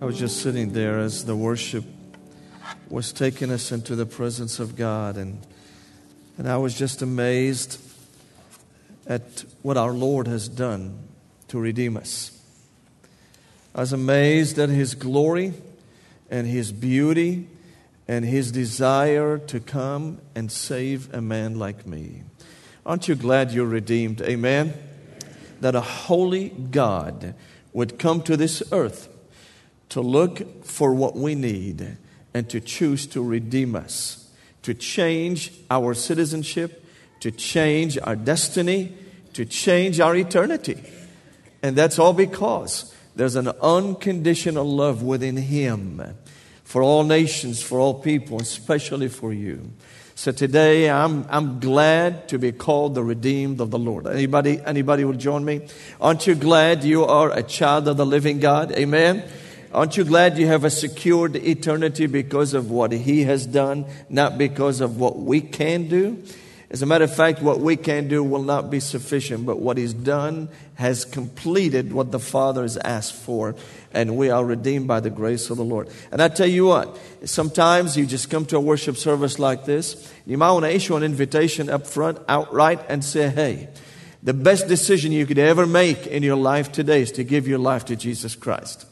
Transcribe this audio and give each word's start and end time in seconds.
I 0.00 0.06
was 0.06 0.18
just 0.18 0.42
sitting 0.42 0.72
there 0.72 0.98
as 0.98 1.24
the 1.24 1.36
worship 1.36 1.84
was 2.90 3.12
taking 3.12 3.50
us 3.52 3.70
into 3.70 3.94
the 3.94 4.04
presence 4.04 4.58
of 4.58 4.74
God, 4.74 5.16
and, 5.16 5.40
and 6.36 6.48
I 6.48 6.56
was 6.56 6.76
just 6.76 7.00
amazed 7.00 7.80
at 9.06 9.44
what 9.62 9.76
our 9.76 9.92
Lord 9.92 10.26
has 10.26 10.48
done 10.48 10.98
to 11.48 11.60
redeem 11.60 11.96
us. 11.96 12.36
I 13.72 13.80
was 13.80 13.92
amazed 13.92 14.58
at 14.58 14.68
His 14.68 14.96
glory 14.96 15.54
and 16.28 16.46
His 16.48 16.72
beauty 16.72 17.46
and 18.08 18.24
His 18.24 18.50
desire 18.50 19.38
to 19.38 19.60
come 19.60 20.18
and 20.34 20.50
save 20.50 21.14
a 21.14 21.20
man 21.20 21.56
like 21.58 21.86
me. 21.86 22.24
Aren't 22.84 23.06
you 23.06 23.14
glad 23.14 23.52
you're 23.52 23.64
redeemed? 23.64 24.20
Amen? 24.22 24.74
That 25.60 25.76
a 25.76 25.80
holy 25.80 26.48
God 26.48 27.36
would 27.72 27.98
come 27.98 28.22
to 28.22 28.36
this 28.36 28.60
earth 28.72 29.08
to 29.90 30.00
look 30.00 30.64
for 30.64 30.94
what 30.94 31.16
we 31.16 31.34
need 31.34 31.96
and 32.32 32.48
to 32.50 32.60
choose 32.60 33.06
to 33.08 33.22
redeem 33.22 33.76
us, 33.76 34.30
to 34.62 34.74
change 34.74 35.52
our 35.70 35.94
citizenship, 35.94 36.84
to 37.20 37.30
change 37.30 37.98
our 38.02 38.16
destiny, 38.16 38.92
to 39.32 39.44
change 39.44 40.00
our 40.00 40.16
eternity. 40.16 40.82
And 41.62 41.76
that's 41.76 41.98
all 41.98 42.12
because 42.12 42.94
there's 43.16 43.36
an 43.36 43.48
unconditional 43.48 44.64
love 44.64 45.02
within 45.02 45.36
Him 45.36 46.02
for 46.64 46.82
all 46.82 47.04
nations, 47.04 47.62
for 47.62 47.78
all 47.78 47.94
people, 47.94 48.40
especially 48.40 49.08
for 49.08 49.32
you. 49.32 49.70
So 50.16 50.32
today 50.32 50.90
I'm, 50.90 51.26
I'm 51.28 51.60
glad 51.60 52.28
to 52.28 52.38
be 52.38 52.52
called 52.52 52.94
the 52.94 53.02
redeemed 53.02 53.60
of 53.60 53.70
the 53.70 53.78
Lord. 53.78 54.06
Anybody, 54.06 54.60
anybody 54.64 55.04
will 55.04 55.14
join 55.14 55.44
me? 55.44 55.66
Aren't 56.00 56.26
you 56.26 56.34
glad 56.34 56.84
you 56.84 57.04
are 57.04 57.30
a 57.32 57.42
child 57.42 57.88
of 57.88 57.96
the 57.96 58.06
living 58.06 58.38
God? 58.38 58.72
Amen. 58.72 59.24
Aren't 59.74 59.96
you 59.96 60.04
glad 60.04 60.38
you 60.38 60.46
have 60.46 60.62
a 60.62 60.70
secured 60.70 61.34
eternity 61.34 62.06
because 62.06 62.54
of 62.54 62.70
what 62.70 62.92
He 62.92 63.24
has 63.24 63.44
done, 63.44 63.86
not 64.08 64.38
because 64.38 64.80
of 64.80 65.00
what 65.00 65.18
we 65.18 65.40
can 65.40 65.88
do? 65.88 66.22
As 66.70 66.80
a 66.80 66.86
matter 66.86 67.02
of 67.02 67.14
fact, 67.14 67.42
what 67.42 67.58
we 67.58 67.76
can 67.76 68.06
do 68.06 68.22
will 68.22 68.44
not 68.44 68.70
be 68.70 68.78
sufficient, 68.78 69.44
but 69.44 69.58
what 69.58 69.76
He's 69.76 69.92
done 69.92 70.48
has 70.74 71.04
completed 71.04 71.92
what 71.92 72.12
the 72.12 72.20
Father 72.20 72.62
has 72.62 72.76
asked 72.76 73.14
for, 73.14 73.56
and 73.92 74.16
we 74.16 74.30
are 74.30 74.44
redeemed 74.44 74.86
by 74.86 75.00
the 75.00 75.10
grace 75.10 75.50
of 75.50 75.56
the 75.56 75.64
Lord. 75.64 75.88
And 76.12 76.22
I 76.22 76.28
tell 76.28 76.46
you 76.46 76.66
what, 76.66 76.96
sometimes 77.24 77.96
you 77.96 78.06
just 78.06 78.30
come 78.30 78.46
to 78.46 78.58
a 78.58 78.60
worship 78.60 78.96
service 78.96 79.40
like 79.40 79.64
this, 79.64 80.12
you 80.24 80.38
might 80.38 80.52
want 80.52 80.66
to 80.66 80.74
issue 80.74 80.94
an 80.94 81.02
invitation 81.02 81.68
up 81.68 81.88
front, 81.88 82.18
outright, 82.28 82.80
and 82.88 83.04
say, 83.04 83.28
hey, 83.28 83.70
the 84.22 84.34
best 84.34 84.68
decision 84.68 85.10
you 85.10 85.26
could 85.26 85.38
ever 85.38 85.66
make 85.66 86.06
in 86.06 86.22
your 86.22 86.36
life 86.36 86.70
today 86.70 87.02
is 87.02 87.10
to 87.12 87.24
give 87.24 87.48
your 87.48 87.58
life 87.58 87.86
to 87.86 87.96
Jesus 87.96 88.36
Christ. 88.36 88.86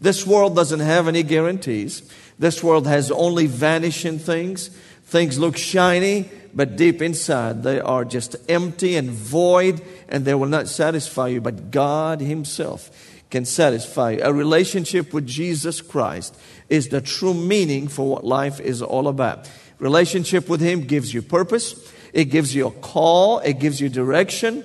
This 0.00 0.26
world 0.26 0.54
doesn't 0.54 0.80
have 0.80 1.08
any 1.08 1.22
guarantees. 1.22 2.02
This 2.38 2.62
world 2.62 2.86
has 2.86 3.10
only 3.10 3.46
vanishing 3.46 4.18
things. 4.18 4.68
Things 5.04 5.38
look 5.38 5.56
shiny, 5.56 6.28
but 6.52 6.76
deep 6.76 7.00
inside 7.00 7.62
they 7.62 7.80
are 7.80 8.04
just 8.04 8.36
empty 8.48 8.96
and 8.96 9.10
void, 9.10 9.80
and 10.08 10.24
they 10.24 10.34
will 10.34 10.48
not 10.48 10.68
satisfy 10.68 11.28
you. 11.28 11.40
But 11.40 11.70
God 11.70 12.20
Himself 12.20 12.90
can 13.30 13.44
satisfy 13.44 14.12
you. 14.12 14.20
A 14.22 14.32
relationship 14.32 15.12
with 15.12 15.26
Jesus 15.26 15.80
Christ 15.80 16.36
is 16.68 16.88
the 16.88 17.00
true 17.00 17.34
meaning 17.34 17.88
for 17.88 18.08
what 18.08 18.24
life 18.24 18.60
is 18.60 18.82
all 18.82 19.08
about. 19.08 19.48
Relationship 19.78 20.48
with 20.48 20.60
Him 20.60 20.82
gives 20.82 21.14
you 21.14 21.22
purpose, 21.22 21.92
it 22.12 22.26
gives 22.26 22.54
you 22.54 22.66
a 22.66 22.70
call, 22.70 23.38
it 23.40 23.58
gives 23.58 23.80
you 23.80 23.88
direction, 23.88 24.64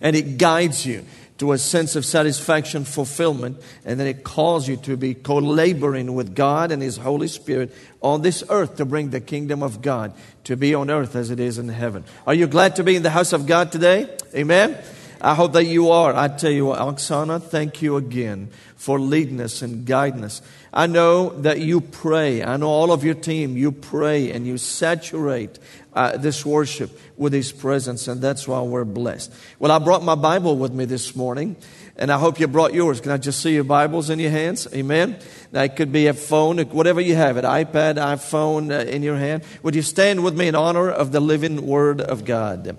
and 0.00 0.16
it 0.16 0.38
guides 0.38 0.86
you 0.86 1.04
to 1.38 1.52
a 1.52 1.58
sense 1.58 1.96
of 1.96 2.04
satisfaction, 2.04 2.84
fulfillment, 2.84 3.60
and 3.84 3.98
then 3.98 4.06
it 4.06 4.22
calls 4.22 4.68
you 4.68 4.76
to 4.76 4.96
be 4.96 5.14
co 5.14 5.36
laboring 5.36 6.14
with 6.14 6.34
God 6.34 6.70
and 6.70 6.80
His 6.80 6.96
Holy 6.96 7.28
Spirit 7.28 7.74
on 8.00 8.22
this 8.22 8.44
earth 8.48 8.76
to 8.76 8.84
bring 8.84 9.10
the 9.10 9.20
kingdom 9.20 9.62
of 9.62 9.82
God 9.82 10.12
to 10.44 10.56
be 10.56 10.74
on 10.74 10.90
earth 10.90 11.16
as 11.16 11.30
it 11.30 11.40
is 11.40 11.58
in 11.58 11.68
heaven. 11.68 12.04
Are 12.26 12.34
you 12.34 12.46
glad 12.46 12.76
to 12.76 12.84
be 12.84 12.96
in 12.96 13.02
the 13.02 13.10
house 13.10 13.32
of 13.32 13.46
God 13.46 13.72
today? 13.72 14.08
Amen. 14.34 14.78
I 15.20 15.34
hope 15.34 15.54
that 15.54 15.64
you 15.64 15.90
are. 15.90 16.14
I 16.14 16.28
tell 16.28 16.50
you 16.50 16.66
what, 16.66 16.80
Oksana, 16.80 17.42
thank 17.42 17.80
you 17.80 17.96
again 17.96 18.50
for 18.76 19.00
leading 19.00 19.40
us 19.40 19.62
and 19.62 19.86
guiding 19.86 20.22
us. 20.22 20.42
I 20.70 20.86
know 20.86 21.30
that 21.40 21.60
you 21.60 21.80
pray. 21.80 22.44
I 22.44 22.58
know 22.58 22.68
all 22.68 22.92
of 22.92 23.04
your 23.04 23.14
team, 23.14 23.56
you 23.56 23.72
pray 23.72 24.30
and 24.30 24.46
you 24.46 24.58
saturate 24.58 25.58
uh, 25.94 26.16
this 26.16 26.44
worship 26.44 26.98
with 27.16 27.32
His 27.32 27.52
presence, 27.52 28.08
and 28.08 28.20
that's 28.20 28.48
why 28.48 28.60
we're 28.62 28.84
blessed. 28.84 29.32
Well, 29.58 29.70
I 29.70 29.78
brought 29.78 30.02
my 30.02 30.14
Bible 30.14 30.56
with 30.56 30.72
me 30.72 30.84
this 30.84 31.14
morning, 31.14 31.56
and 31.96 32.10
I 32.10 32.18
hope 32.18 32.40
you 32.40 32.48
brought 32.48 32.74
yours. 32.74 33.00
Can 33.00 33.12
I 33.12 33.16
just 33.16 33.40
see 33.40 33.54
your 33.54 33.64
Bibles 33.64 34.10
in 34.10 34.18
your 34.18 34.30
hands? 34.30 34.66
Amen. 34.74 35.18
It 35.52 35.76
could 35.76 35.92
be 35.92 36.08
a 36.08 36.14
phone, 36.14 36.58
whatever 36.58 37.00
you 37.00 37.14
have 37.14 37.36
it, 37.36 37.44
iPad, 37.44 37.94
iPhone 37.94 38.70
uh, 38.70 38.90
in 38.90 39.02
your 39.02 39.16
hand. 39.16 39.44
Would 39.62 39.76
you 39.76 39.82
stand 39.82 40.24
with 40.24 40.36
me 40.36 40.48
in 40.48 40.56
honor 40.56 40.90
of 40.90 41.12
the 41.12 41.20
living 41.20 41.66
Word 41.66 42.00
of 42.00 42.24
God? 42.24 42.76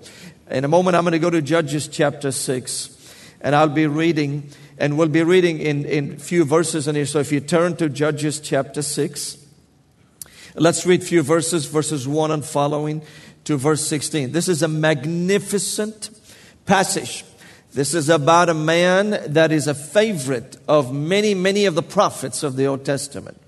In 0.50 0.64
a 0.64 0.68
moment, 0.68 0.96
I'm 0.96 1.04
going 1.04 1.12
to 1.12 1.18
go 1.18 1.30
to 1.30 1.40
Judges 1.40 1.88
chapter 1.88 2.30
6, 2.30 3.24
and 3.40 3.56
I'll 3.56 3.68
be 3.68 3.86
reading, 3.86 4.50
and 4.76 4.98
we'll 4.98 5.08
be 5.08 5.22
reading 5.22 5.58
in, 5.58 5.86
in 5.86 6.12
a 6.12 6.18
few 6.18 6.44
verses 6.44 6.86
in 6.86 6.94
here. 6.94 7.06
So 7.06 7.18
if 7.18 7.32
you 7.32 7.40
turn 7.40 7.76
to 7.76 7.88
Judges 7.88 8.40
chapter 8.40 8.82
6, 8.82 9.45
Let's 10.58 10.86
read 10.86 11.02
a 11.02 11.04
few 11.04 11.22
verses, 11.22 11.66
verses 11.66 12.08
1 12.08 12.30
and 12.30 12.42
following 12.42 13.02
to 13.44 13.58
verse 13.58 13.86
16. 13.86 14.32
This 14.32 14.48
is 14.48 14.62
a 14.62 14.68
magnificent 14.68 16.08
passage. 16.64 17.26
This 17.74 17.92
is 17.92 18.08
about 18.08 18.48
a 18.48 18.54
man 18.54 19.34
that 19.34 19.52
is 19.52 19.66
a 19.66 19.74
favorite 19.74 20.56
of 20.66 20.94
many, 20.94 21.34
many 21.34 21.66
of 21.66 21.74
the 21.74 21.82
prophets 21.82 22.42
of 22.42 22.56
the 22.56 22.64
Old 22.64 22.86
Testament. 22.86 23.38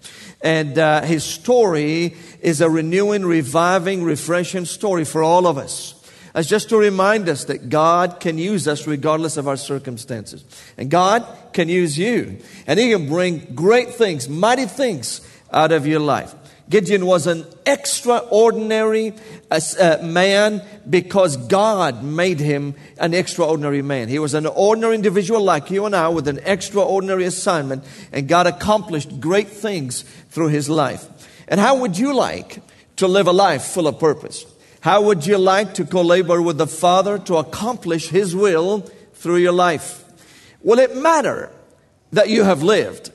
And 0.42 0.78
uh, 0.78 1.00
his 1.00 1.24
story 1.24 2.14
is 2.42 2.60
a 2.60 2.68
renewing, 2.68 3.24
reviving, 3.24 4.04
refreshing 4.04 4.66
story 4.66 5.06
for 5.06 5.22
all 5.22 5.46
of 5.46 5.56
us. 5.56 5.94
As 6.34 6.46
just 6.46 6.68
to 6.68 6.76
remind 6.76 7.30
us 7.30 7.44
that 7.44 7.70
God 7.70 8.20
can 8.20 8.36
use 8.36 8.68
us 8.68 8.86
regardless 8.86 9.38
of 9.38 9.48
our 9.48 9.56
circumstances. 9.56 10.44
And 10.76 10.90
God 10.90 11.26
can 11.54 11.70
use 11.70 11.96
you. 11.96 12.36
And 12.66 12.78
He 12.78 12.90
can 12.90 13.08
bring 13.08 13.54
great 13.54 13.94
things, 13.94 14.28
mighty 14.28 14.66
things 14.66 15.26
out 15.50 15.72
of 15.72 15.86
your 15.86 16.00
life. 16.00 16.34
Gideon 16.68 17.06
was 17.06 17.26
an 17.26 17.46
extraordinary 17.64 19.14
uh, 19.50 19.60
uh, 19.80 19.98
man 20.02 20.62
because 20.88 21.36
God 21.36 22.02
made 22.02 22.40
him 22.40 22.74
an 22.98 23.14
extraordinary 23.14 23.80
man. 23.80 24.08
He 24.08 24.18
was 24.18 24.34
an 24.34 24.44
ordinary 24.46 24.94
individual 24.94 25.42
like 25.42 25.70
you 25.70 25.86
and 25.86 25.96
I 25.96 26.08
with 26.08 26.28
an 26.28 26.40
extraordinary 26.44 27.24
assignment, 27.24 27.84
and 28.12 28.28
God 28.28 28.46
accomplished 28.46 29.18
great 29.18 29.48
things 29.48 30.02
through 30.28 30.48
his 30.48 30.68
life. 30.68 31.06
And 31.48 31.58
how 31.58 31.76
would 31.76 31.98
you 31.98 32.14
like 32.14 32.60
to 32.96 33.08
live 33.08 33.26
a 33.26 33.32
life 33.32 33.62
full 33.62 33.86
of 33.86 33.98
purpose? 33.98 34.44
How 34.80 35.02
would 35.02 35.26
you 35.26 35.38
like 35.38 35.74
to 35.74 35.86
co 35.86 36.02
labor 36.02 36.42
with 36.42 36.58
the 36.58 36.66
Father 36.66 37.18
to 37.20 37.36
accomplish 37.36 38.08
his 38.08 38.36
will 38.36 38.80
through 39.14 39.36
your 39.36 39.52
life? 39.52 40.04
Will 40.62 40.78
it 40.78 40.96
matter 40.96 41.50
that 42.12 42.28
you 42.28 42.44
have 42.44 42.62
lived? 42.62 43.10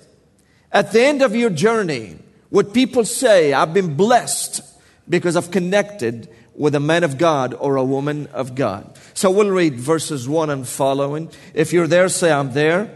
At 0.72 0.92
the 0.92 1.04
end 1.04 1.22
of 1.22 1.36
your 1.36 1.52
journey, 1.52 2.18
would 2.54 2.72
people 2.72 3.04
say, 3.04 3.52
I've 3.52 3.74
been 3.74 3.96
blessed 3.96 4.62
because 5.10 5.36
I've 5.36 5.50
connected 5.50 6.30
with 6.54 6.76
a 6.76 6.80
man 6.80 7.04
of 7.04 7.18
God 7.18 7.56
or 7.56 7.78
a 7.78 7.84
woman 7.84 8.28
of 8.28 8.54
God? 8.54 8.96
So 9.16 9.32
we'll 9.32 9.50
read 9.50 9.74
verses 9.74 10.30
1 10.30 10.52
and 10.52 10.68
following. 10.68 11.32
If 11.56 11.74
you're 11.74 11.88
there, 11.88 12.08
say, 12.10 12.32
I'm 12.32 12.54
there. 12.54 12.94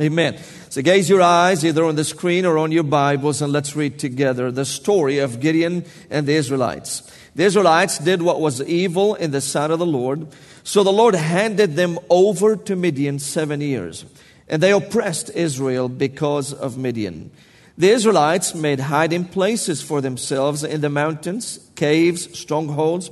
Amen. 0.00 0.38
So 0.68 0.80
gaze 0.80 1.10
your 1.10 1.22
eyes 1.22 1.64
either 1.64 1.84
on 1.84 1.96
the 1.96 2.04
screen 2.04 2.46
or 2.46 2.56
on 2.56 2.70
your 2.70 2.84
Bibles 2.84 3.42
and 3.42 3.52
let's 3.52 3.74
read 3.74 3.98
together 3.98 4.52
the 4.52 4.64
story 4.64 5.18
of 5.18 5.40
Gideon 5.40 5.84
and 6.08 6.24
the 6.28 6.34
Israelites. 6.34 7.02
The 7.34 7.42
Israelites 7.42 7.98
did 7.98 8.22
what 8.22 8.40
was 8.40 8.62
evil 8.62 9.16
in 9.16 9.32
the 9.32 9.40
sight 9.40 9.72
of 9.72 9.80
the 9.80 9.86
Lord. 9.86 10.28
So 10.62 10.84
the 10.84 10.92
Lord 10.92 11.16
handed 11.16 11.74
them 11.74 11.98
over 12.08 12.54
to 12.54 12.76
Midian 12.76 13.18
seven 13.18 13.60
years. 13.60 14.04
And 14.48 14.62
they 14.62 14.70
oppressed 14.70 15.30
Israel 15.34 15.88
because 15.88 16.52
of 16.52 16.78
Midian. 16.78 17.32
The 17.78 17.90
Israelites 17.90 18.54
made 18.54 18.80
hiding 18.80 19.24
places 19.26 19.80
for 19.80 20.00
themselves 20.00 20.62
in 20.62 20.82
the 20.82 20.90
mountains, 20.90 21.58
caves, 21.74 22.38
strongholds. 22.38 23.10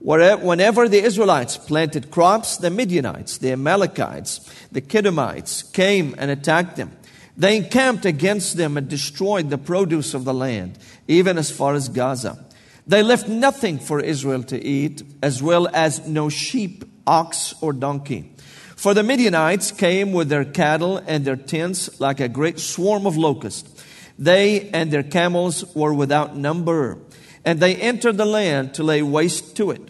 Whenever 0.00 0.88
the 0.88 1.02
Israelites 1.02 1.56
planted 1.56 2.10
crops, 2.10 2.58
the 2.58 2.70
Midianites, 2.70 3.38
the 3.38 3.52
Amalekites, 3.52 4.40
the 4.70 4.82
Qedemites 4.82 5.72
came 5.72 6.14
and 6.18 6.30
attacked 6.30 6.76
them. 6.76 6.92
They 7.38 7.56
encamped 7.56 8.04
against 8.04 8.56
them 8.56 8.76
and 8.76 8.88
destroyed 8.88 9.50
the 9.50 9.58
produce 9.58 10.14
of 10.14 10.24
the 10.24 10.34
land, 10.34 10.78
even 11.08 11.38
as 11.38 11.50
far 11.50 11.74
as 11.74 11.88
Gaza. 11.88 12.44
They 12.86 13.02
left 13.02 13.28
nothing 13.28 13.78
for 13.78 13.98
Israel 14.00 14.42
to 14.44 14.62
eat, 14.62 15.02
as 15.22 15.42
well 15.42 15.68
as 15.72 16.06
no 16.06 16.28
sheep, 16.28 16.84
ox, 17.06 17.54
or 17.60 17.72
donkey. 17.72 18.32
For 18.76 18.94
the 18.94 19.02
Midianites 19.02 19.72
came 19.72 20.12
with 20.12 20.28
their 20.28 20.44
cattle 20.44 20.98
and 20.98 21.24
their 21.24 21.36
tents 21.36 21.98
like 21.98 22.20
a 22.20 22.28
great 22.28 22.60
swarm 22.60 23.06
of 23.06 23.16
locusts. 23.16 23.75
They 24.18 24.70
and 24.70 24.90
their 24.90 25.02
camels 25.02 25.74
were 25.74 25.92
without 25.92 26.36
number, 26.36 26.98
and 27.44 27.60
they 27.60 27.76
entered 27.76 28.16
the 28.16 28.24
land 28.24 28.74
to 28.74 28.82
lay 28.82 29.02
waste 29.02 29.56
to 29.56 29.70
it. 29.70 29.82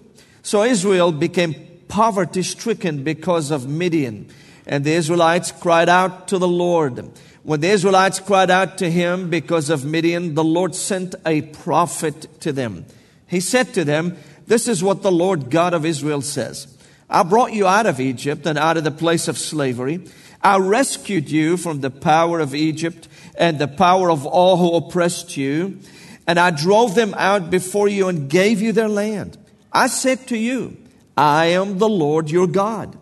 So 0.43 0.63
Israel 0.63 1.13
became 1.13 1.55
poverty 1.89 2.43
stricken 2.43 3.05
because 3.05 3.51
of 3.51 3.69
Midian, 3.69 4.29
and 4.67 4.85
the 4.85 4.93
Israelites 4.93 5.53
cried 5.53 5.89
out 5.89 6.29
to 6.29 6.39
the 6.39 6.49
Lord. 6.49 7.11
When 7.45 7.61
the 7.61 7.69
Israelites 7.69 8.19
cried 8.19 8.51
out 8.51 8.79
to 8.79 8.91
him 8.91 9.31
because 9.31 9.71
of 9.71 9.85
Midian, 9.85 10.35
the 10.35 10.43
Lord 10.43 10.75
sent 10.75 11.15
a 11.25 11.43
prophet 11.43 12.41
to 12.41 12.53
them. 12.53 12.87
He 13.29 13.39
said 13.39 13.73
to 13.75 13.85
them, 13.85 14.17
This 14.49 14.67
is 14.67 14.83
what 14.83 15.03
the 15.03 15.13
Lord 15.13 15.51
God 15.51 15.73
of 15.73 15.85
Israel 15.85 16.23
says. 16.23 16.67
I 17.09 17.23
brought 17.23 17.53
you 17.53 17.67
out 17.67 17.87
of 17.87 18.01
Egypt 18.01 18.47
and 18.47 18.59
out 18.59 18.77
of 18.77 18.83
the 18.83 18.91
place 18.91 19.29
of 19.29 19.39
slavery. 19.39 20.05
I 20.47 20.59
rescued 20.59 21.29
you 21.29 21.57
from 21.57 21.81
the 21.81 21.91
power 21.91 22.39
of 22.39 22.55
Egypt 22.55 23.09
and 23.37 23.59
the 23.59 23.67
power 23.67 24.13
of 24.13 24.25
all 24.25 24.57
who 24.57 24.77
oppressed 24.77 25.37
you. 25.37 25.81
And 26.25 26.39
I 26.39 26.53
drove 26.53 26.95
them 26.95 27.15
out 27.15 27.51
before 27.51 27.89
you 27.89 28.07
and 28.07 28.31
gave 28.31 28.63
you 28.63 28.71
their 28.71 28.89
land. 28.89 29.37
I 29.73 29.89
said 29.89 30.29
to 30.29 30.39
you, 30.39 30.77
I 31.17 31.47
am 31.47 31.79
the 31.79 31.89
Lord 31.89 32.31
your 32.31 32.47
God. 32.47 32.97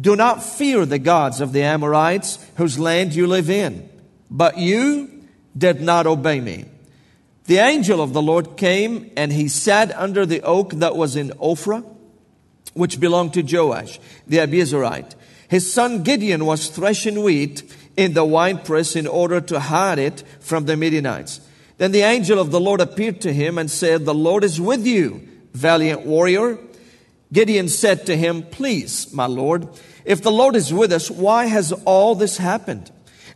Do 0.00 0.14
not 0.14 0.44
fear 0.44 0.86
the 0.86 1.00
gods 1.00 1.40
of 1.40 1.52
the 1.52 1.64
Amorites 1.64 2.38
whose 2.54 2.78
land 2.78 3.12
you 3.12 3.26
live 3.26 3.50
in. 3.50 3.90
But 4.30 4.56
you 4.56 5.24
did 5.56 5.80
not 5.80 6.06
obey 6.06 6.38
me. 6.38 6.66
The 7.46 7.58
angel 7.58 8.00
of 8.00 8.12
the 8.12 8.22
Lord 8.22 8.56
came 8.56 9.10
and 9.16 9.32
he 9.32 9.48
sat 9.48 9.92
under 9.96 10.24
the 10.24 10.42
oak 10.42 10.74
that 10.74 10.94
was 10.94 11.16
in 11.16 11.30
Ophrah, 11.40 11.84
which 12.74 13.00
belonged 13.00 13.34
to 13.34 13.42
Joash, 13.42 13.98
the 14.28 14.36
Abiezrite. 14.36 15.16
His 15.48 15.72
son 15.72 16.02
Gideon 16.02 16.44
was 16.44 16.68
threshing 16.68 17.22
wheat 17.22 17.62
in 17.96 18.14
the 18.14 18.24
winepress 18.24 18.94
in 18.94 19.06
order 19.06 19.40
to 19.40 19.58
hide 19.58 19.98
it 19.98 20.22
from 20.40 20.66
the 20.66 20.76
Midianites. 20.76 21.40
Then 21.78 21.92
the 21.92 22.02
angel 22.02 22.38
of 22.38 22.50
the 22.50 22.60
Lord 22.60 22.80
appeared 22.80 23.20
to 23.22 23.32
him 23.32 23.56
and 23.56 23.70
said, 23.70 24.04
The 24.04 24.14
Lord 24.14 24.44
is 24.44 24.60
with 24.60 24.86
you, 24.86 25.26
valiant 25.54 26.04
warrior. 26.04 26.58
Gideon 27.32 27.68
said 27.68 28.06
to 28.06 28.16
him, 28.16 28.42
Please, 28.42 29.12
my 29.12 29.26
Lord, 29.26 29.68
if 30.04 30.22
the 30.22 30.32
Lord 30.32 30.56
is 30.56 30.72
with 30.72 30.92
us, 30.92 31.10
why 31.10 31.46
has 31.46 31.72
all 31.84 32.14
this 32.14 32.36
happened? 32.36 32.90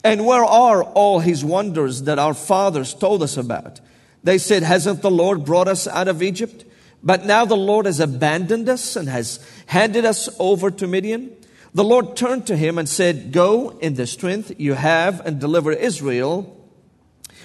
And 0.04 0.26
where 0.26 0.44
are 0.44 0.82
all 0.82 1.20
his 1.20 1.44
wonders 1.44 2.02
that 2.02 2.18
our 2.18 2.34
fathers 2.34 2.94
told 2.94 3.22
us 3.22 3.36
about? 3.36 3.80
They 4.24 4.38
said, 4.38 4.62
Hasn't 4.62 5.02
the 5.02 5.10
Lord 5.10 5.44
brought 5.44 5.68
us 5.68 5.86
out 5.86 6.08
of 6.08 6.22
Egypt? 6.22 6.64
But 7.02 7.24
now 7.26 7.44
the 7.44 7.56
Lord 7.56 7.86
has 7.86 8.00
abandoned 8.00 8.68
us 8.68 8.96
and 8.96 9.08
has 9.08 9.44
handed 9.66 10.04
us 10.04 10.28
over 10.38 10.70
to 10.70 10.86
Midian. 10.86 11.30
The 11.74 11.84
Lord 11.84 12.16
turned 12.16 12.46
to 12.48 12.56
him 12.56 12.76
and 12.76 12.88
said, 12.88 13.32
Go 13.32 13.70
in 13.80 13.94
the 13.94 14.06
strength 14.06 14.52
you 14.58 14.74
have 14.74 15.24
and 15.26 15.40
deliver 15.40 15.72
Israel 15.72 16.58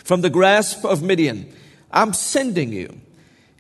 from 0.04 0.22
the 0.22 0.30
grasp 0.30 0.84
of 0.84 1.02
Midian. 1.02 1.54
I'm 1.92 2.14
sending 2.14 2.74
you. 2.74 3.00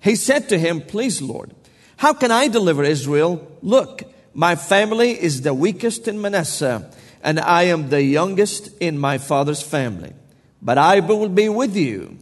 He 0.02 0.16
said 0.16 0.50
to 0.50 0.60
him, 0.60 0.81
Please, 0.81 1.22
Lord, 1.22 1.54
how 1.98 2.14
can 2.14 2.31
I 2.31 2.50
deliver 2.50 2.84
Israel? 2.84 3.50
Look, 3.62 4.04
my 4.34 4.56
family 4.56 5.12
is 5.12 5.42
the 5.42 5.54
weakest 5.54 6.08
in 6.08 6.22
Manasseh, 6.22 6.92
and 7.24 7.40
I 7.40 7.63
am 7.63 7.90
the 7.90 8.04
youngest 8.04 8.70
in 8.80 8.98
my 8.98 9.18
father's 9.18 9.62
family. 9.62 10.13
But 10.62 10.78
I 10.78 11.00
will 11.00 11.30
be 11.30 11.48
with 11.50 11.75
you. 11.75 12.18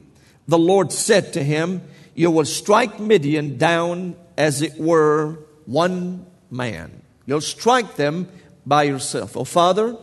The 0.48 0.60
Lord 0.60 0.92
said 0.92 1.34
to 1.34 1.44
him, 1.44 1.82
You 2.14 2.30
will 2.30 2.46
strike 2.46 3.00
Midian 3.00 3.58
down 3.58 4.16
as 4.38 4.62
it 4.62 4.80
were 4.80 5.40
one 5.66 6.28
man. 6.52 7.02
You'll 7.26 7.42
strike 7.42 7.96
them 7.96 8.28
by 8.66 8.84
yourself. 8.84 9.36
Oh, 9.38 9.44
Father, 9.44 9.98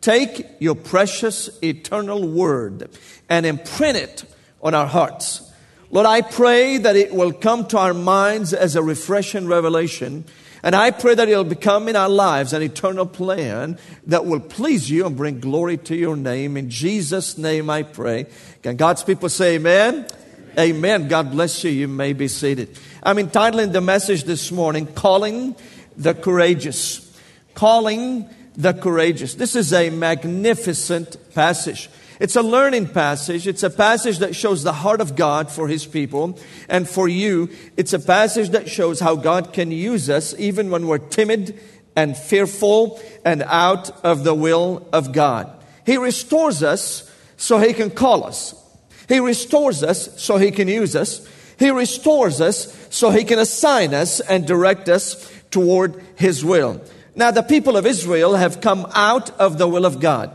take 0.00 0.46
your 0.58 0.74
precious 0.74 1.50
eternal 1.62 2.26
word 2.26 2.90
and 3.28 3.46
imprint 3.46 3.96
it 3.96 4.24
on 4.62 4.74
our 4.74 4.86
hearts. 4.86 5.50
Lord, 5.90 6.06
I 6.06 6.20
pray 6.20 6.78
that 6.78 6.96
it 6.96 7.14
will 7.14 7.32
come 7.32 7.66
to 7.68 7.78
our 7.78 7.94
minds 7.94 8.52
as 8.52 8.76
a 8.76 8.82
refreshing 8.82 9.46
revelation. 9.46 10.24
And 10.62 10.74
I 10.74 10.90
pray 10.90 11.14
that 11.14 11.28
it'll 11.28 11.44
become 11.44 11.88
in 11.88 11.96
our 11.96 12.08
lives 12.08 12.52
an 12.52 12.62
eternal 12.62 13.06
plan 13.06 13.78
that 14.06 14.26
will 14.26 14.40
please 14.40 14.90
you 14.90 15.06
and 15.06 15.16
bring 15.16 15.40
glory 15.40 15.76
to 15.78 15.96
your 15.96 16.16
name. 16.16 16.56
In 16.56 16.68
Jesus' 16.68 17.38
name 17.38 17.70
I 17.70 17.84
pray. 17.84 18.26
Can 18.62 18.76
God's 18.76 19.04
people 19.04 19.28
say 19.28 19.54
amen? 19.54 20.06
Amen. 20.58 20.76
amen. 20.76 21.08
God 21.08 21.30
bless 21.30 21.62
you. 21.62 21.70
You 21.70 21.88
may 21.88 22.12
be 22.12 22.28
seated. 22.28 22.76
I'm 23.02 23.18
entitling 23.18 23.72
the 23.72 23.80
message 23.80 24.24
this 24.24 24.50
morning, 24.50 24.86
Calling 24.86 25.54
the 25.98 26.14
Courageous. 26.14 27.04
Calling 27.54 28.30
the 28.56 28.72
Courageous. 28.72 29.34
This 29.34 29.54
is 29.54 29.72
a 29.72 29.90
magnificent 29.90 31.16
passage. 31.34 31.90
It's 32.20 32.36
a 32.36 32.42
learning 32.42 32.88
passage. 32.88 33.46
It's 33.46 33.62
a 33.62 33.70
passage 33.70 34.18
that 34.18 34.34
shows 34.34 34.62
the 34.62 34.72
heart 34.72 35.00
of 35.00 35.14
God 35.14 35.50
for 35.50 35.68
His 35.68 35.86
people. 35.86 36.38
And 36.68 36.88
for 36.88 37.08
you, 37.08 37.50
it's 37.76 37.92
a 37.92 38.00
passage 38.00 38.50
that 38.50 38.68
shows 38.68 39.00
how 39.00 39.14
God 39.16 39.52
can 39.52 39.70
use 39.70 40.10
us 40.10 40.34
even 40.38 40.70
when 40.70 40.86
we're 40.86 40.98
timid 40.98 41.58
and 41.94 42.16
fearful 42.16 43.00
and 43.24 43.42
out 43.44 43.90
of 44.04 44.24
the 44.24 44.34
will 44.34 44.88
of 44.92 45.12
God. 45.12 45.50
He 45.86 45.96
restores 45.96 46.62
us 46.62 47.08
so 47.36 47.58
He 47.58 47.72
can 47.72 47.90
call 47.90 48.24
us. 48.24 48.54
He 49.08 49.20
restores 49.20 49.82
us 49.82 50.20
so 50.20 50.36
He 50.36 50.50
can 50.50 50.68
use 50.68 50.96
us. 50.96 51.26
He 51.58 51.70
restores 51.70 52.40
us 52.40 52.88
so 52.90 53.10
He 53.10 53.24
can 53.24 53.38
assign 53.38 53.94
us 53.94 54.20
and 54.20 54.46
direct 54.46 54.88
us 54.88 55.32
toward 55.50 56.02
His 56.16 56.44
will. 56.44 56.80
Now, 57.14 57.30
the 57.30 57.42
people 57.42 57.76
of 57.76 57.86
Israel 57.86 58.36
have 58.36 58.60
come 58.60 58.86
out 58.94 59.30
of 59.40 59.58
the 59.58 59.66
will 59.66 59.84
of 59.84 60.00
God. 60.00 60.34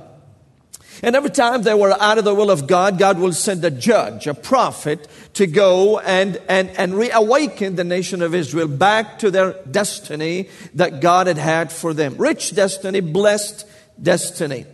And 1.01 1.15
every 1.15 1.31
time 1.31 1.63
they 1.63 1.73
were 1.73 1.91
out 2.01 2.17
of 2.17 2.23
the 2.23 2.33
will 2.33 2.51
of 2.51 2.67
God, 2.67 2.97
God 2.97 3.19
will 3.19 3.33
send 3.33 3.63
a 3.65 3.71
judge, 3.71 4.27
a 4.27 4.33
prophet, 4.33 5.07
to 5.33 5.47
go 5.47 5.99
and, 5.99 6.39
and, 6.47 6.69
and 6.71 6.93
reawaken 6.93 7.75
the 7.75 7.83
nation 7.83 8.21
of 8.21 8.33
Israel 8.33 8.67
back 8.67 9.19
to 9.19 9.31
their 9.31 9.53
destiny 9.69 10.49
that 10.75 11.01
God 11.01 11.27
had 11.27 11.37
had 11.37 11.71
for 11.71 11.93
them. 11.93 12.15
Rich 12.17 12.55
destiny, 12.55 13.01
blessed 13.01 13.67
destiny. 14.01 14.65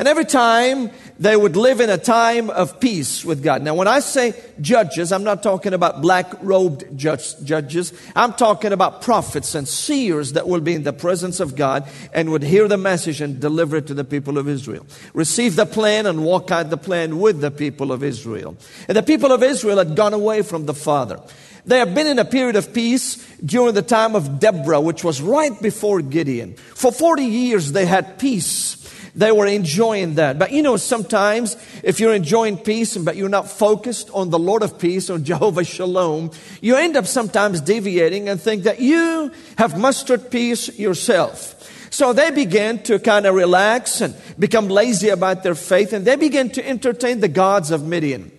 And 0.00 0.08
every 0.08 0.24
time 0.24 0.90
they 1.18 1.36
would 1.36 1.56
live 1.56 1.78
in 1.78 1.90
a 1.90 1.98
time 1.98 2.48
of 2.48 2.80
peace 2.80 3.22
with 3.22 3.42
God. 3.42 3.60
Now, 3.60 3.74
when 3.74 3.86
I 3.86 4.00
say 4.00 4.32
judges, 4.58 5.12
I'm 5.12 5.24
not 5.24 5.42
talking 5.42 5.74
about 5.74 6.00
black 6.00 6.32
robed 6.40 6.96
judge, 6.96 7.38
judges. 7.44 7.92
I'm 8.16 8.32
talking 8.32 8.72
about 8.72 9.02
prophets 9.02 9.54
and 9.54 9.68
seers 9.68 10.32
that 10.32 10.48
will 10.48 10.62
be 10.62 10.72
in 10.72 10.84
the 10.84 10.94
presence 10.94 11.38
of 11.38 11.54
God 11.54 11.86
and 12.14 12.30
would 12.30 12.42
hear 12.42 12.66
the 12.66 12.78
message 12.78 13.20
and 13.20 13.38
deliver 13.38 13.76
it 13.76 13.88
to 13.88 13.94
the 13.94 14.02
people 14.02 14.38
of 14.38 14.48
Israel. 14.48 14.86
Receive 15.12 15.54
the 15.54 15.66
plan 15.66 16.06
and 16.06 16.24
walk 16.24 16.50
out 16.50 16.70
the 16.70 16.78
plan 16.78 17.18
with 17.18 17.42
the 17.42 17.50
people 17.50 17.92
of 17.92 18.02
Israel. 18.02 18.56
And 18.88 18.96
the 18.96 19.02
people 19.02 19.32
of 19.32 19.42
Israel 19.42 19.76
had 19.76 19.96
gone 19.96 20.14
away 20.14 20.40
from 20.40 20.64
the 20.64 20.72
Father. 20.72 21.20
They 21.66 21.78
have 21.78 21.94
been 21.94 22.06
in 22.06 22.18
a 22.18 22.24
period 22.24 22.56
of 22.56 22.72
peace 22.72 23.16
during 23.44 23.74
the 23.74 23.82
time 23.82 24.16
of 24.16 24.40
Deborah, 24.40 24.80
which 24.80 25.04
was 25.04 25.20
right 25.20 25.60
before 25.60 26.00
Gideon. 26.00 26.54
For 26.54 26.90
40 26.90 27.22
years, 27.22 27.72
they 27.72 27.84
had 27.84 28.18
peace 28.18 28.79
they 29.14 29.32
were 29.32 29.46
enjoying 29.46 30.14
that. 30.14 30.38
But 30.38 30.52
you 30.52 30.62
know, 30.62 30.76
sometimes 30.76 31.56
if 31.82 32.00
you're 32.00 32.14
enjoying 32.14 32.58
peace, 32.58 32.96
but 32.96 33.16
you're 33.16 33.28
not 33.28 33.50
focused 33.50 34.10
on 34.10 34.30
the 34.30 34.38
Lord 34.38 34.62
of 34.62 34.78
peace 34.78 35.10
or 35.10 35.18
Jehovah 35.30 35.64
Shalom, 35.64 36.30
you 36.60 36.76
end 36.76 36.96
up 36.96 37.06
sometimes 37.06 37.60
deviating 37.60 38.28
and 38.28 38.40
think 38.40 38.64
that 38.64 38.80
you 38.80 39.32
have 39.58 39.78
mustered 39.78 40.30
peace 40.30 40.78
yourself. 40.78 41.56
So 41.90 42.12
they 42.12 42.30
began 42.30 42.82
to 42.84 43.00
kind 43.00 43.26
of 43.26 43.34
relax 43.34 44.00
and 44.00 44.14
become 44.38 44.68
lazy 44.68 45.08
about 45.08 45.42
their 45.42 45.56
faith, 45.56 45.92
and 45.92 46.04
they 46.04 46.16
began 46.16 46.48
to 46.50 46.66
entertain 46.66 47.18
the 47.18 47.28
gods 47.28 47.72
of 47.72 47.84
Midian, 47.84 48.30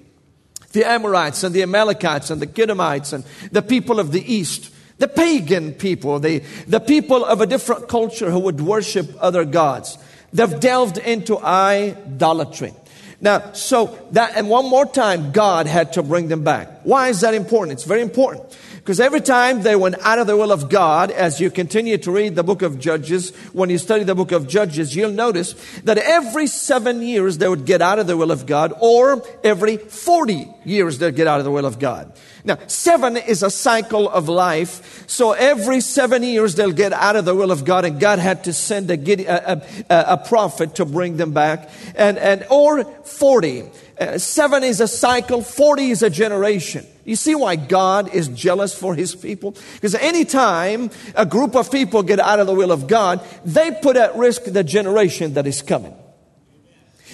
the 0.71 0.85
Amorites 0.85 1.43
and 1.43 1.53
the 1.53 1.63
Amalekites 1.63 2.29
and 2.29 2.41
the 2.41 2.47
Kidamites 2.47 3.11
and 3.11 3.25
the 3.51 3.61
people 3.61 3.99
of 3.99 4.13
the 4.13 4.33
east, 4.33 4.71
the 4.99 5.07
pagan 5.09 5.73
people, 5.73 6.17
the, 6.19 6.39
the 6.65 6.79
people 6.79 7.25
of 7.25 7.41
a 7.41 7.45
different 7.45 7.89
culture 7.89 8.31
who 8.31 8.39
would 8.39 8.61
worship 8.61 9.13
other 9.19 9.43
gods. 9.43 9.97
They've 10.33 10.59
delved 10.59 10.97
into 10.97 11.37
idolatry. 11.39 12.73
Now, 13.19 13.51
so 13.53 13.99
that, 14.11 14.35
and 14.35 14.49
one 14.49 14.67
more 14.69 14.85
time, 14.85 15.31
God 15.31 15.67
had 15.67 15.93
to 15.93 16.03
bring 16.03 16.27
them 16.27 16.43
back. 16.43 16.80
Why 16.83 17.09
is 17.09 17.21
that 17.21 17.33
important? 17.33 17.73
It's 17.73 17.83
very 17.83 18.01
important. 18.01 18.57
Because 18.77 18.99
every 18.99 19.21
time 19.21 19.61
they 19.61 19.75
went 19.75 19.95
out 20.01 20.17
of 20.17 20.25
the 20.25 20.35
will 20.35 20.51
of 20.51 20.67
God, 20.67 21.11
as 21.11 21.39
you 21.39 21.51
continue 21.51 21.99
to 21.99 22.11
read 22.11 22.35
the 22.35 22.43
book 22.43 22.63
of 22.63 22.79
Judges, 22.79 23.29
when 23.53 23.69
you 23.69 23.77
study 23.77 24.03
the 24.03 24.15
book 24.15 24.31
of 24.31 24.47
Judges, 24.47 24.95
you'll 24.95 25.11
notice 25.11 25.53
that 25.83 25.99
every 25.99 26.47
seven 26.47 27.03
years 27.03 27.37
they 27.37 27.47
would 27.47 27.65
get 27.65 27.83
out 27.83 27.99
of 27.99 28.07
the 28.07 28.17
will 28.17 28.31
of 28.31 28.47
God, 28.47 28.73
or 28.79 29.23
every 29.43 29.77
40 29.77 30.47
years 30.65 30.97
they'd 30.97 31.15
get 31.15 31.27
out 31.27 31.39
of 31.39 31.45
the 31.45 31.51
will 31.51 31.67
of 31.67 31.77
God. 31.77 32.11
Now, 32.43 32.57
seven 32.65 33.17
is 33.17 33.43
a 33.43 33.51
cycle 33.51 34.09
of 34.09 34.27
life. 34.27 35.03
So 35.07 35.33
every 35.33 35.81
seven 35.81 36.23
years 36.23 36.55
they'll 36.55 36.71
get 36.71 36.91
out 36.91 37.15
of 37.15 37.25
the 37.25 37.35
will 37.35 37.51
of 37.51 37.65
God 37.65 37.85
and 37.85 37.99
God 37.99 38.17
had 38.17 38.45
to 38.45 38.53
send 38.53 38.89
a, 38.89 38.95
a, 38.95 39.61
a, 39.89 40.05
a 40.13 40.17
prophet 40.17 40.75
to 40.75 40.85
bring 40.85 41.17
them 41.17 41.33
back. 41.33 41.69
And, 41.95 42.17
and, 42.17 42.45
or 42.49 42.83
40. 42.83 43.65
Uh, 44.01 44.17
seven 44.17 44.63
is 44.63 44.81
a 44.81 44.87
cycle. 44.87 45.43
40 45.43 45.91
is 45.91 46.01
a 46.01 46.09
generation. 46.09 46.87
You 47.05 47.15
see 47.15 47.35
why 47.35 47.55
God 47.55 48.11
is 48.11 48.29
jealous 48.29 48.73
for 48.73 48.95
his 48.95 49.13
people? 49.13 49.55
Because 49.75 49.93
anytime 49.93 50.89
a 51.13 51.23
group 51.23 51.55
of 51.55 51.71
people 51.71 52.01
get 52.01 52.19
out 52.19 52.39
of 52.39 52.47
the 52.47 52.55
will 52.55 52.71
of 52.71 52.87
God, 52.87 53.23
they 53.45 53.69
put 53.69 53.97
at 53.97 54.15
risk 54.15 54.45
the 54.45 54.63
generation 54.63 55.35
that 55.35 55.45
is 55.45 55.61
coming. 55.61 55.93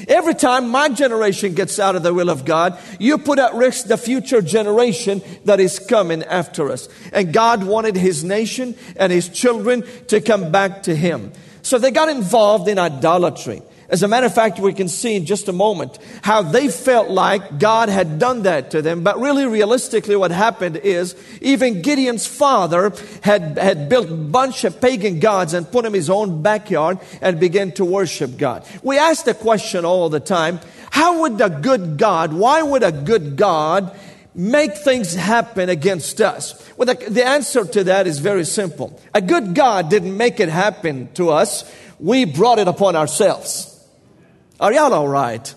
Every 0.07 0.33
time 0.33 0.69
my 0.69 0.87
generation 0.87 1.55
gets 1.55 1.77
out 1.77 1.97
of 1.97 2.03
the 2.03 2.13
will 2.13 2.29
of 2.29 2.45
God, 2.45 2.79
you 2.99 3.17
put 3.17 3.37
at 3.37 3.53
risk 3.53 3.87
the 3.87 3.97
future 3.97 4.41
generation 4.41 5.21
that 5.43 5.59
is 5.59 5.79
coming 5.79 6.23
after 6.23 6.71
us. 6.71 6.87
And 7.11 7.33
God 7.33 7.65
wanted 7.65 7.97
His 7.97 8.23
nation 8.23 8.75
and 8.95 9.11
His 9.11 9.27
children 9.27 9.83
to 10.07 10.21
come 10.21 10.53
back 10.53 10.83
to 10.83 10.95
Him. 10.95 11.33
So 11.63 11.79
they 11.79 11.91
got 11.91 12.07
involved 12.07 12.69
in 12.69 12.79
idolatry. 12.79 13.61
As 13.89 14.03
a 14.03 14.07
matter 14.09 14.25
of 14.25 14.35
fact, 14.35 14.59
we 14.59 14.73
can 14.73 14.89
see 14.89 15.15
in 15.15 15.25
just 15.25 15.47
a 15.47 15.53
moment 15.53 15.97
how 16.21 16.41
they 16.41 16.67
felt 16.67 17.09
like 17.09 17.57
God 17.57 17.87
had 17.87 18.19
done 18.19 18.43
that 18.43 18.71
to 18.71 18.81
them. 18.81 19.01
But 19.01 19.17
really, 19.17 19.45
realistically, 19.45 20.17
what 20.17 20.31
happened 20.31 20.75
is 20.77 21.15
even 21.39 21.81
Gideon's 21.81 22.27
father 22.27 22.91
had, 23.21 23.57
had 23.57 23.87
built 23.87 24.09
a 24.09 24.13
bunch 24.13 24.65
of 24.65 24.81
pagan 24.81 25.21
gods 25.21 25.53
and 25.53 25.71
put 25.71 25.85
in 25.85 25.93
his 25.93 26.09
own 26.09 26.41
backyard 26.41 26.99
and 27.21 27.39
began 27.39 27.71
to 27.73 27.85
worship 27.85 28.37
God. 28.37 28.65
We 28.83 28.97
ask 28.97 29.23
the 29.23 29.33
question 29.33 29.85
all 29.85 30.09
the 30.09 30.19
time, 30.19 30.59
how 30.89 31.21
would 31.21 31.39
a 31.39 31.49
good 31.49 31.97
God, 31.97 32.33
why 32.33 32.61
would 32.61 32.83
a 32.83 32.91
good 32.91 33.37
God 33.37 33.97
make 34.35 34.75
things 34.75 35.13
happen 35.15 35.69
against 35.69 36.19
us? 36.19 36.61
Well, 36.75 36.87
the, 36.87 37.09
the 37.09 37.25
answer 37.25 37.63
to 37.63 37.85
that 37.85 38.05
is 38.05 38.19
very 38.19 38.43
simple. 38.43 38.99
A 39.13 39.21
good 39.21 39.55
God 39.55 39.89
didn't 39.89 40.17
make 40.17 40.41
it 40.41 40.49
happen 40.49 41.07
to 41.13 41.29
us. 41.29 41.63
We 41.99 42.25
brought 42.25 42.59
it 42.59 42.67
upon 42.67 42.97
ourselves. 42.97 43.75
Are 44.59 44.73
y'all 44.73 44.91
all 44.91 45.07
right? 45.07 45.53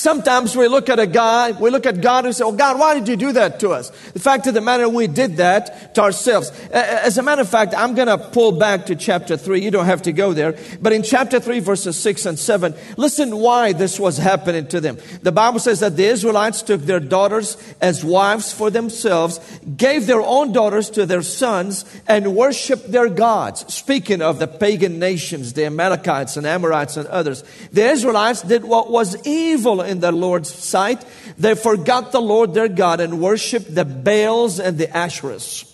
Sometimes 0.00 0.56
we 0.56 0.66
look 0.66 0.88
at 0.88 0.98
a 0.98 1.06
guy, 1.06 1.50
we 1.50 1.68
look 1.68 1.84
at 1.84 2.00
God 2.00 2.24
and 2.24 2.34
say, 2.34 2.42
Oh 2.42 2.52
God, 2.52 2.78
why 2.78 2.94
did 2.94 3.06
you 3.06 3.16
do 3.16 3.32
that 3.32 3.60
to 3.60 3.72
us? 3.72 3.90
The 4.12 4.18
fact 4.18 4.46
of 4.46 4.54
the 4.54 4.62
matter, 4.62 4.88
we 4.88 5.06
did 5.06 5.36
that 5.36 5.94
to 5.94 6.00
ourselves. 6.00 6.50
As 6.70 7.18
a 7.18 7.22
matter 7.22 7.42
of 7.42 7.50
fact, 7.50 7.74
I'm 7.76 7.94
going 7.94 8.08
to 8.08 8.16
pull 8.16 8.52
back 8.52 8.86
to 8.86 8.96
chapter 8.96 9.36
3. 9.36 9.60
You 9.60 9.70
don't 9.70 9.84
have 9.84 10.00
to 10.02 10.12
go 10.12 10.32
there. 10.32 10.56
But 10.80 10.94
in 10.94 11.02
chapter 11.02 11.38
3, 11.38 11.60
verses 11.60 11.98
6 11.98 12.24
and 12.24 12.38
7, 12.38 12.74
listen 12.96 13.36
why 13.36 13.74
this 13.74 14.00
was 14.00 14.16
happening 14.16 14.68
to 14.68 14.80
them. 14.80 14.96
The 15.20 15.32
Bible 15.32 15.58
says 15.58 15.80
that 15.80 15.98
the 15.98 16.06
Israelites 16.06 16.62
took 16.62 16.80
their 16.80 17.00
daughters 17.00 17.58
as 17.82 18.02
wives 18.02 18.54
for 18.54 18.70
themselves, 18.70 19.38
gave 19.76 20.06
their 20.06 20.22
own 20.22 20.52
daughters 20.52 20.88
to 20.90 21.04
their 21.04 21.20
sons, 21.20 21.84
and 22.08 22.34
worshiped 22.34 22.90
their 22.90 23.10
gods. 23.10 23.70
Speaking 23.72 24.22
of 24.22 24.38
the 24.38 24.48
pagan 24.48 24.98
nations, 24.98 25.52
the 25.52 25.66
Amalekites 25.66 26.38
and 26.38 26.46
Amorites 26.46 26.96
and 26.96 27.06
others, 27.08 27.44
the 27.70 27.84
Israelites 27.84 28.40
did 28.40 28.64
what 28.64 28.90
was 28.90 29.14
evil 29.26 29.89
in 29.90 30.00
the 30.00 30.12
Lord's 30.12 30.52
sight. 30.52 31.04
They 31.36 31.54
forgot 31.54 32.12
the 32.12 32.20
Lord 32.20 32.54
their 32.54 32.68
God 32.68 33.00
and 33.00 33.20
worshiped 33.20 33.74
the 33.74 33.84
Baals 33.84 34.58
and 34.58 34.78
the 34.78 34.86
Asherahs. 34.86 35.66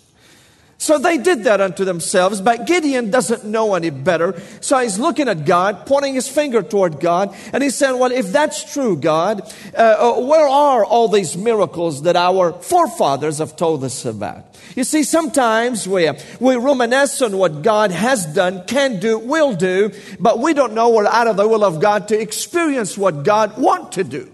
So 0.78 0.98
they 0.98 1.16
did 1.16 1.44
that 1.44 1.60
unto 1.60 1.84
themselves, 1.84 2.40
but 2.40 2.66
Gideon 2.66 3.10
doesn't 3.10 3.44
know 3.44 3.74
any 3.74 3.88
better. 3.88 4.40
So 4.60 4.78
he's 4.78 4.98
looking 4.98 5.26
at 5.26 5.46
God, 5.46 5.86
pointing 5.86 6.14
his 6.14 6.28
finger 6.28 6.62
toward 6.62 7.00
God, 7.00 7.34
and 7.52 7.62
he's 7.62 7.74
saying, 7.74 7.98
Well, 7.98 8.12
if 8.12 8.30
that's 8.30 8.72
true, 8.72 8.96
God, 8.96 9.40
uh, 9.74 9.80
uh, 10.16 10.20
where 10.20 10.46
are 10.46 10.84
all 10.84 11.08
these 11.08 11.36
miracles 11.36 12.02
that 12.02 12.14
our 12.14 12.52
forefathers 12.52 13.38
have 13.38 13.56
told 13.56 13.84
us 13.84 14.04
about? 14.04 14.44
You 14.76 14.84
see, 14.84 15.04
sometimes 15.04 15.88
we, 15.88 16.10
we 16.38 16.56
reminisce 16.56 17.22
on 17.22 17.38
what 17.38 17.62
God 17.62 17.90
has 17.90 18.26
done, 18.26 18.62
can 18.66 19.00
do, 19.00 19.18
will 19.18 19.54
do, 19.54 19.90
but 20.20 20.38
we 20.38 20.52
don't 20.52 20.74
know 20.74 20.90
we're 20.90 21.06
out 21.06 21.26
of 21.26 21.38
the 21.38 21.48
will 21.48 21.64
of 21.64 21.80
God 21.80 22.08
to 22.08 22.20
experience 22.20 22.98
what 22.98 23.24
God 23.24 23.56
wants 23.56 23.96
to 23.96 24.04
do, 24.04 24.30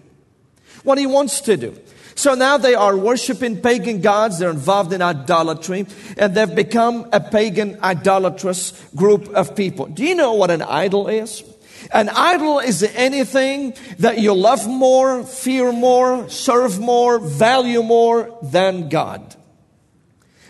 what 0.82 0.99
He 0.99 1.06
wants 1.06 1.42
to 1.42 1.56
do. 1.56 1.78
So 2.16 2.34
now 2.34 2.58
they 2.58 2.75
are 2.75 2.96
worshiping 2.96 3.62
pagan 3.62 4.00
gods. 4.00 4.40
They're 4.40 4.50
involved 4.50 4.92
in 4.92 5.00
idolatry 5.00 5.87
and 6.18 6.34
they've 6.34 6.54
become 6.54 7.08
a 7.12 7.20
pagan 7.20 7.78
idolatrous 7.80 8.72
group 8.96 9.28
of 9.28 9.54
people. 9.54 9.87
Do 9.87 10.04
you 10.04 10.16
know 10.16 10.34
what 10.34 10.50
an 10.50 10.62
idol 10.62 11.06
is? 11.06 11.44
An 11.92 12.08
idol 12.08 12.58
is 12.58 12.82
anything 12.82 13.75
that 14.00 14.18
you 14.18 14.34
love 14.34 14.66
more, 14.66 15.22
fear 15.25 15.72
more, 15.72 16.28
serve 16.28 16.80
more, 16.80 17.20
value 17.20 17.82
more 17.82 18.37
than 18.42 18.88
God. 18.88 19.37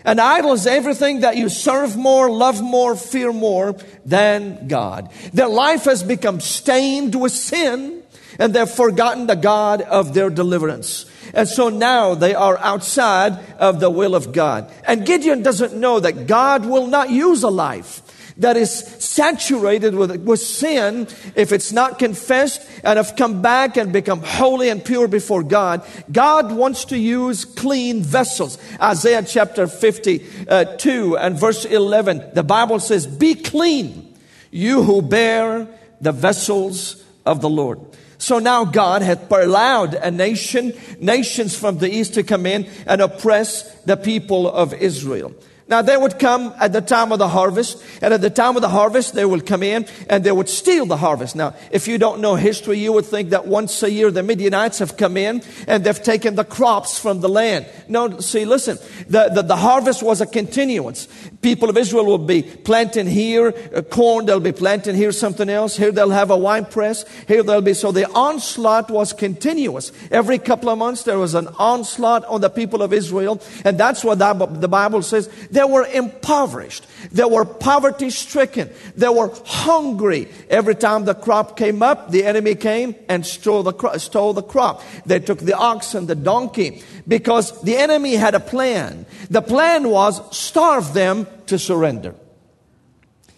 An 0.05 0.19
idol 0.19 0.53
is 0.53 0.67
everything 0.67 1.21
that 1.21 1.37
you 1.37 1.49
serve 1.49 1.95
more, 1.95 2.29
love 2.29 2.61
more, 2.61 2.95
fear 2.95 3.31
more 3.31 3.75
than 4.05 4.67
God. 4.67 5.11
Their 5.33 5.47
life 5.47 5.85
has 5.85 6.03
become 6.03 6.39
stained 6.39 7.15
with 7.15 7.31
sin 7.31 8.03
and 8.39 8.53
they've 8.53 8.69
forgotten 8.69 9.27
the 9.27 9.35
God 9.35 9.81
of 9.81 10.13
their 10.13 10.29
deliverance. 10.29 11.05
And 11.33 11.47
so 11.47 11.69
now 11.69 12.15
they 12.15 12.35
are 12.35 12.57
outside 12.57 13.39
of 13.57 13.79
the 13.79 13.89
will 13.89 14.15
of 14.15 14.33
God. 14.33 14.71
And 14.85 15.05
Gideon 15.05 15.41
doesn't 15.41 15.73
know 15.73 15.99
that 15.99 16.27
God 16.27 16.65
will 16.65 16.87
not 16.87 17.09
use 17.09 17.43
a 17.43 17.49
life 17.49 18.02
that 18.37 18.57
is 18.57 18.71
saturated 18.73 19.95
with, 19.95 20.23
with 20.23 20.39
sin 20.39 21.07
if 21.35 21.51
it's 21.51 21.71
not 21.71 21.99
confessed 21.99 22.67
and 22.83 22.97
have 22.97 23.15
come 23.15 23.41
back 23.41 23.77
and 23.77 23.93
become 23.93 24.21
holy 24.21 24.69
and 24.69 24.83
pure 24.83 25.07
before 25.07 25.43
God. 25.43 25.85
God 26.11 26.51
wants 26.51 26.85
to 26.85 26.97
use 26.97 27.45
clean 27.45 28.01
vessels. 28.01 28.57
Isaiah 28.81 29.23
chapter 29.23 29.67
52 29.67 31.17
and 31.17 31.39
verse 31.39 31.65
11, 31.65 32.31
the 32.33 32.43
Bible 32.43 32.79
says, 32.79 33.07
Be 33.07 33.35
clean, 33.35 34.15
you 34.51 34.83
who 34.83 35.01
bear 35.01 35.67
the 36.01 36.11
vessels 36.11 37.03
of 37.25 37.41
the 37.41 37.49
Lord. 37.49 37.79
So 38.17 38.39
now 38.39 38.63
God 38.63 39.01
hath 39.01 39.29
allowed 39.29 39.95
a 39.95 40.09
nation, 40.09 40.71
nations 40.99 41.57
from 41.57 41.79
the 41.79 41.93
east 41.93 42.13
to 42.13 42.23
come 42.23 42.45
in 42.45 42.69
and 42.85 43.01
oppress 43.01 43.63
the 43.81 43.97
people 43.97 44.49
of 44.49 44.73
Israel. 44.73 45.33
Now 45.67 45.81
they 45.81 45.95
would 45.95 46.19
come 46.19 46.53
at 46.59 46.73
the 46.73 46.81
time 46.81 47.11
of 47.11 47.19
the 47.19 47.27
harvest, 47.29 47.81
and 48.01 48.13
at 48.13 48.21
the 48.21 48.29
time 48.29 48.55
of 48.55 48.61
the 48.61 48.69
harvest, 48.69 49.13
they 49.13 49.25
would 49.25 49.45
come 49.45 49.63
in 49.63 49.85
and 50.09 50.23
they 50.23 50.31
would 50.31 50.49
steal 50.49 50.85
the 50.85 50.97
harvest. 50.97 51.35
Now, 51.35 51.55
if 51.71 51.87
you 51.87 51.97
don't 51.97 52.19
know 52.19 52.35
history, 52.35 52.79
you 52.79 52.91
would 52.91 53.05
think 53.05 53.29
that 53.29 53.47
once 53.47 53.81
a 53.81 53.89
year 53.89 54.11
the 54.11 54.23
Midianites 54.23 54.79
have 54.79 54.97
come 54.97 55.15
in 55.15 55.41
and 55.67 55.83
they've 55.83 56.03
taken 56.03 56.35
the 56.35 56.43
crops 56.43 56.99
from 56.99 57.21
the 57.21 57.29
land. 57.29 57.65
No, 57.87 58.19
see, 58.19 58.43
listen, 58.43 58.77
the, 59.07 59.29
the, 59.29 59.41
the 59.41 59.55
harvest 59.55 60.03
was 60.03 60.19
a 60.19 60.25
continuance. 60.25 61.07
People 61.41 61.69
of 61.69 61.77
Israel 61.77 62.05
will 62.05 62.17
be 62.17 62.43
planting 62.43 63.07
here 63.07 63.53
uh, 63.73 63.81
corn, 63.81 64.25
they'll 64.25 64.39
be 64.39 64.51
planting 64.51 64.95
here 64.95 65.11
something 65.11 65.49
else, 65.49 65.77
here 65.77 65.91
they'll 65.91 66.09
have 66.09 66.31
a 66.31 66.37
wine 66.37 66.65
press, 66.65 67.05
here 67.27 67.43
they'll 67.43 67.61
be, 67.61 67.73
so 67.73 67.91
the 67.91 68.09
onslaught 68.11 68.91
was 68.91 69.13
continuous. 69.13 69.91
Every 70.11 70.39
couple 70.39 70.69
of 70.69 70.77
months 70.77 71.03
there 71.03 71.19
was 71.19 71.35
an 71.35 71.47
onslaught 71.57 72.25
on 72.25 72.41
the 72.41 72.49
people 72.49 72.81
of 72.81 72.91
Israel, 72.91 73.41
and 73.63 73.77
that's 73.77 74.03
what 74.03 74.19
the 74.19 74.67
Bible 74.67 75.01
says 75.01 75.29
they 75.53 75.63
were 75.63 75.85
impoverished. 75.85 76.87
They 77.11 77.23
were 77.23 77.45
poverty 77.45 78.09
stricken. 78.09 78.71
They 78.97 79.07
were 79.07 79.31
hungry. 79.45 80.27
Every 80.49 80.73
time 80.73 81.05
the 81.05 81.13
crop 81.13 81.55
came 81.55 81.83
up, 81.83 82.09
the 82.09 82.25
enemy 82.25 82.55
came 82.55 82.95
and 83.07 83.23
stole 83.23 83.61
the, 83.61 83.99
stole 83.99 84.33
the 84.33 84.41
crop. 84.41 84.81
They 85.05 85.19
took 85.19 85.37
the 85.37 85.55
ox 85.55 85.93
and 85.93 86.07
the 86.07 86.15
donkey 86.15 86.81
because 87.07 87.61
the 87.61 87.77
enemy 87.77 88.15
had 88.15 88.33
a 88.33 88.39
plan. 88.39 89.05
The 89.29 89.43
plan 89.43 89.89
was 89.89 90.35
starve 90.35 90.95
them 90.95 91.27
to 91.45 91.59
surrender. 91.59 92.15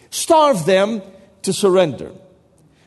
Starve 0.09 0.65
them 0.65 1.01
to 1.41 1.51
surrender. 1.51 2.13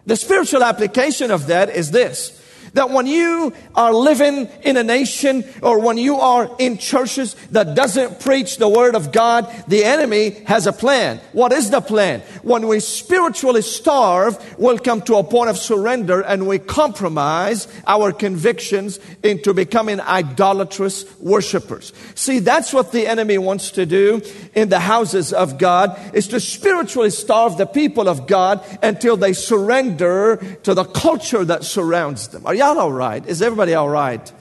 The 0.07 0.17
spiritual 0.17 0.65
application 0.65 1.31
of 1.31 1.49
that 1.49 1.69
is 1.69 1.91
this 1.91 2.43
that 2.75 2.91
when 2.91 3.07
you 3.07 3.53
are 3.75 3.93
living 3.93 4.49
in 4.63 4.77
a 4.77 4.83
nation 4.83 5.45
or 5.63 5.81
when 5.81 5.99
you 5.99 6.17
are 6.17 6.51
in 6.59 6.79
churches 6.79 7.35
that 7.51 7.75
doesn't 7.75 8.21
preach 8.21 8.57
the 8.59 8.69
word 8.69 8.95
of 8.95 9.13
God, 9.13 9.53
the 9.69 9.85
enemy 9.85 10.31
has 10.47 10.67
a 10.67 10.73
plan. 10.73 11.21
What 11.33 11.53
is 11.53 11.71
the 11.71 11.81
plan? 11.81 12.21
When 12.43 12.69
we 12.69 12.81
spiritually 12.81 13.63
starve, 13.63 14.39
we'll 14.59 14.79
come 14.79 15.03
to 15.03 15.17
a 15.17 15.25
point 15.25 15.51
of 15.51 15.59
surrender 15.59 16.21
and 16.21 16.47
we 16.47 16.59
compromise 16.59 17.69
our 17.87 18.13
convictions 18.13 18.99
into 19.23 19.55
becoming 19.55 20.01
idolatrous 20.01 21.05
worshipers. 21.21 21.93
See, 22.15 22.39
that's 22.39 22.73
what 22.73 22.93
the 22.93 23.07
enemy 23.07 23.39
wants 23.39 23.71
to 23.73 23.87
do 23.87 24.23
in 24.55 24.69
the 24.69 24.81
houses 24.81 25.33
of 25.33 25.59
God 25.59 25.99
is 26.15 26.29
to 26.29 26.41
spiritually 26.41 27.11
starve 27.11 27.57
the 27.57 27.67
people 27.67 28.09
of 28.09 28.27
God 28.27 28.65
until 28.83 29.17
they 29.17 29.33
surrender 29.33 30.37
to 30.63 30.75
the 30.75 30.85
culture 30.85 31.45
that 31.45 31.65
surrounds 31.65 32.29
them. 32.29 32.47
Are 32.47 32.55
y'all 32.59 32.79
all 32.79 32.93
right? 32.93 33.25
Is 33.25 33.41
everybody 33.41 33.75
all 33.75 33.89
right? 33.89 34.33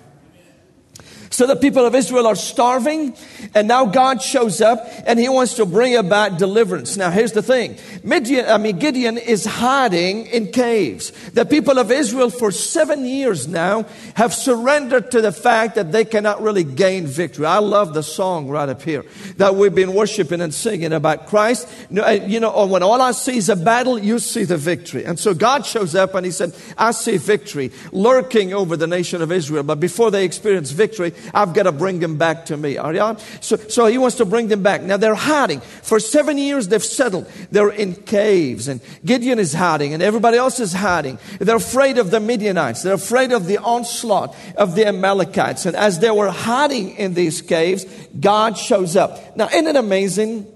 So 1.38 1.46
the 1.46 1.56
people 1.56 1.86
of 1.86 1.94
Israel 1.94 2.25
are 2.25 2.36
starving, 2.36 3.13
and 3.53 3.67
now 3.67 3.86
God 3.86 4.24
shows 4.24 4.60
up 4.60 4.89
and 5.06 5.20
he 5.20 5.29
wants 5.29 5.53
to 5.58 5.67
bring 5.67 5.96
about 5.96 6.39
deliverance. 6.39 6.98
Now 6.98 7.12
here's 7.12 7.34
the 7.34 7.44
thing. 7.44 7.77
Midian, 8.03 8.48
I 8.48 8.58
mean, 8.58 8.79
Gideon 8.79 9.20
is 9.20 9.46
hiding 9.46 10.25
in 10.25 10.51
caves. 10.51 11.12
The 11.34 11.46
people 11.46 11.77
of 11.77 11.91
Israel 11.91 12.32
for 12.32 12.51
seven 12.51 13.06
years 13.06 13.48
now 13.48 13.86
have 14.15 14.34
surrendered 14.34 15.12
to 15.12 15.22
the 15.22 15.32
fact 15.32 15.75
that 15.75 15.91
they 15.91 16.06
cannot 16.06 16.41
really 16.41 16.63
gain 16.63 17.06
victory. 17.06 17.46
I 17.46 17.60
love 17.60 17.94
the 17.94 18.01
song 18.01 18.48
right 18.48 18.67
up 18.67 18.82
here 18.82 19.06
that 19.36 19.53
we've 19.53 19.75
been 19.75 19.94
worshiping 19.94 20.41
and 20.41 20.51
singing 20.51 20.91
about 20.91 21.27
Christ. 21.27 21.70
Uh, 21.96 22.17
you 22.25 22.39
know, 22.39 22.65
when 22.65 22.82
all 22.82 23.00
I 23.00 23.12
see 23.12 23.38
is 23.38 23.50
a 23.50 23.56
battle, 23.56 24.00
you 24.00 24.17
see 24.17 24.44
the 24.44 24.58
victory. 24.58 25.06
And 25.06 25.20
so 25.20 25.36
God 25.36 25.67
shows 25.67 25.94
up 25.94 26.15
and 26.15 26.25
he 26.25 26.32
said, 26.32 26.56
I 26.79 26.89
see 26.89 27.17
victory 27.17 27.72
lurking 27.91 28.56
over 28.56 28.75
the 28.75 28.88
nation 28.88 29.22
of 29.22 29.32
Israel. 29.32 29.62
But 29.62 29.79
before 29.79 30.10
they 30.10 30.25
experience 30.25 30.72
victory, 30.72 31.13
I've 31.34 31.53
got 31.53 31.63
to 31.63 31.72
bring 31.72 32.00
them 32.00 32.17
back 32.17 32.46
to 32.48 32.57
me. 32.57 32.77
Are 32.77 32.93
you? 32.93 33.17
So, 33.41 33.57
so 33.57 33.86
he 33.86 33.98
wants 33.98 34.17
to 34.17 34.25
bring 34.25 34.48
them 34.48 34.63
back. 34.63 34.81
Now 34.81 34.98
they're 34.98 35.15
hiding. 35.15 35.62
For 35.62 36.00
seven 36.00 36.38
years 36.38 36.67
they've 36.67 36.84
settled. 36.84 37.29
They're 37.51 37.69
in 37.69 37.96
caves 37.96 38.67
and 38.67 38.81
Gideon 39.05 39.39
is 39.39 39.53
hiding 39.53 39.93
and 39.93 40.03
everybody 40.03 40.38
else 40.38 40.60
is 40.60 40.74
hiding. 40.74 41.19
They're 41.39 41.55
afraid 41.55 41.98
of 41.98 42.12
the 42.12 42.19
Midianites. 42.19 42.84
They're 42.84 42.93
afraid 42.93 43.31
of 43.31 43.46
the 43.46 43.57
onslaught 43.60 44.36
of 44.55 44.75
the 44.75 44.88
Amalekites. 44.88 45.65
And 45.65 45.75
as 45.75 46.00
they 46.00 46.12
were 46.12 46.31
hiding 46.31 46.96
in 46.96 47.13
these 47.13 47.41
caves, 47.41 47.86
God 48.19 48.57
shows 48.57 48.96
up. 48.96 49.36
Now 49.36 49.48
isn't 49.48 49.67
it 49.67 49.75
amazing? 49.75 50.48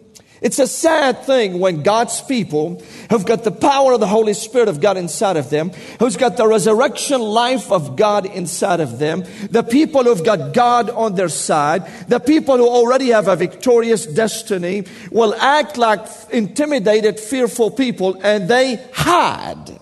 It's 0.42 0.58
a 0.58 0.66
sad 0.66 1.24
thing 1.24 1.60
when 1.60 1.84
God's 1.84 2.20
people 2.20 2.82
who've 3.12 3.26
got 3.26 3.44
the 3.44 3.52
power 3.52 3.94
of 3.94 4.00
the 4.00 4.08
Holy 4.08 4.34
Spirit 4.34 4.70
of 4.70 4.82
God 4.82 4.98
inside 4.98 5.38
of 5.38 5.52
them, 5.52 5.70
who's 6.00 6.18
got 6.18 6.36
the 6.36 6.48
resurrection 6.48 7.22
life 7.22 7.72
of 7.72 7.96
God 7.96 8.26
inside 8.26 8.80
of 8.80 8.98
them, 8.98 9.24
the 9.52 9.62
people 9.62 10.04
who've 10.04 10.24
got 10.24 10.56
God 10.56 10.90
on 10.90 11.14
their 11.14 11.30
side, 11.30 11.86
the 12.08 12.20
people 12.20 12.58
who 12.58 12.68
already 12.68 13.10
have 13.10 13.28
a 13.28 13.36
victorious 13.36 14.08
destiny 14.08 14.86
will 15.12 15.36
act 15.36 15.78
like 15.78 16.04
intimidated, 16.32 17.20
fearful 17.20 17.70
people 17.70 18.20
and 18.24 18.48
they 18.48 18.84
hide 18.94 19.80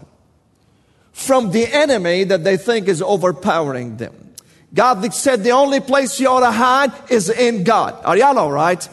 from 1.13 1.51
the 1.51 1.67
enemy 1.67 2.25
that 2.25 2.43
they 2.43 2.57
think 2.57 2.89
is 2.89 3.01
overpowering 3.01 3.95
them. 3.95 4.13
God 4.73 5.13
said 5.13 5.45
the 5.45 5.51
only 5.51 5.79
place 5.79 6.19
you 6.19 6.27
ought 6.27 6.41
to 6.41 6.51
hide 6.51 6.91
is 7.09 7.29
in 7.29 7.63
God. 7.63 7.97
Are 8.03 8.17
y'all 8.17 8.37
all 8.37 8.51
right? 8.51 8.87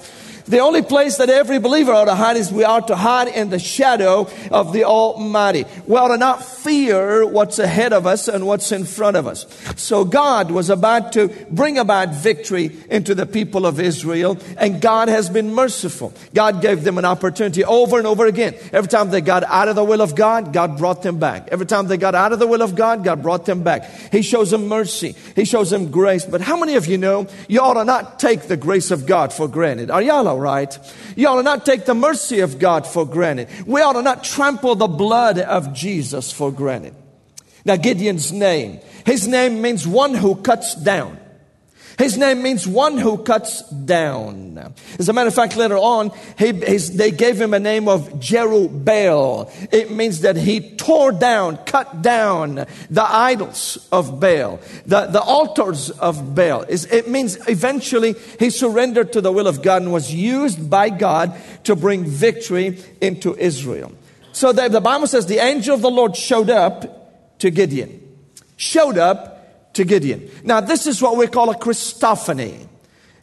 The 0.49 0.61
only 0.61 0.83
place 0.83 1.17
that 1.17 1.29
every 1.29 1.59
believer 1.59 1.93
ought 1.93 2.05
to 2.05 2.15
hide 2.15 2.37
is 2.37 2.53
we 2.53 2.63
are 2.63 2.81
to 2.83 2.95
hide 2.95 3.27
in 3.27 3.51
the 3.51 3.59
shadow 3.59 4.29
of 4.53 4.73
the 4.73 4.85
Almighty. 4.85 5.65
We 5.87 5.97
ought 5.97 6.09
to 6.09 6.19
not 6.19 6.45
fear 6.45 7.27
what's 7.27 7.59
ahead 7.59 7.93
of 7.93 8.07
us 8.07 8.29
and 8.29 8.47
what's 8.47 8.71
in 8.71 8.85
front 8.85 9.17
of 9.17 9.27
us. 9.27 9.45
So 9.77 10.05
God 10.05 10.53
was 10.53 10.71
about 10.71 11.13
to 11.15 11.29
bring 11.51 11.79
about 11.79 12.15
victory 12.15 12.77
into 12.89 13.15
the 13.15 13.27
people 13.27 13.67
of 13.67 13.81
Israel, 13.81 14.39
and 14.57 14.81
God 14.81 15.09
has 15.09 15.29
been 15.29 15.53
merciful. 15.53 16.13
God 16.33 16.63
gave 16.63 16.85
them 16.85 16.99
an 16.99 17.05
opportunity 17.05 17.65
over 17.65 17.99
and 17.99 18.07
over 18.07 18.27
again. 18.27 18.55
Every 18.73 18.89
time 18.89 19.11
they 19.11 19.21
got 19.23 19.43
out 19.43 19.67
of 19.67 19.75
the 19.75 19.85
will 19.85 20.01
of 20.01 20.15
God, 20.15 20.53
God 20.53 20.79
brought 20.79 21.03
them 21.03 21.19
back. 21.19 21.49
Every 21.51 21.67
time 21.67 21.89
they 21.89 21.97
got 21.97 22.15
out 22.15 22.33
of 22.33 22.39
the 22.39 22.47
will 22.47 22.63
of 22.63 22.77
God, 22.77 23.03
God 23.03 23.21
brought 23.21 23.47
them 23.47 23.65
back. 23.65 23.91
He 24.13 24.23
shows 24.23 24.53
them 24.53 24.69
mercy. 24.69 25.17
He 25.35 25.45
shows 25.45 25.71
them 25.71 25.91
grace. 25.91 26.25
But 26.25 26.41
how 26.41 26.57
many 26.57 26.77
of 26.77 26.87
you 26.87 26.99
know 26.99 27.27
you 27.49 27.61
ought 27.61 27.75
to 27.75 27.85
not 27.85 28.21
take 28.21 28.43
the 28.43 28.57
grace 28.57 28.93
of 28.93 29.07
God 29.07 29.33
for 29.33 29.49
granted? 29.49 29.91
Are 29.91 30.03
y'all 30.03 30.36
all 30.37 30.43
right. 30.43 30.79
You 31.17 31.29
ought 31.29 31.37
to 31.37 31.43
not 31.43 31.65
take 31.65 31.87
the 31.87 31.95
mercy 31.95 32.41
of 32.41 32.59
God 32.59 32.87
for 32.87 33.07
granted. 33.07 33.49
We 33.67 33.81
ought 33.81 33.95
to 33.95 34.03
not 34.03 34.23
trample 34.23 34.75
the 34.75 34.87
blood 34.87 35.39
of 35.39 35.73
Jesus 35.73 36.31
for 36.31 36.53
granted. 36.53 36.95
Now, 37.65 37.77
Gideon's 37.77 38.33
name, 38.33 38.81
his 39.07 39.27
name 39.27 39.63
means 39.63 39.87
one 39.87 40.15
who 40.15 40.35
cuts 40.37 40.75
down. 40.75 41.19
His 41.99 42.19
name 42.19 42.43
means 42.43 42.67
one 42.67 42.99
who 42.99 43.19
cuts 43.19 43.63
down. 43.71 44.75
As 44.99 45.09
a 45.09 45.13
matter 45.15 45.29
of 45.29 45.35
fact, 45.35 45.57
later 45.57 45.79
on, 45.79 46.11
he, 46.39 46.53
they 46.53 47.11
gave 47.11 47.41
him 47.41 47.55
a 47.55 47.59
name 47.59 47.89
of 47.89 48.09
Jerubbaal. 48.15 49.51
It 49.73 49.91
means 49.91 50.21
that 50.21 50.37
he 50.37 50.77
tore 50.77 51.13
down, 51.13 51.57
cut 51.59 52.03
down 52.03 52.67
the 52.91 53.05
idols 53.05 53.89
of 53.91 54.21
Baal, 54.21 54.61
the, 54.85 55.07
the 55.07 55.23
altars 55.23 55.91
of 55.91 56.35
Baal. 56.35 56.67
It 56.69 57.09
means 57.09 57.39
eventually 57.49 58.15
he 58.39 58.51
surrendered 58.51 59.15
to 59.15 59.23
the 59.23 59.33
will 59.33 59.47
of 59.47 59.63
God 59.63 59.83
and 59.83 59.93
was 59.93 60.13
used 60.13 60.69
by 60.69 60.91
God 60.91 61.35
to 61.65 61.75
bring 61.75 62.05
victory 62.05 62.79
into 63.01 63.35
Israel. 63.37 63.93
So 64.33 64.53
the, 64.53 64.69
the 64.69 64.83
Bible 64.83 65.07
says 65.07 65.27
the 65.27 65.39
angel 65.39 65.75
of 65.75 65.81
the 65.81 65.91
Lord 65.91 66.15
showed 66.15 66.51
up 66.51 67.39
to 67.39 67.51
Gideon. 67.51 68.03
Showed 68.59 68.99
up 68.99 69.36
to 69.77 69.85
Gideon. 69.85 70.29
Now, 70.45 70.61
this 70.61 70.87
is 70.87 71.01
what 71.01 71.17
we 71.17 71.27
call 71.27 71.51
a 71.51 71.55
Christophany. 71.55 72.67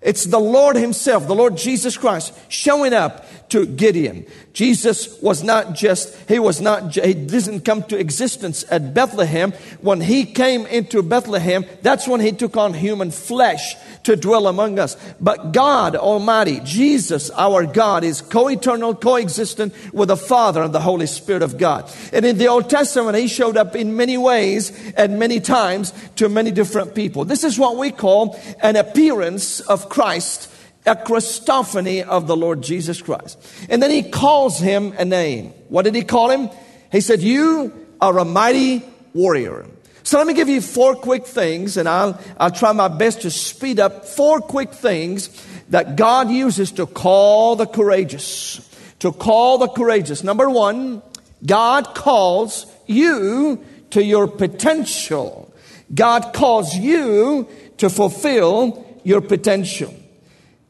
It's 0.01 0.25
the 0.25 0.39
Lord 0.39 0.75
Himself, 0.75 1.27
the 1.27 1.35
Lord 1.35 1.55
Jesus 1.55 1.95
Christ, 1.97 2.33
showing 2.49 2.93
up 2.93 3.25
to 3.49 3.65
Gideon. 3.65 4.25
Jesus 4.51 5.21
was 5.21 5.43
not 5.43 5.75
just, 5.75 6.13
he 6.27 6.39
was 6.39 6.59
not, 6.59 6.93
he 6.93 7.13
didn't 7.13 7.61
come 7.61 7.83
to 7.83 7.97
existence 7.97 8.65
at 8.69 8.93
Bethlehem. 8.93 9.53
When 9.79 10.01
he 10.01 10.25
came 10.25 10.65
into 10.65 11.01
Bethlehem, 11.03 11.65
that's 11.81 12.07
when 12.07 12.19
he 12.19 12.31
took 12.33 12.57
on 12.57 12.73
human 12.73 13.11
flesh 13.11 13.75
to 14.03 14.15
dwell 14.15 14.47
among 14.47 14.79
us. 14.79 14.95
But 15.19 15.51
God 15.51 15.95
Almighty, 15.95 16.59
Jesus, 16.63 17.29
our 17.31 17.65
God, 17.65 18.03
is 18.03 18.21
co-eternal, 18.21 18.95
co-existent 18.95 19.73
with 19.93 20.09
the 20.09 20.17
Father 20.17 20.61
and 20.61 20.73
the 20.73 20.81
Holy 20.81 21.07
Spirit 21.07 21.41
of 21.41 21.57
God. 21.57 21.89
And 22.11 22.25
in 22.25 22.37
the 22.37 22.47
Old 22.47 22.69
Testament, 22.69 23.17
he 23.17 23.27
showed 23.27 23.57
up 23.57 23.75
in 23.75 23.95
many 23.95 24.17
ways 24.17 24.71
and 24.95 25.19
many 25.19 25.39
times 25.39 25.93
to 26.17 26.29
many 26.29 26.51
different 26.51 26.95
people. 26.95 27.25
This 27.25 27.43
is 27.43 27.57
what 27.57 27.77
we 27.77 27.91
call 27.91 28.39
an 28.61 28.75
appearance 28.75 29.59
of 29.61 29.89
Christ 29.89 30.49
a 30.85 30.95
Christophany 30.95 32.03
of 32.03 32.27
the 32.27 32.35
Lord 32.35 32.61
Jesus 32.61 33.01
Christ. 33.01 33.39
And 33.69 33.81
then 33.81 33.89
he 33.89 34.03
calls 34.03 34.59
him 34.59 34.93
a 34.97 35.05
name. 35.05 35.53
What 35.69 35.83
did 35.83 35.95
he 35.95 36.03
call 36.03 36.29
him? 36.29 36.49
He 36.91 36.99
said, 36.99 37.21
You 37.21 37.87
are 38.01 38.19
a 38.19 38.25
mighty 38.25 38.83
warrior. 39.13 39.65
So 40.03 40.17
let 40.17 40.27
me 40.27 40.33
give 40.33 40.49
you 40.49 40.59
four 40.59 40.95
quick 40.95 41.25
things, 41.25 41.77
and 41.77 41.87
I'll, 41.87 42.19
I'll 42.37 42.51
try 42.51 42.73
my 42.73 42.89
best 42.89 43.21
to 43.21 43.31
speed 43.31 43.79
up 43.79 44.05
four 44.05 44.41
quick 44.41 44.73
things 44.73 45.29
that 45.69 45.95
God 45.95 46.29
uses 46.29 46.73
to 46.73 46.85
call 46.85 47.55
the 47.55 47.65
courageous. 47.65 48.69
To 48.99 49.13
call 49.13 49.57
the 49.57 49.69
courageous. 49.69 50.23
Number 50.23 50.49
one, 50.49 51.01
God 51.45 51.95
calls 51.95 52.65
you 52.85 53.63
to 53.91 54.03
your 54.03 54.27
potential. 54.27 55.53
God 55.93 56.33
calls 56.33 56.75
you 56.75 57.47
to 57.77 57.89
fulfill 57.89 58.85
your 59.03 59.21
potential. 59.21 59.93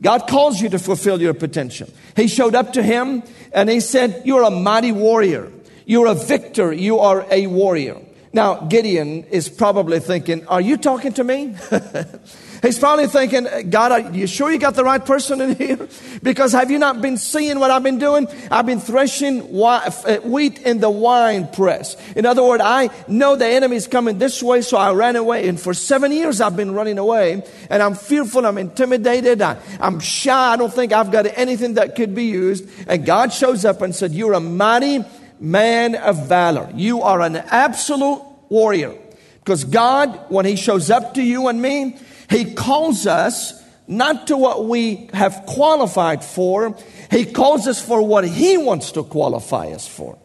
God 0.02 0.28
calls 0.28 0.62
you 0.62 0.70
to 0.70 0.80
fulfill 0.80 1.22
your 1.22 1.34
potential. 1.34 1.88
He 2.16 2.28
showed 2.28 2.56
up 2.56 2.74
to 2.74 2.84
him 2.84 3.24
and 3.54 3.70
he 3.70 3.80
said, 3.80 4.24
You're 4.26 4.44
a 4.44 4.52
mighty 4.52 4.92
warrior. 4.92 5.52
You're 5.86 6.08
a 6.08 6.14
victor. 6.14 6.74
You 6.74 7.00
are 7.00 7.26
a 7.32 7.48
warrior. 7.48 7.98
Now, 8.34 8.56
Gideon 8.56 9.26
is 9.26 9.48
probably 9.48 10.00
thinking, 10.00 10.48
Are 10.48 10.60
you 10.60 10.78
talking 10.78 11.14
to 11.14 11.24
me? 11.24 11.56
He's 12.64 12.80
probably 12.80 13.08
thinking, 13.08 13.70
God, 13.70 13.92
are 13.92 14.12
you 14.12 14.26
sure 14.26 14.50
you 14.50 14.58
got 14.58 14.76
the 14.76 14.86
right 14.86 15.06
person 15.06 15.42
in 15.42 15.56
here? 15.56 15.86
Because 16.24 16.54
have 16.54 16.72
you 16.72 16.80
not 16.80 17.02
been 17.02 17.18
seeing 17.18 17.60
what 17.60 17.72
I've 17.72 17.84
been 17.84 18.00
doing? 18.00 18.26
I've 18.50 18.66
been 18.66 18.80
threshing 18.80 19.42
uh, 19.62 19.92
wheat 20.24 20.60
in 20.60 20.80
the 20.80 20.90
wine 20.90 21.50
press. 21.50 21.98
In 22.16 22.26
other 22.26 22.42
words, 22.42 22.64
I 22.66 22.90
know 23.10 23.36
the 23.36 23.46
enemy 23.46 23.76
is 23.76 23.86
coming 23.86 24.18
this 24.18 24.42
way, 24.42 24.62
so 24.62 24.78
I 24.78 24.94
ran 24.94 25.18
away. 25.18 25.50
And 25.50 25.60
for 25.60 25.74
seven 25.74 26.14
years, 26.14 26.40
I've 26.40 26.56
been 26.56 26.74
running 26.74 26.98
away. 26.98 27.44
And 27.70 27.84
I'm 27.84 27.96
fearful, 27.96 28.46
I'm 28.46 28.58
intimidated, 28.58 29.42
I'm 29.42 30.00
shy. 30.00 30.54
I 30.54 30.56
don't 30.56 30.74
think 30.74 30.94
I've 30.94 31.12
got 31.12 31.26
anything 31.38 31.74
that 31.74 31.98
could 31.98 32.16
be 32.16 32.26
used. 32.26 32.66
And 32.88 33.06
God 33.06 33.34
shows 33.34 33.66
up 33.66 33.82
and 33.82 33.94
said, 33.94 34.14
You're 34.14 34.34
a 34.34 34.40
mighty 34.40 35.04
man 35.44 35.96
of 35.96 36.28
valor. 36.28 36.72
You 36.74 37.02
are 37.02 37.22
an 37.22 37.36
absolute 37.36 38.22
warrior. 38.50 38.98
Because 39.40 39.66
God, 39.66 40.18
when 40.30 40.46
He 40.46 40.56
shows 40.56 40.90
up 40.90 41.16
to 41.16 41.22
you 41.22 41.50
and 41.50 41.62
me, 41.62 41.98
He 42.30 42.54
calls 42.54 43.06
us 43.06 43.62
not 43.86 44.28
to 44.28 44.38
what 44.38 44.66
we 44.66 45.10
have 45.14 45.44
qualified 45.46 46.24
for, 46.24 46.76
He 47.12 47.26
calls 47.26 47.68
us 47.68 47.86
for 47.86 48.02
what 48.02 48.26
He 48.26 48.58
wants 48.58 48.94
to 48.94 49.04
qualify 49.04 49.68
us 49.72 49.86
for. 49.88 50.18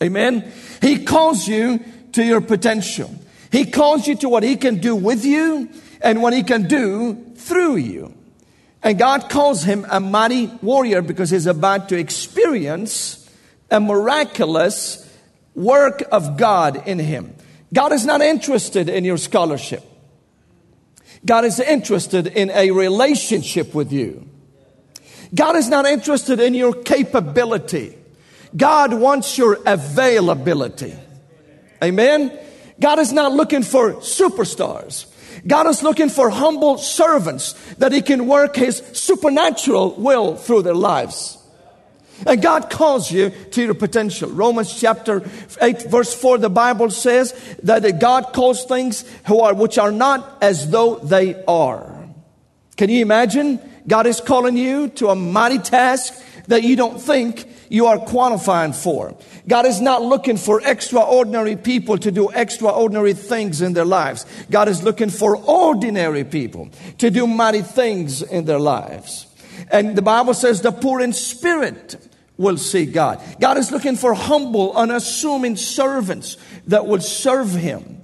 Amen. 0.00 0.50
He 0.80 1.04
calls 1.04 1.46
you 1.48 1.84
to 2.12 2.24
your 2.24 2.40
potential. 2.40 3.12
He 3.50 3.64
calls 3.64 4.06
you 4.06 4.14
to 4.16 4.28
what 4.28 4.44
He 4.44 4.56
can 4.56 4.78
do 4.78 4.94
with 4.94 5.24
you 5.24 5.68
and 6.00 6.22
what 6.22 6.32
He 6.32 6.44
can 6.44 6.68
do 6.68 7.32
through 7.34 7.76
you. 7.76 8.14
And 8.84 8.98
God 8.98 9.30
calls 9.30 9.62
him 9.62 9.86
a 9.88 10.00
mighty 10.00 10.46
warrior 10.60 11.02
because 11.02 11.30
he's 11.30 11.46
about 11.46 11.88
to 11.90 11.96
experience 11.96 13.21
a 13.72 13.80
miraculous 13.80 15.08
work 15.54 16.02
of 16.12 16.36
God 16.36 16.86
in 16.86 16.98
him. 16.98 17.34
God 17.74 17.92
is 17.92 18.04
not 18.04 18.20
interested 18.20 18.88
in 18.88 19.04
your 19.04 19.16
scholarship. 19.16 19.82
God 21.24 21.44
is 21.44 21.58
interested 21.58 22.26
in 22.26 22.50
a 22.50 22.70
relationship 22.70 23.74
with 23.74 23.92
you. 23.92 24.28
God 25.34 25.56
is 25.56 25.68
not 25.68 25.86
interested 25.86 26.40
in 26.40 26.54
your 26.54 26.74
capability. 26.74 27.96
God 28.54 28.92
wants 28.92 29.38
your 29.38 29.58
availability. 29.64 30.94
Amen. 31.82 32.38
God 32.78 32.98
is 32.98 33.12
not 33.12 33.32
looking 33.32 33.62
for 33.62 33.94
superstars. 33.94 35.06
God 35.46 35.66
is 35.66 35.82
looking 35.82 36.10
for 36.10 36.28
humble 36.28 36.76
servants 36.76 37.54
that 37.74 37.92
He 37.92 38.02
can 38.02 38.26
work 38.26 38.56
His 38.56 38.82
supernatural 38.92 39.94
will 39.94 40.36
through 40.36 40.62
their 40.62 40.74
lives. 40.74 41.38
And 42.26 42.40
God 42.40 42.70
calls 42.70 43.10
you 43.10 43.30
to 43.30 43.62
your 43.62 43.74
potential. 43.74 44.30
Romans 44.30 44.78
chapter 44.78 45.22
8 45.60 45.90
verse 45.90 46.14
4, 46.14 46.38
the 46.38 46.50
Bible 46.50 46.90
says 46.90 47.32
that 47.62 48.00
God 48.00 48.32
calls 48.32 48.64
things 48.64 49.04
who 49.26 49.40
are, 49.40 49.54
which 49.54 49.78
are 49.78 49.92
not 49.92 50.38
as 50.40 50.70
though 50.70 50.96
they 50.96 51.42
are. 51.44 52.08
Can 52.76 52.90
you 52.90 53.02
imagine? 53.02 53.60
God 53.86 54.06
is 54.06 54.20
calling 54.20 54.56
you 54.56 54.88
to 54.88 55.08
a 55.08 55.16
mighty 55.16 55.58
task 55.58 56.14
that 56.46 56.62
you 56.62 56.76
don't 56.76 57.00
think 57.00 57.48
you 57.68 57.86
are 57.86 57.98
qualifying 57.98 58.72
for. 58.72 59.16
God 59.48 59.66
is 59.66 59.80
not 59.80 60.02
looking 60.02 60.36
for 60.36 60.60
extraordinary 60.60 61.56
people 61.56 61.98
to 61.98 62.10
do 62.12 62.30
extraordinary 62.30 63.14
things 63.14 63.62
in 63.62 63.72
their 63.72 63.84
lives. 63.84 64.26
God 64.50 64.68
is 64.68 64.82
looking 64.82 65.10
for 65.10 65.36
ordinary 65.36 66.24
people 66.24 66.70
to 66.98 67.10
do 67.10 67.26
mighty 67.26 67.62
things 67.62 68.22
in 68.22 68.44
their 68.44 68.58
lives. 68.58 69.26
And 69.70 69.96
the 69.96 70.02
Bible 70.02 70.34
says 70.34 70.60
the 70.60 70.72
poor 70.72 71.00
in 71.00 71.12
spirit 71.12 71.96
will 72.36 72.56
see 72.56 72.86
God. 72.86 73.22
God 73.40 73.58
is 73.58 73.70
looking 73.70 73.96
for 73.96 74.14
humble, 74.14 74.72
unassuming 74.74 75.56
servants 75.56 76.36
that 76.66 76.86
will 76.86 77.00
serve 77.00 77.50
Him. 77.52 78.00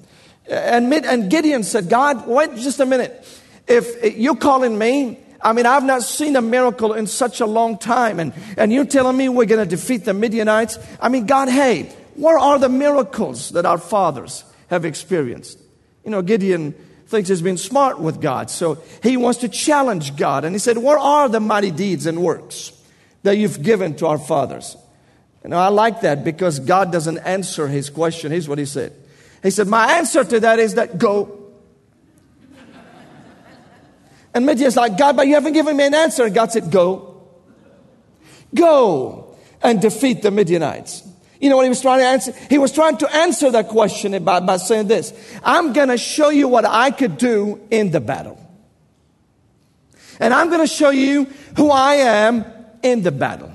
And, 0.49 0.93
and 0.93 1.31
Gideon 1.31 1.63
said, 1.63 1.89
God, 1.89 2.27
wait 2.27 2.55
just 2.57 2.81
a 2.81 2.87
minute. 2.87 3.27
If 3.67 4.17
you're 4.17 4.37
calling 4.37 4.79
me, 4.79 5.19
I 5.41 5.53
mean, 5.53 5.67
I've 5.67 5.85
not 5.85 6.03
seen 6.03 6.37
a 6.37 6.43
miracle 6.43 6.95
in 6.95 7.07
such 7.07 7.41
a 7.41 7.47
long 7.47 7.79
time. 7.79 8.19
And, 8.19 8.33
and 8.57 8.73
you're 8.73 8.87
telling 8.87 9.17
me 9.17 9.29
we're 9.29 9.45
going 9.45 9.67
to 9.67 9.77
defeat 9.77 10.05
the 10.05 10.15
Midianites? 10.15 10.79
I 11.01 11.09
mean, 11.09 11.27
God, 11.27 11.49
hey, 11.49 11.85
where 12.15 12.39
are 12.39 12.59
the 12.59 12.69
miracles 12.69 13.51
that 13.51 13.67
our 13.67 13.79
fathers 13.79 14.45
have 14.69 14.85
experienced? 14.85 15.59
You 16.05 16.11
know, 16.11 16.23
Gideon 16.23 16.75
thinks 17.09 17.31
he's 17.31 17.41
been 17.41 17.57
smart 17.57 17.99
with 17.99 18.21
God. 18.21 18.51
So 18.51 18.79
he 19.03 19.17
wants 19.17 19.41
to 19.41 19.49
challenge 19.49 20.17
God. 20.17 20.45
And 20.45 20.55
he 20.55 20.59
said, 20.59 20.77
Where 20.77 20.99
are 20.99 21.29
the 21.29 21.41
mighty 21.41 21.71
deeds 21.71 22.05
and 22.05 22.23
works 22.23 22.73
that 23.23 23.39
you've 23.39 23.63
given 23.63 23.97
to 23.97 24.07
our 24.07 24.19
fathers? 24.19 24.77
And 25.43 25.55
I 25.55 25.69
like 25.69 26.03
that 26.03 26.23
because 26.23 26.61
God 26.61 26.93
doesn't 26.93 27.19
answer 27.19 27.67
his 27.67 27.89
question. 27.89 28.31
Here's 28.31 28.49
what 28.49 28.59
he 28.59 28.67
said. 28.67 28.93
He 29.43 29.51
said, 29.51 29.69
My 29.69 29.95
answer 29.95 30.23
to 30.23 30.41
that 30.41 30.59
is 30.59 30.75
that 30.75 30.99
go. 30.99 31.35
And 34.35 34.45
Midian's 34.45 34.77
like, 34.77 34.99
God, 34.99 35.17
but 35.17 35.27
you 35.27 35.35
haven't 35.35 35.55
given 35.55 35.75
me 35.75 35.87
an 35.87 35.95
answer. 35.95 36.25
And 36.25 36.35
God 36.35 36.53
said, 36.53 36.71
Go. 36.71 37.23
Go 38.55 39.35
and 39.63 39.81
defeat 39.81 40.21
the 40.23 40.31
Midianites. 40.31 41.08
You 41.41 41.51
know 41.51 41.57
what 41.57 41.63
he 41.63 41.69
was 41.69 41.81
trying 41.81 42.01
to 42.01 42.07
answer? 42.07 42.33
He 42.51 42.59
was 42.59 42.73
trying 42.73 42.97
to 42.99 43.15
answer 43.15 43.51
that 43.53 43.69
question 43.69 44.23
by, 44.25 44.41
by 44.41 44.57
saying 44.57 44.89
this 44.89 45.13
I'm 45.43 45.73
going 45.73 45.89
to 45.89 45.99
show 45.99 46.31
you 46.31 46.49
what 46.49 46.65
I 46.65 46.91
could 46.91 47.19
do 47.19 47.61
in 47.71 47.91
the 47.91 48.01
battle. 48.01 48.45
And 50.21 50.35
I'm 50.35 50.49
going 50.49 50.61
to 50.61 50.73
show 50.73 50.91
you 50.91 51.25
who 51.57 51.71
I 51.71 51.95
am 51.95 52.45
in 52.83 53.03
the 53.03 53.13
battle. 53.13 53.53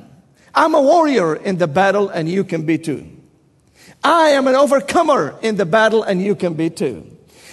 I'm 0.56 0.76
a 0.76 0.82
warrior 0.82 1.36
in 1.36 1.58
the 1.58 1.68
battle, 1.68 2.10
and 2.10 2.30
you 2.30 2.44
can 2.44 2.66
be 2.66 2.78
too. 2.78 3.10
I 4.04 4.30
am 4.30 4.48
an 4.48 4.56
overcomer 4.56 5.38
in 5.42 5.58
the 5.58 5.66
battle, 5.66 6.04
and 6.04 6.22
you 6.22 6.36
can 6.36 6.54
be 6.54 6.70
too. 6.70 7.10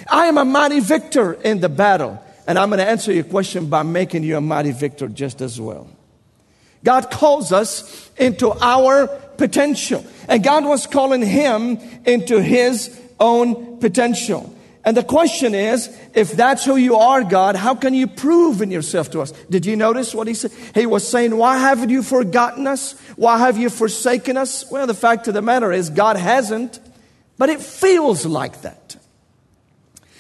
I 0.08 0.26
am 0.26 0.38
a 0.38 0.44
mighty 0.44 0.80
victor 0.80 1.32
in 1.32 1.60
the 1.60 1.68
battle, 1.68 2.22
and 2.46 2.58
I'm 2.58 2.68
going 2.68 2.78
to 2.78 2.88
answer 2.88 3.12
your 3.12 3.24
question 3.24 3.66
by 3.66 3.82
making 3.82 4.22
you 4.22 4.36
a 4.36 4.40
mighty 4.40 4.72
victor 4.72 5.08
just 5.08 5.40
as 5.40 5.60
well. 5.60 5.88
God 6.84 7.10
calls 7.10 7.52
us 7.52 8.10
into 8.16 8.50
our 8.52 9.06
potential. 9.40 10.04
And 10.28 10.44
God 10.44 10.66
was 10.66 10.86
calling 10.86 11.22
him 11.22 11.78
into 12.04 12.42
his 12.42 12.94
own 13.18 13.78
potential. 13.80 14.54
And 14.84 14.94
the 14.94 15.02
question 15.02 15.54
is, 15.54 15.88
if 16.14 16.32
that's 16.32 16.62
who 16.64 16.76
you 16.76 16.96
are, 16.96 17.24
God, 17.24 17.56
how 17.56 17.74
can 17.74 17.94
you 17.94 18.06
prove 18.06 18.60
in 18.60 18.70
yourself 18.70 19.10
to 19.12 19.22
us? 19.22 19.32
Did 19.48 19.64
you 19.64 19.76
notice 19.76 20.14
what 20.14 20.28
he 20.28 20.34
said? 20.34 20.52
He 20.74 20.84
was 20.84 21.08
saying, 21.08 21.36
why 21.36 21.56
haven't 21.56 21.88
you 21.88 22.02
forgotten 22.02 22.66
us? 22.66 22.92
Why 23.16 23.38
have 23.38 23.56
you 23.56 23.70
forsaken 23.70 24.36
us? 24.36 24.70
Well, 24.70 24.86
the 24.86 24.94
fact 24.94 25.26
of 25.26 25.32
the 25.32 25.42
matter 25.42 25.72
is 25.72 25.88
God 25.88 26.16
hasn't, 26.16 26.78
but 27.38 27.48
it 27.48 27.60
feels 27.60 28.26
like 28.26 28.60
that. 28.60 28.96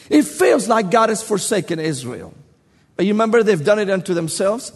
It 0.08 0.24
feels 0.24 0.66
like 0.66 0.90
God 0.90 1.10
has 1.10 1.22
forsaken 1.22 1.78
Israel. 1.78 2.32
But 2.96 3.04
you 3.04 3.12
remember 3.12 3.42
they've 3.42 3.64
done 3.64 3.78
it 3.78 3.90
unto 3.90 4.14
themselves? 4.14 4.72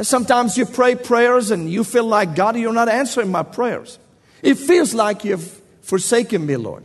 Sometimes 0.00 0.56
you 0.56 0.64
pray 0.64 0.94
prayers 0.94 1.50
and 1.50 1.70
you 1.70 1.84
feel 1.84 2.04
like, 2.04 2.34
God, 2.34 2.56
you're 2.56 2.72
not 2.72 2.88
answering 2.88 3.30
my 3.30 3.42
prayers. 3.42 3.98
It 4.42 4.54
feels 4.54 4.94
like 4.94 5.24
you've 5.24 5.60
forsaken 5.82 6.46
me, 6.46 6.56
Lord. 6.56 6.82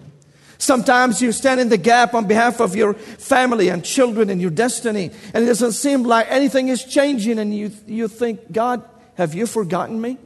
Sometimes 0.57 1.21
you 1.21 1.31
stand 1.31 1.59
in 1.61 1.69
the 1.69 1.77
gap 1.77 2.13
on 2.13 2.25
behalf 2.25 2.59
of 2.59 2.75
your 2.75 2.95
family 2.95 3.69
and 3.69 3.85
children 3.85 4.29
and 4.29 4.41
your 4.41 4.49
destiny, 4.49 5.11
and 5.33 5.43
it 5.43 5.47
doesn't 5.47 5.73
seem 5.73 6.03
like 6.03 6.27
anything 6.29 6.67
is 6.67 6.83
changing, 6.83 7.37
and 7.39 7.55
you, 7.55 7.71
you 7.85 8.07
think, 8.07 8.51
God, 8.51 8.83
have 9.15 9.35
you 9.35 9.45
forgotten 9.45 10.01
me? 10.01 10.17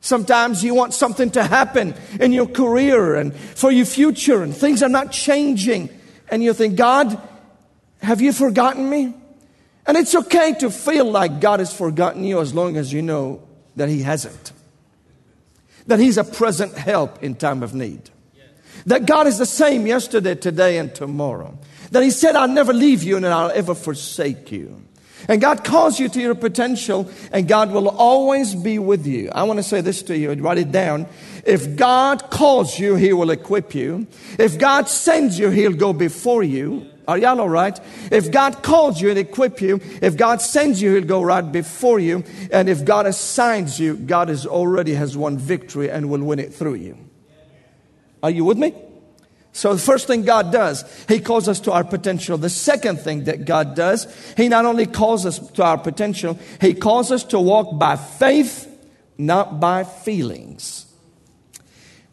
Sometimes 0.00 0.62
you 0.62 0.74
want 0.74 0.92
something 0.92 1.30
to 1.30 1.42
happen 1.44 1.94
in 2.20 2.32
your 2.32 2.46
career 2.46 3.14
and 3.14 3.34
for 3.34 3.70
your 3.70 3.86
future, 3.86 4.42
and 4.42 4.54
things 4.54 4.82
are 4.82 4.88
not 4.88 5.12
changing, 5.12 5.88
and 6.28 6.42
you 6.42 6.52
think, 6.52 6.76
God, 6.76 7.20
have 8.02 8.20
you 8.20 8.32
forgotten 8.32 8.88
me? 8.88 9.14
And 9.86 9.96
it's 9.96 10.14
okay 10.14 10.54
to 10.60 10.70
feel 10.70 11.10
like 11.10 11.40
God 11.40 11.58
has 11.58 11.76
forgotten 11.76 12.24
you 12.24 12.40
as 12.40 12.54
long 12.54 12.76
as 12.76 12.92
you 12.92 13.02
know 13.02 13.42
that 13.76 13.88
He 13.88 14.02
hasn't. 14.02 14.52
That 15.86 15.98
He's 15.98 16.18
a 16.18 16.24
present 16.24 16.74
help 16.74 17.22
in 17.22 17.34
time 17.34 17.62
of 17.62 17.74
need. 17.74 18.10
That 18.86 19.06
God 19.06 19.26
is 19.26 19.38
the 19.38 19.46
same 19.46 19.86
yesterday, 19.86 20.34
today, 20.34 20.78
and 20.78 20.94
tomorrow. 20.94 21.58
That 21.90 22.02
He 22.02 22.10
said, 22.10 22.36
I'll 22.36 22.48
never 22.48 22.72
leave 22.72 23.02
you 23.02 23.16
and 23.16 23.26
I'll 23.26 23.50
ever 23.50 23.74
forsake 23.74 24.52
you. 24.52 24.82
And 25.28 25.40
God 25.40 25.62
calls 25.62 26.00
you 26.00 26.08
to 26.08 26.20
your 26.20 26.34
potential, 26.34 27.08
and 27.30 27.46
God 27.46 27.70
will 27.70 27.88
always 27.88 28.54
be 28.54 28.78
with 28.80 29.06
you. 29.06 29.30
I 29.32 29.44
want 29.44 29.58
to 29.58 29.62
say 29.62 29.80
this 29.80 30.02
to 30.04 30.18
you, 30.18 30.32
and 30.32 30.42
write 30.42 30.58
it 30.58 30.72
down. 30.72 31.06
If 31.46 31.76
God 31.76 32.30
calls 32.30 32.78
you, 32.78 32.96
He 32.96 33.12
will 33.12 33.30
equip 33.30 33.74
you. 33.74 34.08
If 34.38 34.58
God 34.58 34.88
sends 34.88 35.38
you, 35.38 35.50
He'll 35.50 35.74
go 35.74 35.92
before 35.92 36.42
you. 36.42 36.88
Are 37.08 37.18
y'all 37.18 37.40
all 37.40 37.48
right? 37.48 37.78
If 38.10 38.30
God 38.30 38.62
calls 38.62 39.00
you 39.00 39.10
and 39.10 39.18
equip 39.18 39.60
you, 39.60 39.80
if 40.00 40.16
God 40.16 40.40
sends 40.40 40.80
you, 40.80 40.94
He'll 40.94 41.04
go 41.04 41.22
right 41.22 41.42
before 41.42 41.98
you. 41.98 42.24
And 42.52 42.68
if 42.68 42.84
God 42.84 43.06
assigns 43.06 43.80
you, 43.80 43.96
God 43.96 44.30
already 44.46 44.94
has 44.94 45.16
won 45.16 45.36
victory 45.38 45.90
and 45.90 46.08
will 46.10 46.22
win 46.22 46.38
it 46.38 46.54
through 46.54 46.74
you. 46.74 46.96
Are 48.22 48.30
you 48.30 48.44
with 48.44 48.58
me? 48.58 48.74
So 49.52 49.74
the 49.74 49.80
first 49.80 50.06
thing 50.06 50.22
God 50.22 50.50
does, 50.50 50.84
He 51.08 51.20
calls 51.20 51.48
us 51.48 51.60
to 51.60 51.72
our 51.72 51.84
potential. 51.84 52.38
The 52.38 52.48
second 52.48 53.00
thing 53.00 53.24
that 53.24 53.44
God 53.44 53.74
does, 53.74 54.06
He 54.36 54.48
not 54.48 54.64
only 54.64 54.86
calls 54.86 55.26
us 55.26 55.38
to 55.50 55.64
our 55.64 55.78
potential, 55.78 56.38
He 56.60 56.72
calls 56.72 57.12
us 57.12 57.24
to 57.24 57.40
walk 57.40 57.78
by 57.78 57.96
faith, 57.96 58.68
not 59.18 59.60
by 59.60 59.84
feelings. 59.84 60.86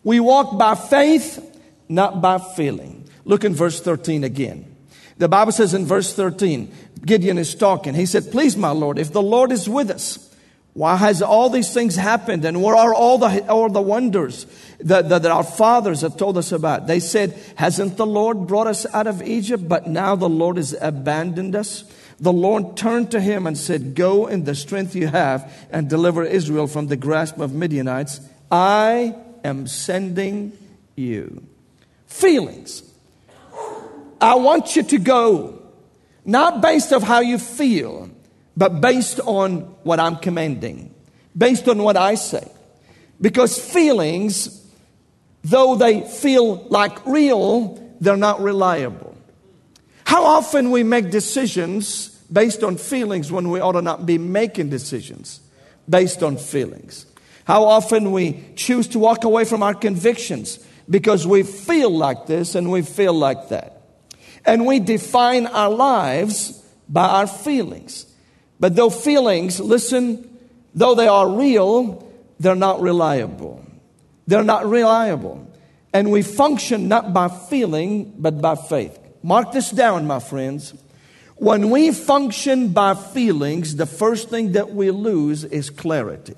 We 0.03 0.19
walk 0.19 0.57
by 0.57 0.75
faith, 0.75 1.45
not 1.87 2.21
by 2.21 2.39
feeling. 2.39 3.07
Look 3.23 3.43
in 3.43 3.53
verse 3.53 3.79
13 3.79 4.23
again. 4.23 4.75
The 5.19 5.27
Bible 5.27 5.51
says 5.51 5.73
in 5.73 5.85
verse 5.85 6.13
13, 6.13 6.73
Gideon 7.05 7.37
is 7.37 7.53
talking. 7.53 7.93
He 7.93 8.05
said, 8.05 8.31
Please, 8.31 8.57
my 8.57 8.71
Lord, 8.71 8.97
if 8.97 9.11
the 9.11 9.21
Lord 9.21 9.51
is 9.51 9.69
with 9.69 9.91
us, 9.91 10.33
why 10.73 10.95
has 10.95 11.21
all 11.21 11.49
these 11.49 11.73
things 11.73 11.97
happened? 11.97 12.45
And 12.45 12.63
where 12.63 12.75
are 12.75 12.93
all 12.93 13.17
the, 13.17 13.45
all 13.49 13.69
the 13.69 13.81
wonders 13.81 14.45
that, 14.79 15.09
that, 15.09 15.23
that, 15.23 15.31
our 15.31 15.43
fathers 15.43 16.01
have 16.01 16.15
told 16.15 16.37
us 16.37 16.53
about? 16.53 16.87
They 16.87 17.01
said, 17.01 17.37
Hasn't 17.55 17.97
the 17.97 18.05
Lord 18.05 18.47
brought 18.47 18.67
us 18.67 18.85
out 18.93 19.07
of 19.07 19.21
Egypt? 19.21 19.67
But 19.67 19.87
now 19.87 20.15
the 20.15 20.29
Lord 20.29 20.55
has 20.55 20.73
abandoned 20.79 21.53
us. 21.53 21.83
The 22.21 22.31
Lord 22.33 22.77
turned 22.77 23.11
to 23.11 23.19
him 23.19 23.45
and 23.45 23.57
said, 23.57 23.95
Go 23.95 24.27
in 24.27 24.45
the 24.45 24.55
strength 24.55 24.95
you 24.95 25.07
have 25.07 25.51
and 25.69 25.89
deliver 25.89 26.23
Israel 26.23 26.67
from 26.67 26.87
the 26.87 26.97
grasp 26.97 27.39
of 27.39 27.53
Midianites. 27.53 28.21
I 28.49 29.15
am 29.43 29.67
sending 29.67 30.53
you. 30.95 31.43
Feelings. 32.07 32.88
I 34.21 34.35
want 34.35 34.75
you 34.75 34.83
to 34.83 34.97
go, 34.97 35.61
not 36.25 36.61
based 36.61 36.91
on 36.93 37.01
how 37.01 37.21
you 37.21 37.37
feel, 37.37 38.09
but 38.57 38.81
based 38.81 39.19
on 39.21 39.61
what 39.83 39.99
I'm 39.99 40.17
commanding, 40.17 40.93
based 41.37 41.67
on 41.69 41.81
what 41.81 41.95
I 41.95 42.15
say. 42.15 42.45
Because 43.21 43.57
feelings, 43.57 44.65
though 45.43 45.75
they 45.75 46.01
feel 46.01 46.63
like 46.69 47.05
real, 47.05 47.95
they're 48.01 48.17
not 48.17 48.41
reliable. 48.41 49.15
How 50.05 50.25
often 50.25 50.71
we 50.71 50.83
make 50.83 51.11
decisions 51.11 52.09
based 52.31 52.63
on 52.63 52.77
feelings 52.77 53.31
when 53.31 53.49
we 53.49 53.59
ought 53.59 53.73
to 53.73 53.81
not 53.81 54.05
be 54.05 54.17
making 54.17 54.69
decisions 54.69 55.41
based 55.87 56.21
on 56.23 56.37
feelings. 56.37 57.05
How 57.45 57.63
often 57.63 58.11
we 58.11 58.43
choose 58.55 58.87
to 58.89 58.99
walk 58.99 59.23
away 59.23 59.45
from 59.45 59.63
our 59.63 59.73
convictions 59.73 60.59
because 60.89 61.25
we 61.25 61.43
feel 61.43 61.89
like 61.89 62.27
this 62.27 62.55
and 62.55 62.71
we 62.71 62.81
feel 62.81 63.13
like 63.13 63.49
that. 63.49 63.78
And 64.45 64.65
we 64.65 64.79
define 64.79 65.47
our 65.47 65.69
lives 65.69 66.63
by 66.87 67.07
our 67.07 67.27
feelings. 67.27 68.05
But 68.59 68.75
though 68.75 68.89
feelings, 68.89 69.59
listen, 69.59 70.37
though 70.73 70.95
they 70.95 71.07
are 71.07 71.29
real, 71.29 72.11
they're 72.39 72.55
not 72.55 72.81
reliable. 72.81 73.65
They're 74.27 74.43
not 74.43 74.65
reliable. 74.65 75.45
And 75.93 76.11
we 76.11 76.21
function 76.21 76.87
not 76.87 77.13
by 77.13 77.27
feeling, 77.27 78.13
but 78.17 78.41
by 78.41 78.55
faith. 78.55 78.97
Mark 79.23 79.51
this 79.51 79.71
down, 79.71 80.07
my 80.07 80.19
friends. 80.19 80.73
When 81.35 81.69
we 81.69 81.91
function 81.91 82.69
by 82.69 82.95
feelings, 82.95 83.75
the 83.75 83.85
first 83.85 84.29
thing 84.29 84.53
that 84.53 84.73
we 84.73 84.91
lose 84.91 85.43
is 85.45 85.69
clarity. 85.69 86.35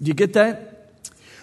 Do 0.00 0.08
you 0.08 0.14
get 0.14 0.34
that? 0.34 0.90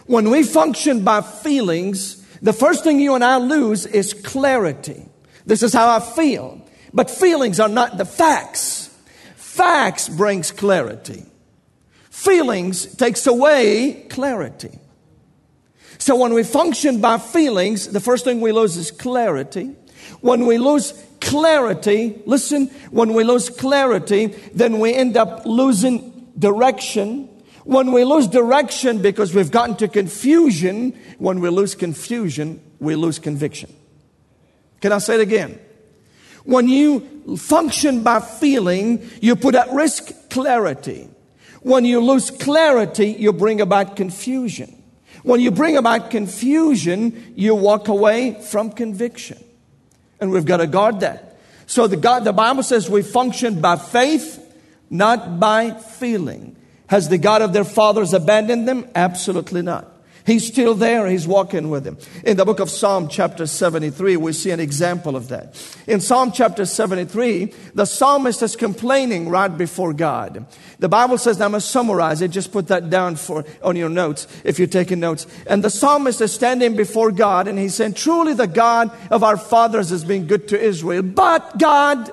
When 0.05 0.29
we 0.29 0.43
function 0.43 1.03
by 1.03 1.21
feelings, 1.21 2.23
the 2.41 2.53
first 2.53 2.83
thing 2.83 2.99
you 2.99 3.15
and 3.15 3.23
I 3.23 3.37
lose 3.37 3.85
is 3.85 4.13
clarity. 4.13 5.05
This 5.45 5.63
is 5.63 5.73
how 5.73 5.89
I 5.89 5.99
feel. 5.99 6.65
But 6.93 7.09
feelings 7.09 7.59
are 7.59 7.69
not 7.69 7.97
the 7.97 8.05
facts. 8.05 8.89
Facts 9.35 10.09
brings 10.09 10.51
clarity. 10.51 11.25
Feelings 12.09 12.95
takes 12.95 13.27
away 13.27 14.05
clarity. 14.09 14.79
So 15.97 16.15
when 16.15 16.33
we 16.33 16.43
function 16.43 17.01
by 17.01 17.17
feelings, 17.17 17.87
the 17.87 17.99
first 17.99 18.23
thing 18.23 18.41
we 18.41 18.51
lose 18.51 18.77
is 18.77 18.89
clarity. 18.89 19.75
When 20.21 20.45
we 20.45 20.57
lose 20.57 20.93
clarity, 21.21 22.21
listen, 22.25 22.67
when 22.89 23.13
we 23.13 23.23
lose 23.23 23.49
clarity, 23.49 24.27
then 24.53 24.79
we 24.79 24.93
end 24.93 25.17
up 25.17 25.45
losing 25.45 26.31
direction. 26.37 27.28
When 27.69 27.91
we 27.91 28.03
lose 28.03 28.25
direction 28.25 28.99
because 28.99 29.35
we've 29.35 29.51
gotten 29.51 29.75
to 29.75 29.87
confusion, 29.87 30.99
when 31.19 31.39
we 31.39 31.49
lose 31.49 31.75
confusion, 31.75 32.59
we 32.79 32.95
lose 32.95 33.19
conviction. 33.19 33.71
Can 34.81 34.91
I 34.91 34.97
say 34.97 35.13
it 35.13 35.21
again? 35.21 35.59
When 36.45 36.67
you 36.67 37.37
function 37.37 38.01
by 38.01 38.21
feeling, 38.21 39.07
you 39.21 39.35
put 39.35 39.53
at 39.53 39.71
risk 39.71 40.31
clarity. 40.31 41.09
When 41.61 41.85
you 41.85 41.99
lose 41.99 42.31
clarity, 42.31 43.09
you 43.09 43.33
bring 43.33 43.61
about 43.61 43.95
confusion. 43.95 44.81
When 45.21 45.39
you 45.39 45.51
bring 45.51 45.77
about 45.77 46.09
confusion, 46.09 47.35
you 47.35 47.53
walk 47.53 47.87
away 47.87 48.41
from 48.49 48.71
conviction. 48.71 49.37
And 50.19 50.31
we've 50.31 50.43
got 50.43 50.57
to 50.57 50.65
guard 50.65 51.01
that. 51.01 51.37
So 51.67 51.85
the 51.85 51.97
God, 51.97 52.23
the 52.23 52.33
Bible 52.33 52.63
says 52.63 52.89
we 52.89 53.03
function 53.03 53.61
by 53.61 53.75
faith, 53.75 54.43
not 54.89 55.39
by 55.39 55.69
feeling. 55.69 56.55
Has 56.89 57.07
the 57.07 57.17
God 57.17 57.41
of 57.41 57.53
their 57.53 57.63
fathers 57.63 58.13
abandoned 58.13 58.67
them? 58.67 58.89
Absolutely 58.95 59.61
not. 59.61 59.87
He's 60.25 60.45
still 60.45 60.75
there. 60.75 61.07
He's 61.07 61.27
walking 61.27 61.71
with 61.71 61.85
him. 61.85 61.97
In 62.23 62.37
the 62.37 62.45
book 62.45 62.59
of 62.59 62.69
Psalm 62.69 63.07
chapter 63.07 63.47
73, 63.47 64.17
we 64.17 64.33
see 64.33 64.51
an 64.51 64.59
example 64.59 65.15
of 65.15 65.29
that. 65.29 65.55
In 65.87 66.01
Psalm 66.01 66.31
chapter 66.31 66.65
73, 66.65 67.45
the 67.73 67.85
psalmist 67.85 68.43
is 68.43 68.55
complaining 68.55 69.29
right 69.29 69.55
before 69.55 69.91
God. 69.93 70.45
The 70.77 70.89
Bible 70.89 71.17
says, 71.17 71.41
I'm 71.41 71.51
going 71.51 71.61
to 71.61 71.65
summarize 71.65 72.21
it. 72.21 72.29
Just 72.29 72.51
put 72.51 72.67
that 72.67 72.91
down 72.91 73.15
for, 73.15 73.43
on 73.63 73.75
your 73.75 73.89
notes 73.89 74.27
if 74.43 74.59
you're 74.59 74.67
taking 74.67 74.99
notes. 74.99 75.25
And 75.47 75.63
the 75.63 75.71
psalmist 75.71 76.21
is 76.21 76.31
standing 76.31 76.75
before 76.75 77.11
God 77.11 77.47
and 77.47 77.57
he's 77.57 77.73
saying, 77.73 77.93
truly 77.93 78.33
the 78.33 78.47
God 78.47 78.91
of 79.09 79.23
our 79.23 79.37
fathers 79.37 79.89
has 79.89 80.03
been 80.03 80.27
good 80.27 80.47
to 80.49 80.59
Israel. 80.59 81.01
But 81.01 81.57
God, 81.57 82.11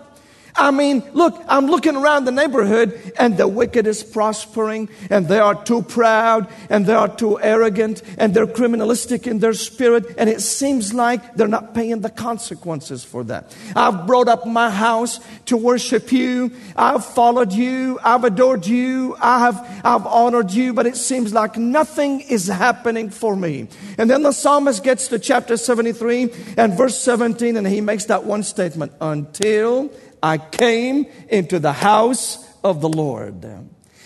I 0.56 0.70
mean, 0.70 1.02
look, 1.12 1.42
I'm 1.48 1.66
looking 1.66 1.96
around 1.96 2.24
the 2.24 2.32
neighborhood 2.32 3.12
and 3.18 3.36
the 3.36 3.46
wicked 3.46 3.86
is 3.86 4.02
prospering 4.02 4.88
and 5.10 5.28
they 5.28 5.38
are 5.38 5.54
too 5.64 5.82
proud 5.82 6.48
and 6.70 6.86
they 6.86 6.94
are 6.94 7.14
too 7.14 7.38
arrogant 7.40 8.02
and 8.16 8.32
they're 8.32 8.46
criminalistic 8.46 9.26
in 9.26 9.38
their 9.40 9.52
spirit 9.52 10.14
and 10.16 10.30
it 10.30 10.40
seems 10.40 10.94
like 10.94 11.34
they're 11.34 11.46
not 11.46 11.74
paying 11.74 12.00
the 12.00 12.10
consequences 12.10 13.04
for 13.04 13.24
that. 13.24 13.54
I've 13.74 14.06
brought 14.06 14.28
up 14.28 14.46
my 14.46 14.70
house 14.70 15.20
to 15.46 15.56
worship 15.56 16.10
you. 16.10 16.52
I've 16.74 17.04
followed 17.04 17.52
you. 17.52 17.98
I've 18.02 18.24
adored 18.24 18.66
you. 18.66 19.16
I 19.20 19.40
have, 19.40 19.80
I've 19.84 20.06
honored 20.06 20.52
you, 20.52 20.72
but 20.72 20.86
it 20.86 20.96
seems 20.96 21.34
like 21.34 21.56
nothing 21.56 22.20
is 22.22 22.46
happening 22.46 23.10
for 23.10 23.36
me. 23.36 23.68
And 23.98 24.10
then 24.10 24.22
the 24.22 24.32
psalmist 24.32 24.82
gets 24.82 25.08
to 25.08 25.18
chapter 25.18 25.56
73 25.56 26.32
and 26.56 26.74
verse 26.74 26.98
17 26.98 27.56
and 27.56 27.66
he 27.66 27.80
makes 27.80 28.06
that 28.06 28.24
one 28.24 28.42
statement 28.42 28.92
until 29.00 29.90
I 30.22 30.38
came 30.38 31.06
into 31.28 31.58
the 31.58 31.72
house 31.72 32.38
of 32.62 32.80
the 32.80 32.88
Lord. 32.88 33.44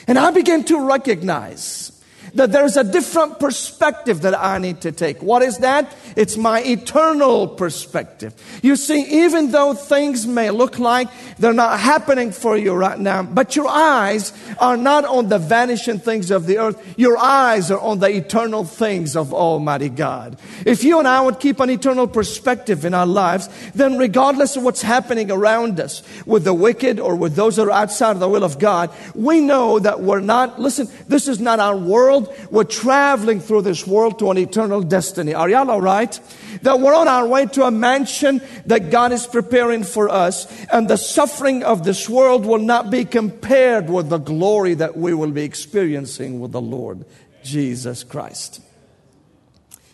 And 0.07 0.18
I 0.18 0.31
began 0.31 0.64
to 0.64 0.87
recognize 0.87 2.00
that 2.35 2.53
there's 2.53 2.77
a 2.77 2.85
different 2.85 3.38
perspective 3.40 4.23
that 4.23 4.38
I 4.38 4.59
need 4.59 4.81
to 4.83 4.93
take. 4.93 5.23
What 5.23 5.43
is 5.43 5.59
that? 5.59 5.95
It's 6.16 6.37
my 6.37 6.62
eternal 6.62 7.49
perspective. 7.49 8.35
You 8.62 8.77
see, 8.77 9.25
even 9.25 9.51
though 9.51 9.75
things 9.75 10.27
may 10.27 10.51
look 10.51 10.79
like 10.79 11.09
they're 11.38 11.53
not 11.53 11.81
happening 11.81 12.33
for 12.33 12.57
you 12.57 12.75
right 12.75 12.99
now, 12.99 13.23
but 13.23 13.57
your 13.57 13.69
eyes 13.69 14.33
are 14.59 14.77
not 14.77 15.05
on 15.05 15.29
the 15.29 15.38
vanishing 15.38 15.99
things 15.99 16.31
of 16.31 16.47
the 16.47 16.59
earth. 16.59 16.95
Your 16.97 17.16
eyes 17.16 17.71
are 17.71 17.81
on 17.81 17.99
the 17.99 18.09
eternal 18.09 18.64
things 18.64 19.16
of 19.16 19.33
Almighty 19.33 19.88
God. 19.88 20.38
If 20.66 20.85
you 20.85 20.99
and 20.99 21.09
I 21.09 21.21
would 21.21 21.40
keep 21.40 21.61
an 21.61 21.71
eternal 21.71 22.07
perspective 22.07 22.85
in 22.85 22.95
our 22.95 23.07
lives, 23.07 23.49
then 23.75 23.99
regardless 23.99 24.57
of 24.57 24.62
what's 24.62 24.83
happening 24.83 25.31
around 25.31 25.81
us 25.81 26.03
with 26.27 26.45
the 26.45 26.55
wicked 26.55 27.01
or 27.01 27.16
with 27.16 27.35
those 27.35 27.57
that 27.57 27.62
are 27.62 27.71
outside 27.71 28.12
of 28.12 28.21
the 28.21 28.29
will 28.29 28.45
of 28.45 28.59
God, 28.59 28.90
we 29.14 29.40
know 29.40 29.79
that 29.79 30.01
we're 30.01 30.21
not, 30.21 30.61
listen, 30.61 30.88
this 31.09 31.29
is 31.29 31.40
not 31.40 31.61
our 31.61 31.77
world 31.77 32.20
world. 32.21 32.51
We're 32.51 32.65
traveling 32.65 33.41
through 33.41 33.63
this 33.63 33.87
world 33.87 34.19
to 34.19 34.31
an 34.31 34.39
eternal 34.39 34.83
destiny. 34.83 35.35
Are 35.35 35.49
y'all 35.49 35.71
all 35.71 35.81
right? 35.81 36.19
That 36.63 36.81
we're 36.81 36.95
on 36.95 37.09
our 37.09 37.27
way 37.27 37.47
to 37.47 37.65
a 37.65 37.71
mansion 37.71 38.41
that 38.67 38.91
God 38.91 39.13
is 39.13 39.27
preparing 39.27 39.85
for 39.85 40.09
us. 40.09 40.47
And 40.69 40.89
the 40.89 40.97
suffering 40.97 41.63
of 41.63 41.85
this 41.85 42.09
world 42.09 42.45
will 42.45 42.59
not 42.59 42.91
be 42.91 43.05
compared 43.05 43.89
with 43.89 44.09
the 44.09 44.19
glory 44.19 44.75
that 44.75 44.97
we 44.97 45.15
will 45.15 45.31
be 45.31 45.43
experiencing 45.43 46.41
with 46.41 46.53
the 46.53 46.61
Lord 46.61 47.05
Jesus 47.43 48.05
Christ. 48.05 48.61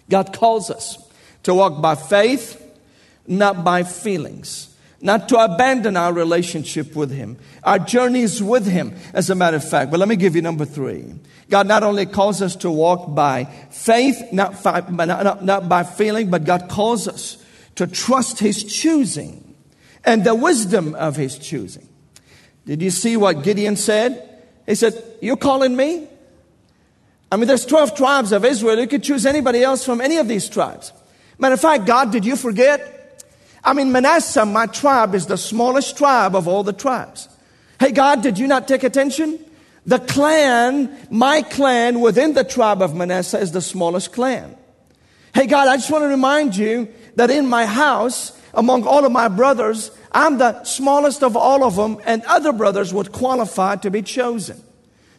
God 0.09 0.33
calls 0.33 0.71
us 0.71 0.99
to 1.45 1.55
walk 1.55 1.81
by 1.81 1.95
faith, 1.95 2.63
not 3.27 3.65
by 3.65 3.83
feelings 3.83 4.77
not 5.01 5.29
to 5.29 5.39
abandon 5.39 5.97
our 5.97 6.13
relationship 6.13 6.97
with 6.97 7.11
Him. 7.11 7.37
Our 7.63 7.79
journey 7.79 8.23
is 8.23 8.43
with 8.43 8.67
Him, 8.67 8.95
as 9.13 9.31
a 9.31 9.35
matter 9.35 9.57
of 9.57 9.69
fact. 9.69 9.91
But 9.91 10.01
let 10.01 10.09
me 10.09 10.17
give 10.17 10.35
you 10.35 10.43
number 10.43 10.65
three. 10.65 11.15
God 11.49 11.69
not 11.69 11.83
only 11.83 12.07
calls 12.07 12.43
us 12.43 12.57
to 12.57 12.71
walk 12.71 13.15
by 13.15 13.45
faith, 13.71 14.33
not, 14.33 14.65
not, 14.65 15.07
not, 15.07 15.45
not 15.45 15.69
by 15.69 15.85
feeling, 15.85 16.29
but 16.29 16.45
God 16.45 16.69
calls 16.69 17.07
us 17.07 17.43
to 17.77 17.87
trust 17.87 18.41
His 18.41 18.65
choosing 18.65 19.55
and 20.05 20.25
the 20.25 20.35
wisdom 20.35 20.95
of 20.95 21.17
His 21.17 21.39
choosing. 21.39 21.89
Did 22.65 22.83
you 22.83 22.91
see 22.91 23.17
what 23.17 23.45
Gideon 23.45 23.77
said? 23.77 24.41
He 24.67 24.75
said, 24.75 25.01
You're 25.23 25.37
calling 25.37 25.77
me? 25.77 26.09
I 27.31 27.37
mean, 27.37 27.47
there's 27.47 27.67
12 27.67 27.97
tribes 27.97 28.33
of 28.33 28.45
Israel. 28.45 28.79
You 28.79 28.87
could 28.87 29.03
choose 29.03 29.27
anybody 29.27 29.63
else 29.63 29.85
from 29.85 30.01
any 30.01 30.17
of 30.17 30.29
these 30.29 30.49
tribes. 30.49 30.93
Matter 31.39 31.55
of 31.55 31.61
fact, 31.61 31.87
God, 31.87 32.11
did 32.11 32.25
you 32.25 32.37
forget? 32.37 33.25
I 33.63 33.73
mean, 33.73 33.93
Manasseh, 33.93 34.47
my 34.47 34.67
tribe, 34.67 35.15
is 35.15 35.27
the 35.27 35.37
smallest 35.37 35.97
tribe 35.97 36.35
of 36.35 36.47
all 36.47 36.63
the 36.63 36.73
tribes. 36.73 37.29
Hey, 37.79 37.93
God, 37.93 38.23
did 38.23 38.39
you 38.39 38.47
not 38.47 38.69
take 38.69 38.85
attention? 38.85 39.39
The 39.87 40.01
clan, 40.01 40.97
my 41.11 41.43
clan 41.43 42.01
within 42.01 42.35
the 42.35 42.43
tribe 42.43 42.83
of 42.83 42.95
Manasseh 42.95 43.39
is 43.39 43.53
the 43.53 43.63
smallest 43.63 44.13
clan. 44.13 44.57
Hey 45.33 45.47
God, 45.47 45.69
I 45.69 45.77
just 45.77 45.91
want 45.91 46.03
to 46.03 46.09
remind 46.09 46.57
you 46.57 46.89
that 47.15 47.31
in 47.31 47.47
my 47.47 47.67
house, 47.67 48.33
among 48.53 48.85
all 48.85 49.05
of 49.05 49.13
my 49.13 49.29
brothers, 49.29 49.93
I'm 50.11 50.39
the 50.39 50.65
smallest 50.65 51.23
of 51.23 51.37
all 51.37 51.63
of 51.63 51.77
them, 51.77 52.01
and 52.05 52.23
other 52.25 52.53
brothers 52.53 52.93
would 52.93 53.13
qualify 53.13 53.77
to 53.77 53.91
be 53.91 54.03
chosen. 54.03 54.61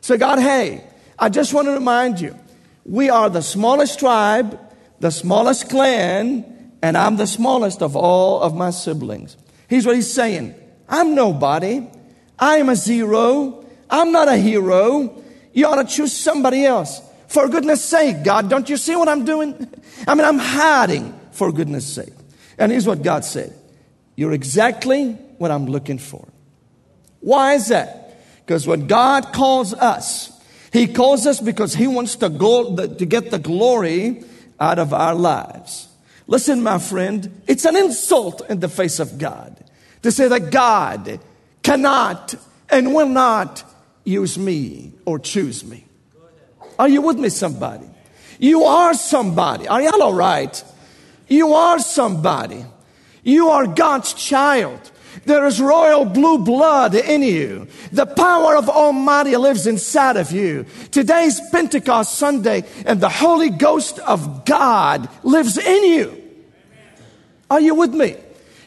So, 0.02 0.18
God, 0.18 0.40
hey, 0.40 0.84
I 1.18 1.30
just 1.30 1.54
want 1.54 1.68
to 1.68 1.72
remind 1.72 2.20
you, 2.20 2.36
we 2.84 3.10
are 3.10 3.30
the 3.30 3.42
smallest 3.42 4.00
tribe, 4.00 4.60
the 5.00 5.12
smallest 5.12 5.70
clan, 5.70 6.74
and 6.82 6.98
I'm 6.98 7.18
the 7.18 7.28
smallest 7.28 7.82
of 7.82 7.96
all 7.96 8.42
of 8.42 8.56
my 8.56 8.72
siblings. 8.72 9.38
Here's 9.68 9.86
what 9.86 9.96
he's 9.96 10.12
saying 10.12 10.56
I'm 10.90 11.16
nobody, 11.16 11.88
I 12.38 12.58
am 12.58 12.70
a 12.70 12.76
zero. 12.76 13.64
I'm 13.90 14.12
not 14.12 14.28
a 14.28 14.38
hero. 14.38 15.24
You 15.54 15.68
ought 15.68 15.82
to 15.82 15.86
choose 15.86 16.14
somebody 16.14 16.66
else. 16.66 17.02
For 17.28 17.48
goodness 17.50 17.84
sake, 17.84 18.24
God, 18.24 18.50
don't 18.50 18.70
you 18.70 18.78
see 18.78 18.96
what 18.96 19.10
I'm 19.10 19.26
doing? 19.26 19.54
I 20.08 20.16
mean, 20.16 20.26
I'm 20.26 20.38
hiding 20.38 21.18
for 21.32 21.52
goodness 21.52 21.86
sake. 21.86 22.14
And 22.58 22.72
here's 22.72 22.88
what 22.88 23.02
God 23.02 23.26
said. 23.26 23.54
You're 24.16 24.32
exactly 24.32 25.12
what 25.38 25.52
I'm 25.52 25.66
looking 25.66 25.98
for. 25.98 26.28
Why 27.20 27.54
is 27.56 27.68
that? 27.68 28.20
Because 28.46 28.66
when 28.66 28.88
God 28.88 29.34
calls 29.34 29.74
us, 29.74 30.32
He 30.72 30.88
calls 30.88 31.28
us 31.28 31.42
because 31.42 31.76
He 31.76 31.88
wants 31.88 32.16
to 32.18 32.30
go, 32.30 32.76
to 32.76 33.06
get 33.06 33.30
the 33.30 33.40
glory 33.40 34.24
out 34.60 34.80
of 34.80 34.94
our 34.94 35.14
lives. 35.14 35.90
Listen, 36.28 36.64
my 36.64 36.80
friend, 36.80 37.42
it's 37.48 37.66
an 37.66 37.76
insult 37.76 38.42
in 38.50 38.60
the 38.60 38.70
face 38.70 39.00
of 39.00 39.18
God 39.18 39.64
to 40.02 40.12
say 40.12 40.28
that 40.28 40.52
God 40.52 41.20
cannot 41.64 42.36
and 42.70 42.94
will 42.94 43.10
not 43.10 43.64
use 44.08 44.38
me 44.38 44.94
or 45.06 45.20
choose 45.20 45.64
me. 45.64 45.86
Are 46.80 46.88
you 46.88 47.02
with 47.02 47.18
me, 47.18 47.30
somebody? 47.30 47.88
You 48.40 48.64
are 48.64 48.94
somebody. 48.94 49.68
Are 49.68 49.82
y'all 49.82 50.02
all 50.02 50.14
right? 50.14 50.64
You 51.28 51.54
are 51.54 51.80
somebody. 51.80 52.66
You 53.24 53.50
are 53.50 53.68
God's 53.68 54.14
child. 54.14 54.92
There 55.26 55.46
is 55.46 55.60
royal 55.60 56.06
blue 56.06 56.38
blood 56.38 56.96
in 56.96 57.22
you. 57.24 57.68
The 57.92 58.06
power 58.06 58.56
of 58.56 58.70
Almighty 58.70 59.36
lives 59.36 59.68
inside 59.68 60.16
of 60.16 60.32
you. 60.32 60.66
Today's 60.92 61.42
Pentecost 61.50 62.16
Sunday 62.16 62.64
and 62.86 63.02
the 63.02 63.10
Holy 63.10 63.50
Ghost 63.50 64.00
of 64.00 64.46
God 64.46 65.10
lives 65.24 65.58
in 65.58 65.84
you. 65.86 66.24
Are 67.50 67.60
you 67.60 67.76
with 67.76 67.94
me? 67.94 68.16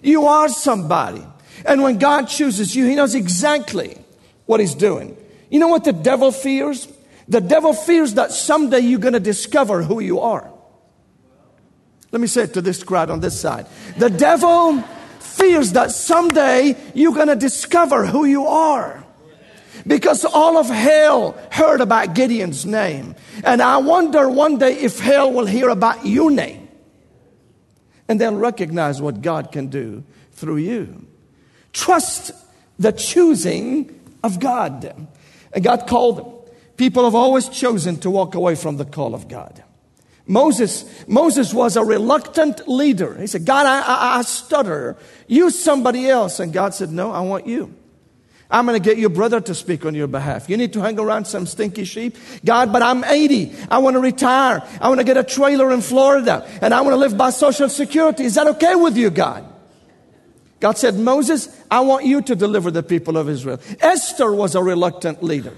You 0.02 0.26
are 0.26 0.48
somebody. 0.48 1.24
And 1.64 1.82
when 1.82 1.98
God 1.98 2.26
chooses 2.26 2.74
you, 2.74 2.86
He 2.86 2.94
knows 2.94 3.14
exactly 3.14 3.96
what 4.46 4.60
He's 4.60 4.74
doing. 4.74 5.16
You 5.50 5.58
know 5.58 5.68
what 5.68 5.84
the 5.84 5.92
devil 5.92 6.32
fears? 6.32 6.88
The 7.28 7.40
devil 7.40 7.72
fears 7.72 8.14
that 8.14 8.32
someday 8.32 8.80
you're 8.80 9.00
going 9.00 9.14
to 9.14 9.20
discover 9.20 9.82
who 9.82 10.00
you 10.00 10.20
are. 10.20 10.50
Let 12.12 12.20
me 12.20 12.26
say 12.26 12.42
it 12.42 12.54
to 12.54 12.62
this 12.62 12.82
crowd 12.82 13.10
on 13.10 13.20
this 13.20 13.40
side. 13.40 13.66
The 13.98 14.10
devil 14.10 14.82
fears 15.20 15.72
that 15.72 15.90
someday 15.92 16.76
you're 16.94 17.14
going 17.14 17.28
to 17.28 17.36
discover 17.36 18.06
who 18.06 18.24
you 18.24 18.46
are. 18.46 19.04
Because 19.86 20.24
all 20.24 20.58
of 20.58 20.66
hell 20.66 21.38
heard 21.50 21.80
about 21.80 22.14
Gideon's 22.14 22.66
name. 22.66 23.14
And 23.44 23.62
I 23.62 23.78
wonder 23.78 24.28
one 24.28 24.58
day 24.58 24.74
if 24.74 24.98
hell 24.98 25.32
will 25.32 25.46
hear 25.46 25.68
about 25.68 26.04
your 26.04 26.30
name. 26.30 26.68
And 28.08 28.20
they'll 28.20 28.34
recognize 28.34 29.00
what 29.00 29.22
God 29.22 29.52
can 29.52 29.68
do 29.68 30.04
through 30.32 30.58
you. 30.58 31.06
Trust 31.72 32.32
the 32.78 32.90
choosing 32.90 34.00
of 34.22 34.40
God. 34.40 35.08
And 35.52 35.64
God 35.64 35.86
called 35.86 36.18
them. 36.18 36.26
People 36.76 37.04
have 37.04 37.14
always 37.14 37.48
chosen 37.48 37.98
to 38.00 38.10
walk 38.10 38.34
away 38.34 38.54
from 38.54 38.76
the 38.76 38.84
call 38.84 39.14
of 39.14 39.28
God. 39.28 39.62
Moses, 40.26 40.84
Moses 41.08 41.52
was 41.52 41.76
a 41.76 41.84
reluctant 41.84 42.68
leader. 42.68 43.16
He 43.18 43.26
said, 43.26 43.44
God, 43.44 43.66
I, 43.66 43.80
I, 43.80 44.18
I 44.18 44.22
stutter. 44.22 44.96
Use 45.26 45.58
somebody 45.58 46.08
else. 46.08 46.38
And 46.40 46.52
God 46.52 46.72
said, 46.72 46.90
No, 46.90 47.10
I 47.10 47.20
want 47.20 47.46
you. 47.46 47.74
I'm 48.50 48.66
going 48.66 48.80
to 48.80 48.88
get 48.88 48.98
your 48.98 49.10
brother 49.10 49.40
to 49.40 49.54
speak 49.54 49.84
on 49.84 49.94
your 49.94 50.08
behalf. 50.08 50.48
You 50.48 50.56
need 50.56 50.72
to 50.72 50.80
hang 50.80 50.98
around 50.98 51.26
some 51.26 51.46
stinky 51.46 51.84
sheep. 51.84 52.16
God, 52.44 52.72
but 52.72 52.82
I'm 52.82 53.04
80. 53.04 53.54
I 53.70 53.78
want 53.78 53.94
to 53.94 54.00
retire. 54.00 54.66
I 54.80 54.88
want 54.88 54.98
to 54.98 55.04
get 55.04 55.16
a 55.16 55.22
trailer 55.22 55.72
in 55.72 55.82
Florida 55.82 56.48
and 56.60 56.74
I 56.74 56.80
want 56.80 56.94
to 56.94 56.96
live 56.96 57.16
by 57.16 57.30
social 57.30 57.68
security. 57.68 58.24
Is 58.24 58.34
that 58.34 58.48
okay 58.48 58.74
with 58.74 58.96
you, 58.96 59.10
God? 59.10 59.44
God 60.60 60.76
said, 60.76 60.96
Moses, 60.96 61.48
I 61.70 61.80
want 61.80 62.04
you 62.04 62.20
to 62.22 62.36
deliver 62.36 62.70
the 62.70 62.82
people 62.82 63.16
of 63.16 63.28
Israel. 63.28 63.58
Esther 63.80 64.32
was 64.32 64.54
a 64.54 64.62
reluctant 64.62 65.22
leader. 65.22 65.54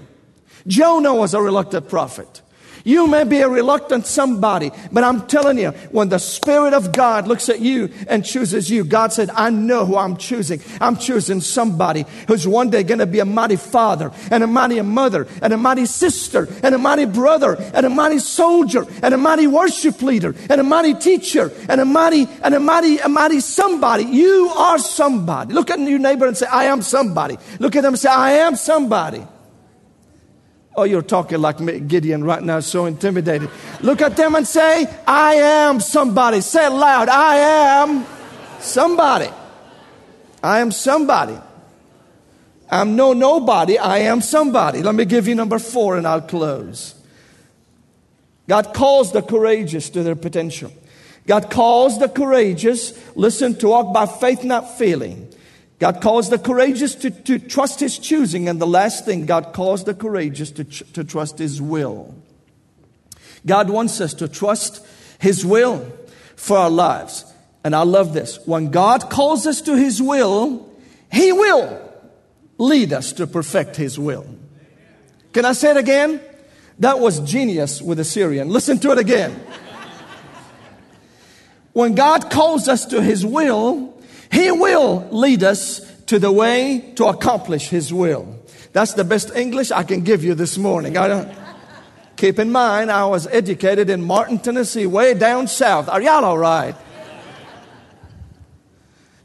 Jonah 0.65 1.13
was 1.13 1.33
a 1.33 1.41
reluctant 1.41 1.89
prophet. 1.89 2.41
You 2.85 3.07
may 3.07 3.23
be 3.23 3.39
a 3.39 3.47
reluctant 3.47 4.05
somebody, 4.05 4.71
but 4.91 5.05
I'm 5.05 5.25
telling 5.27 5.57
you, 5.57 5.71
when 5.91 6.09
the 6.09 6.17
Spirit 6.17 6.73
of 6.73 6.91
God 6.91 7.27
looks 7.29 7.47
at 7.47 7.61
you 7.61 7.89
and 8.07 8.25
chooses 8.25 8.69
you, 8.69 8.83
God 8.83 9.13
said, 9.13 9.29
I 9.29 9.51
know 9.51 9.85
who 9.85 9.95
I'm 9.95 10.17
choosing. 10.17 10.61
I'm 10.81 10.97
choosing 10.97 11.39
somebody 11.39 12.03
who's 12.27 12.45
one 12.45 12.69
day 12.69 12.83
going 12.83 12.99
to 12.99 13.05
be 13.05 13.19
a 13.19 13.25
mighty 13.25 13.55
father 13.55 14.11
and 14.29 14.43
a 14.43 14.47
mighty 14.47 14.81
mother 14.81 15.27
and 15.41 15.53
a 15.53 15.57
mighty 15.57 15.85
sister 15.85 16.49
and 16.61 16.75
a 16.75 16.77
mighty 16.77 17.05
brother 17.05 17.55
and 17.73 17.85
a 17.85 17.89
mighty 17.89 18.19
soldier 18.19 18.85
and 19.01 19.13
a 19.13 19.17
mighty 19.17 19.47
worship 19.47 20.01
leader 20.01 20.35
and 20.49 20.59
a 20.59 20.63
mighty 20.63 20.93
teacher 20.93 21.53
and 21.69 21.79
a 21.79 21.85
mighty, 21.85 22.27
and 22.43 22.53
a 22.53 22.59
mighty, 22.59 22.97
a 22.97 23.07
mighty 23.07 23.39
somebody. 23.39 24.03
You 24.03 24.51
are 24.57 24.77
somebody. 24.77 25.53
Look 25.53 25.71
at 25.71 25.79
your 25.79 25.99
neighbor 25.99 26.27
and 26.27 26.35
say, 26.35 26.47
I 26.47 26.65
am 26.65 26.81
somebody. 26.81 27.37
Look 27.59 27.77
at 27.77 27.83
them 27.83 27.93
and 27.93 27.99
say, 27.99 28.09
I 28.09 28.31
am 28.31 28.57
somebody. 28.57 29.25
Oh, 30.75 30.83
you're 30.83 31.03
talking 31.03 31.39
like 31.39 31.57
Gideon 31.87 32.23
right 32.23 32.41
now, 32.41 32.59
so 32.59 32.85
intimidated. 32.85 33.49
Look 33.81 34.01
at 34.01 34.17
them 34.17 34.33
and 34.35 34.47
say, 34.47 34.87
I 35.05 35.35
am 35.35 35.79
somebody. 35.79 36.41
Say 36.41 36.65
it 36.65 36.71
loud. 36.71 37.09
I 37.09 37.35
am 37.37 38.05
somebody. 38.59 39.29
I 40.41 40.59
am 40.59 40.71
somebody. 40.71 41.37
I'm 42.71 42.95
no 42.95 43.13
nobody. 43.13 43.77
I 43.77 43.99
am 43.99 44.21
somebody. 44.21 44.81
Let 44.81 44.95
me 44.95 45.05
give 45.05 45.27
you 45.27 45.35
number 45.35 45.59
four 45.59 45.95
and 45.95 46.07
I'll 46.07 46.21
close. 46.21 46.95
God 48.47 48.73
calls 48.73 49.11
the 49.11 49.21
courageous 49.21 49.89
to 49.91 50.01
their 50.01 50.15
potential. 50.15 50.71
God 51.27 51.49
calls 51.51 51.99
the 51.99 52.09
courageous, 52.09 52.93
listen, 53.15 53.55
to 53.59 53.69
walk 53.69 53.93
by 53.93 54.05
faith, 54.05 54.43
not 54.43 54.77
feeling. 54.77 55.32
God 55.79 56.01
calls 56.01 56.29
the 56.29 56.37
courageous 56.37 56.95
to, 56.95 57.11
to 57.11 57.39
trust 57.39 57.79
His 57.79 57.97
choosing. 57.97 58.47
And 58.47 58.61
the 58.61 58.67
last 58.67 59.05
thing, 59.05 59.25
God 59.25 59.53
calls 59.53 59.83
the 59.83 59.93
courageous 59.93 60.51
to, 60.51 60.63
to 60.63 61.03
trust 61.03 61.39
His 61.39 61.61
will. 61.61 62.15
God 63.45 63.69
wants 63.69 63.99
us 63.99 64.13
to 64.15 64.27
trust 64.27 64.85
His 65.19 65.45
will 65.45 65.91
for 66.35 66.57
our 66.57 66.69
lives. 66.69 67.25
And 67.63 67.75
I 67.75 67.83
love 67.83 68.13
this. 68.13 68.39
When 68.45 68.71
God 68.71 69.09
calls 69.09 69.47
us 69.47 69.61
to 69.61 69.75
His 69.75 70.01
will, 70.01 70.69
He 71.11 71.31
will 71.31 71.91
lead 72.57 72.93
us 72.93 73.13
to 73.13 73.27
perfect 73.27 73.75
His 73.75 73.97
will. 73.97 74.25
Can 75.33 75.45
I 75.45 75.53
say 75.53 75.71
it 75.71 75.77
again? 75.77 76.21
That 76.79 76.99
was 76.99 77.19
genius 77.19 77.81
with 77.81 77.97
the 77.97 78.03
Syrian. 78.03 78.49
Listen 78.49 78.79
to 78.79 78.91
it 78.91 78.97
again. 78.97 79.39
when 81.73 81.95
God 81.95 82.29
calls 82.29 82.67
us 82.67 82.85
to 82.87 83.01
His 83.01 83.25
will, 83.25 83.92
he 84.33 84.51
will 84.51 85.07
lead 85.11 85.43
us 85.43 85.79
to 86.07 86.17
the 86.17 86.31
way 86.31 86.93
to 86.95 87.05
accomplish 87.05 87.69
His 87.69 87.93
will. 87.93 88.39
That's 88.71 88.93
the 88.93 89.03
best 89.03 89.35
English 89.35 89.71
I 89.71 89.83
can 89.83 90.01
give 90.01 90.23
you 90.23 90.33
this 90.33 90.57
morning. 90.57 90.97
I 90.97 91.07
don't, 91.07 91.31
keep 92.17 92.39
in 92.39 92.51
mind, 92.51 92.91
I 92.91 93.05
was 93.05 93.27
educated 93.27 93.91
in 93.91 94.01
Martin, 94.01 94.39
Tennessee, 94.39 94.87
way 94.87 95.13
down 95.13 95.47
south. 95.47 95.87
Are 95.87 96.01
y'all 96.01 96.25
all 96.25 96.39
right? 96.39 96.75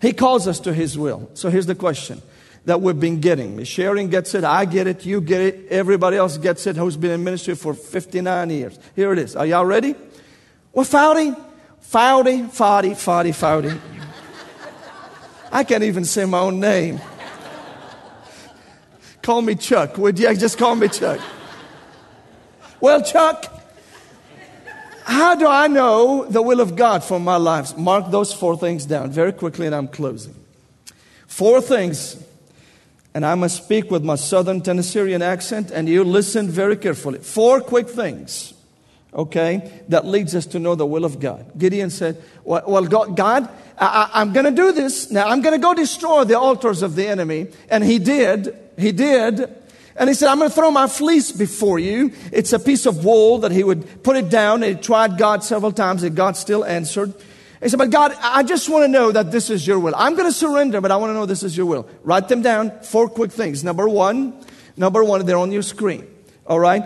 He 0.01 0.13
calls 0.13 0.47
us 0.47 0.61
to 0.61 0.75
His 0.75 0.99
will. 0.99 1.31
So 1.33 1.49
here's 1.49 1.67
the 1.67 1.75
question 1.75 2.21
that 2.67 2.83
we've 2.83 3.01
been 3.01 3.21
getting. 3.21 3.65
Sharing 3.65 4.11
gets 4.11 4.35
it, 4.35 4.45
I 4.45 4.67
get 4.67 4.87
it, 4.87 5.07
you 5.07 5.23
get 5.23 5.41
it, 5.41 5.69
everybody 5.71 6.19
else 6.19 6.37
gets 6.37 6.67
it 6.67 6.77
who's 6.77 6.99
been 6.99 7.13
in 7.13 7.25
ministry 7.25 7.55
for 7.55 7.73
59 7.73 8.51
years. 8.51 8.79
Here 8.95 9.11
it 9.13 9.19
is. 9.19 9.35
Are 9.35 9.47
y'all 9.47 9.65
ready? 9.65 9.95
Well, 10.75 10.85
Foudy, 10.85 11.35
Foudy, 11.81 12.45
Foudy, 12.45 12.91
Foudy, 12.91 13.31
Foudy. 13.31 13.98
I 15.51 15.65
can't 15.65 15.85
even 15.85 16.05
say 16.05 16.25
my 16.25 16.41
own 16.41 16.61
name. 16.61 17.01
call 19.23 19.43
me 19.43 19.55
Chuck, 19.55 19.97
would 19.99 20.19
you? 20.19 20.35
Just 20.37 20.59
call 20.59 20.75
me 20.75 20.89
Chuck. 20.89 21.21
Well, 22.81 23.03
Chuck, 23.03 23.47
how 25.05 25.35
do 25.35 25.47
I 25.49 25.67
know 25.69 26.27
the 26.27 26.43
will 26.43 26.61
of 26.61 26.77
God 26.77 27.03
for 27.03 27.19
my 27.19 27.37
life? 27.37 27.77
Mark 27.77 28.11
those 28.11 28.33
four 28.33 28.57
things 28.57 28.85
down 28.85 29.11
very 29.11 29.33
quickly, 29.33 29.67
and 29.67 29.75
I'm 29.75 29.89
closing. 29.89 30.35
Four 31.27 31.61
things, 31.61 32.23
and 33.15 33.25
I 33.25 33.35
must 33.35 33.65
speak 33.65 33.91
with 33.91 34.05
my 34.05 34.17
southern 34.17 34.61
Tennessean 34.61 35.23
accent, 35.23 35.71
and 35.71 35.89
you 35.89 36.05
listen 36.05 36.49
very 36.49 36.77
carefully. 36.77 37.21
Four 37.21 37.61
quick 37.63 37.89
things, 37.89 38.53
okay, 39.13 39.83
that 39.89 40.07
leads 40.07 40.35
us 40.35 40.47
to 40.47 40.59
know 40.59 40.75
the 40.75 40.87
will 40.87 41.05
of 41.05 41.21
God. 41.21 41.53
Gideon 41.59 41.91
said, 41.91 42.23
Well, 42.45 42.87
God, 42.87 43.49
I, 43.79 44.23
am 44.23 44.33
going 44.33 44.47
to 44.47 44.51
do 44.53 44.73
this. 44.73 45.11
Now 45.11 45.29
I'm 45.29 45.41
going 45.41 45.55
to 45.55 45.63
go 45.63 45.75
destroy 45.75 46.25
the 46.25 46.39
altars 46.39 46.83
of 46.83 46.95
the 46.95 47.07
enemy. 47.07 47.49
And 47.71 47.85
he 47.85 47.99
did. 47.99 48.57
He 48.77 48.93
did. 48.93 49.55
And 49.97 50.09
he 50.09 50.15
said, 50.15 50.29
I'm 50.29 50.39
going 50.39 50.51
to 50.51 50.55
throw 50.55 50.71
my 50.71 50.87
fleece 50.87 51.33
before 51.33 51.79
you. 51.79 52.13
It's 52.33 52.53
a 52.53 52.59
piece 52.59 52.87
of 52.87 53.05
wool 53.05 53.39
that 53.39 53.51
he 53.51 53.65
would 53.65 54.03
put 54.05 54.17
it 54.17 54.29
down. 54.29 54.63
And 54.63 54.77
he 54.77 54.83
tried 54.83 55.19
God 55.19 55.43
several 55.43 55.73
times 55.73 56.03
and 56.03 56.15
God 56.15 56.37
still 56.37 56.65
answered. 56.65 57.15
He 57.61 57.69
said, 57.69 57.79
but 57.79 57.91
God, 57.91 58.15
I 58.21 58.45
just 58.45 58.69
want 58.69 58.85
to 58.85 58.89
know 58.89 59.11
that 59.11 59.33
this 59.33 59.51
is 59.51 59.67
your 59.67 59.81
will. 59.81 59.95
I'm 59.97 60.15
going 60.15 60.29
to 60.29 60.33
surrender, 60.33 60.81
but 60.81 60.93
I 60.93 60.97
want 60.97 61.11
to 61.11 61.15
know 61.15 61.27
this 61.27 61.43
is 61.43 61.57
your 61.57 61.67
will. 61.67 61.89
Write 62.05 62.29
them 62.29 62.43
down. 62.43 62.71
Four 62.83 63.09
quick 63.09 63.33
things. 63.33 63.65
Number 63.65 63.89
one, 63.89 64.45
number 64.77 65.03
one, 65.03 65.27
they're 65.27 65.37
on 65.37 65.51
your 65.51 65.63
screen. 65.63 66.07
All 66.49 66.59
right. 66.59 66.83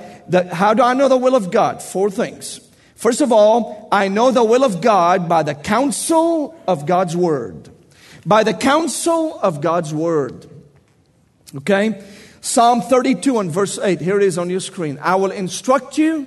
How 0.50 0.74
do 0.74 0.82
I 0.82 0.94
know 0.94 1.08
the 1.08 1.16
will 1.16 1.36
of 1.36 1.50
God? 1.50 1.80
Four 1.80 2.10
things. 2.10 2.60
First 2.96 3.20
of 3.20 3.32
all, 3.32 3.88
I 3.90 4.08
know 4.08 4.30
the 4.30 4.44
will 4.44 4.64
of 4.64 4.80
God 4.80 5.28
by 5.28 5.42
the 5.42 5.54
counsel 5.54 6.60
of 6.66 6.84
God's 6.84 7.16
word. 7.16 7.68
By 8.26 8.44
the 8.44 8.54
counsel 8.54 9.38
of 9.40 9.60
God's 9.60 9.94
word. 9.94 10.46
Okay? 11.56 12.02
Psalm 12.40 12.80
32 12.80 13.38
and 13.38 13.50
verse 13.50 13.78
8. 13.78 14.00
Here 14.00 14.16
it 14.16 14.22
is 14.24 14.36
on 14.36 14.50
your 14.50 14.60
screen. 14.60 14.98
I 15.00 15.14
will 15.14 15.30
instruct 15.30 15.96
you 15.96 16.26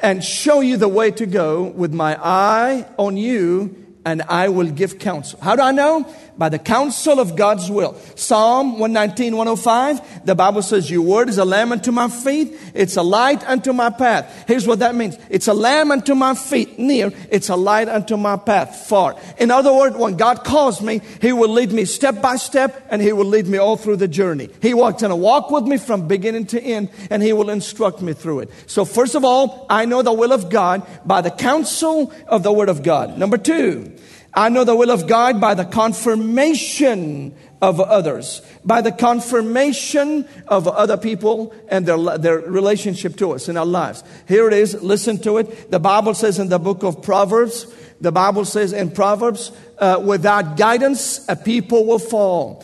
and 0.00 0.22
show 0.22 0.60
you 0.60 0.76
the 0.76 0.88
way 0.88 1.10
to 1.12 1.24
go 1.24 1.64
with 1.64 1.94
my 1.94 2.18
eye 2.22 2.86
on 2.98 3.16
you 3.16 3.85
and 4.06 4.22
I 4.22 4.48
will 4.48 4.70
give 4.70 5.00
counsel. 5.00 5.40
How 5.42 5.56
do 5.56 5.62
I 5.62 5.72
know? 5.72 6.08
By 6.38 6.48
the 6.48 6.60
counsel 6.60 7.18
of 7.18 7.34
God's 7.34 7.68
will. 7.68 7.94
Psalm 8.14 8.78
119, 8.78 9.36
105, 9.36 10.24
the 10.24 10.34
Bible 10.36 10.62
says, 10.62 10.88
Your 10.88 11.02
word 11.02 11.28
is 11.28 11.38
a 11.38 11.44
lamp 11.44 11.72
unto 11.72 11.90
my 11.90 12.08
feet, 12.08 12.56
it's 12.72 12.96
a 12.96 13.02
light 13.02 13.42
unto 13.48 13.72
my 13.72 13.90
path. 13.90 14.44
Here's 14.46 14.64
what 14.64 14.78
that 14.78 14.94
means 14.94 15.18
it's 15.28 15.48
a 15.48 15.54
lamp 15.54 15.90
unto 15.90 16.14
my 16.14 16.34
feet 16.34 16.78
near, 16.78 17.10
it's 17.30 17.48
a 17.48 17.56
light 17.56 17.88
unto 17.88 18.16
my 18.16 18.36
path 18.36 18.86
far. 18.86 19.16
In 19.38 19.50
other 19.50 19.74
words, 19.74 19.96
when 19.96 20.16
God 20.16 20.44
calls 20.44 20.80
me, 20.80 21.00
He 21.20 21.32
will 21.32 21.48
lead 21.50 21.72
me 21.72 21.84
step 21.84 22.22
by 22.22 22.36
step 22.36 22.86
and 22.90 23.02
He 23.02 23.12
will 23.12 23.24
lead 23.24 23.48
me 23.48 23.58
all 23.58 23.76
through 23.76 23.96
the 23.96 24.08
journey. 24.08 24.50
He 24.62 24.72
walks 24.72 25.02
in 25.02 25.10
a 25.10 25.16
walk 25.16 25.50
with 25.50 25.64
me 25.64 25.78
from 25.78 26.06
beginning 26.06 26.46
to 26.46 26.62
end 26.62 26.90
and 27.10 27.24
He 27.24 27.32
will 27.32 27.50
instruct 27.50 28.00
me 28.02 28.12
through 28.12 28.40
it. 28.40 28.50
So, 28.68 28.84
first 28.84 29.16
of 29.16 29.24
all, 29.24 29.66
I 29.68 29.84
know 29.84 30.02
the 30.02 30.12
will 30.12 30.32
of 30.32 30.48
God 30.48 30.86
by 31.04 31.22
the 31.22 31.32
counsel 31.32 32.12
of 32.28 32.44
the 32.44 32.52
Word 32.52 32.68
of 32.68 32.84
God. 32.84 33.18
Number 33.18 33.38
two, 33.38 33.95
I 34.36 34.50
know 34.50 34.64
the 34.64 34.76
will 34.76 34.90
of 34.90 35.06
God 35.06 35.40
by 35.40 35.54
the 35.54 35.64
confirmation 35.64 37.34
of 37.62 37.80
others, 37.80 38.42
by 38.66 38.82
the 38.82 38.92
confirmation 38.92 40.28
of 40.46 40.68
other 40.68 40.98
people 40.98 41.54
and 41.68 41.86
their, 41.86 42.18
their 42.18 42.38
relationship 42.40 43.16
to 43.16 43.32
us 43.32 43.48
in 43.48 43.56
our 43.56 43.64
lives. 43.64 44.04
Here 44.28 44.46
it 44.46 44.52
is. 44.52 44.74
Listen 44.82 45.18
to 45.20 45.38
it. 45.38 45.70
The 45.70 45.80
Bible 45.80 46.12
says 46.12 46.38
in 46.38 46.50
the 46.50 46.58
book 46.58 46.84
of 46.84 47.02
Proverbs, 47.02 47.66
the 47.98 48.12
Bible 48.12 48.44
says 48.44 48.74
in 48.74 48.90
Proverbs, 48.90 49.52
uh, 49.78 50.02
without 50.04 50.58
guidance, 50.58 51.26
a 51.30 51.36
people 51.36 51.86
will 51.86 51.98
fall. 51.98 52.62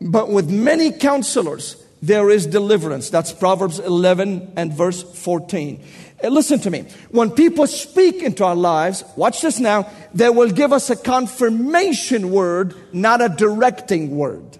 But 0.00 0.30
with 0.30 0.50
many 0.50 0.90
counselors, 0.90 1.76
there 2.00 2.30
is 2.30 2.46
deliverance. 2.46 3.10
That's 3.10 3.30
Proverbs 3.30 3.78
11 3.78 4.54
and 4.56 4.72
verse 4.72 5.02
14. 5.02 5.84
Listen 6.22 6.60
to 6.60 6.70
me. 6.70 6.84
When 7.10 7.30
people 7.30 7.66
speak 7.66 8.22
into 8.22 8.44
our 8.44 8.54
lives, 8.54 9.04
watch 9.16 9.40
this 9.40 9.58
now, 9.58 9.88
they 10.12 10.28
will 10.28 10.50
give 10.50 10.72
us 10.72 10.90
a 10.90 10.96
confirmation 10.96 12.30
word, 12.30 12.74
not 12.92 13.22
a 13.22 13.28
directing 13.28 14.16
word. 14.16 14.58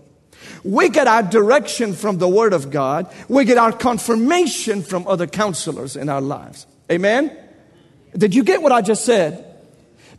We 0.65 0.89
get 0.89 1.07
our 1.07 1.23
direction 1.23 1.95
from 1.95 2.19
the 2.19 2.29
Word 2.29 2.53
of 2.53 2.71
God. 2.71 3.13
We 3.29 3.45
get 3.45 3.59
our 3.59 3.73
confirmation 3.73 4.83
from 4.83 5.07
other 5.07 5.27
counselors 5.27 5.97
in 5.97 6.09
our 6.09 6.21
lives. 6.21 6.67
Amen? 6.91 7.37
Did 8.17 8.35
you 8.35 8.45
get 8.45 8.61
what 8.61 8.73
I 8.73 8.83
just 8.83 9.05
said? 9.05 9.50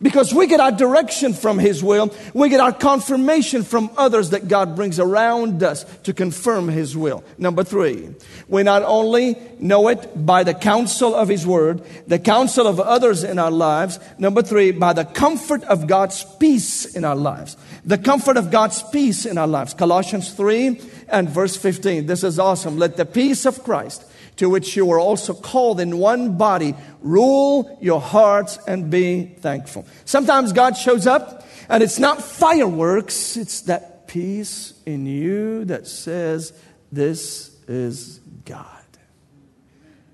Because 0.01 0.33
we 0.33 0.47
get 0.47 0.59
our 0.59 0.71
direction 0.71 1.33
from 1.33 1.59
His 1.59 1.83
will. 1.83 2.13
We 2.33 2.49
get 2.49 2.59
our 2.59 2.73
confirmation 2.73 3.63
from 3.63 3.91
others 3.97 4.31
that 4.31 4.47
God 4.47 4.75
brings 4.75 4.99
around 4.99 5.61
us 5.61 5.83
to 6.03 6.13
confirm 6.13 6.69
His 6.69 6.97
will. 6.97 7.23
Number 7.37 7.63
three, 7.63 8.09
we 8.47 8.63
not 8.63 8.81
only 8.81 9.37
know 9.59 9.89
it 9.89 10.25
by 10.25 10.43
the 10.43 10.55
counsel 10.55 11.13
of 11.13 11.27
His 11.27 11.45
Word, 11.45 11.83
the 12.07 12.17
counsel 12.17 12.65
of 12.65 12.79
others 12.79 13.23
in 13.23 13.37
our 13.37 13.51
lives. 13.51 13.99
Number 14.17 14.41
three, 14.41 14.71
by 14.71 14.93
the 14.93 15.05
comfort 15.05 15.63
of 15.65 15.85
God's 15.85 16.25
peace 16.39 16.85
in 16.95 17.05
our 17.05 17.15
lives. 17.15 17.55
The 17.85 17.99
comfort 17.99 18.37
of 18.37 18.49
God's 18.49 18.81
peace 18.81 19.25
in 19.27 19.37
our 19.37 19.47
lives. 19.47 19.75
Colossians 19.75 20.33
3 20.33 20.81
and 21.09 21.29
verse 21.29 21.55
15. 21.55 22.07
This 22.07 22.23
is 22.23 22.39
awesome. 22.39 22.77
Let 22.77 22.97
the 22.97 23.05
peace 23.05 23.45
of 23.45 23.63
Christ 23.63 24.03
to 24.41 24.49
which 24.49 24.75
you 24.75 24.87
were 24.87 24.99
also 24.99 25.35
called 25.35 25.79
in 25.79 25.99
one 25.99 26.35
body. 26.35 26.73
Rule 27.01 27.77
your 27.79 28.01
hearts 28.01 28.57
and 28.65 28.89
be 28.89 29.25
thankful. 29.25 29.85
Sometimes 30.03 30.51
God 30.51 30.75
shows 30.75 31.05
up 31.05 31.45
and 31.69 31.83
it's 31.83 31.99
not 31.99 32.23
fireworks, 32.23 33.37
it's 33.37 33.61
that 33.61 34.07
peace 34.07 34.73
in 34.83 35.05
you 35.05 35.65
that 35.65 35.85
says, 35.85 36.53
This 36.91 37.55
is 37.67 38.19
God. 38.43 38.65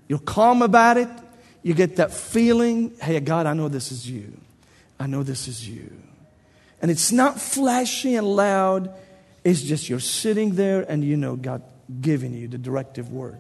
You're 0.10 0.20
calm 0.20 0.62
about 0.62 0.98
it. 0.98 1.10
You 1.64 1.74
get 1.74 1.96
that 1.96 2.12
feeling, 2.12 2.98
hey, 3.02 3.22
God, 3.22 3.46
I 3.46 3.54
know 3.54 3.70
this 3.70 3.94
is 3.94 4.10
you. 4.10 4.38
I 5.00 5.08
know 5.08 5.24
this 5.24 5.48
is 5.48 5.68
you. 5.68 5.90
And 6.82 6.92
it's 6.92 7.14
not 7.14 7.40
flashy 7.40 8.16
and 8.16 8.28
loud. 8.28 8.94
It's 9.46 9.62
just 9.62 9.88
you're 9.88 10.02
sitting 10.02 10.56
there 10.56 10.82
and 10.82 11.02
you 11.02 11.16
know 11.16 11.38
God 11.38 11.64
giving 12.02 12.34
you 12.34 12.50
the 12.50 12.58
directive 12.58 13.10
word. 13.10 13.40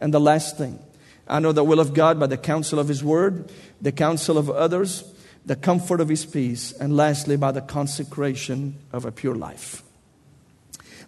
And 0.00 0.14
the 0.14 0.20
last 0.20 0.56
thing, 0.56 0.78
I 1.26 1.40
know 1.40 1.52
the 1.52 1.64
will 1.64 1.80
of 1.80 1.94
God 1.94 2.18
by 2.18 2.26
the 2.26 2.36
counsel 2.36 2.78
of 2.78 2.88
His 2.88 3.04
Word, 3.04 3.52
the 3.80 3.92
counsel 3.92 4.38
of 4.38 4.48
others, 4.48 5.04
the 5.44 5.56
comfort 5.56 6.00
of 6.00 6.08
His 6.08 6.24
peace, 6.24 6.72
and 6.72 6.96
lastly, 6.96 7.36
by 7.36 7.52
the 7.52 7.60
consecration 7.60 8.76
of 8.92 9.04
a 9.04 9.12
pure 9.12 9.34
life. 9.34 9.82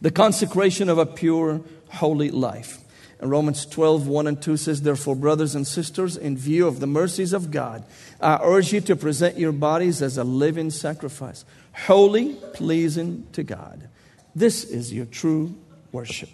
The 0.00 0.10
consecration 0.10 0.88
of 0.88 0.98
a 0.98 1.06
pure, 1.06 1.60
holy 1.88 2.30
life. 2.30 2.78
And 3.20 3.30
Romans 3.30 3.66
12, 3.66 4.06
1 4.06 4.26
and 4.26 4.40
2 4.40 4.56
says, 4.56 4.80
Therefore, 4.80 5.14
brothers 5.14 5.54
and 5.54 5.66
sisters, 5.66 6.16
in 6.16 6.38
view 6.38 6.66
of 6.66 6.80
the 6.80 6.86
mercies 6.86 7.34
of 7.34 7.50
God, 7.50 7.84
I 8.20 8.38
urge 8.42 8.72
you 8.72 8.80
to 8.82 8.96
present 8.96 9.38
your 9.38 9.52
bodies 9.52 10.00
as 10.00 10.16
a 10.16 10.24
living 10.24 10.70
sacrifice, 10.70 11.44
holy, 11.72 12.34
pleasing 12.54 13.26
to 13.32 13.42
God. 13.42 13.88
This 14.34 14.64
is 14.64 14.92
your 14.92 15.04
true 15.04 15.54
worship. 15.92 16.30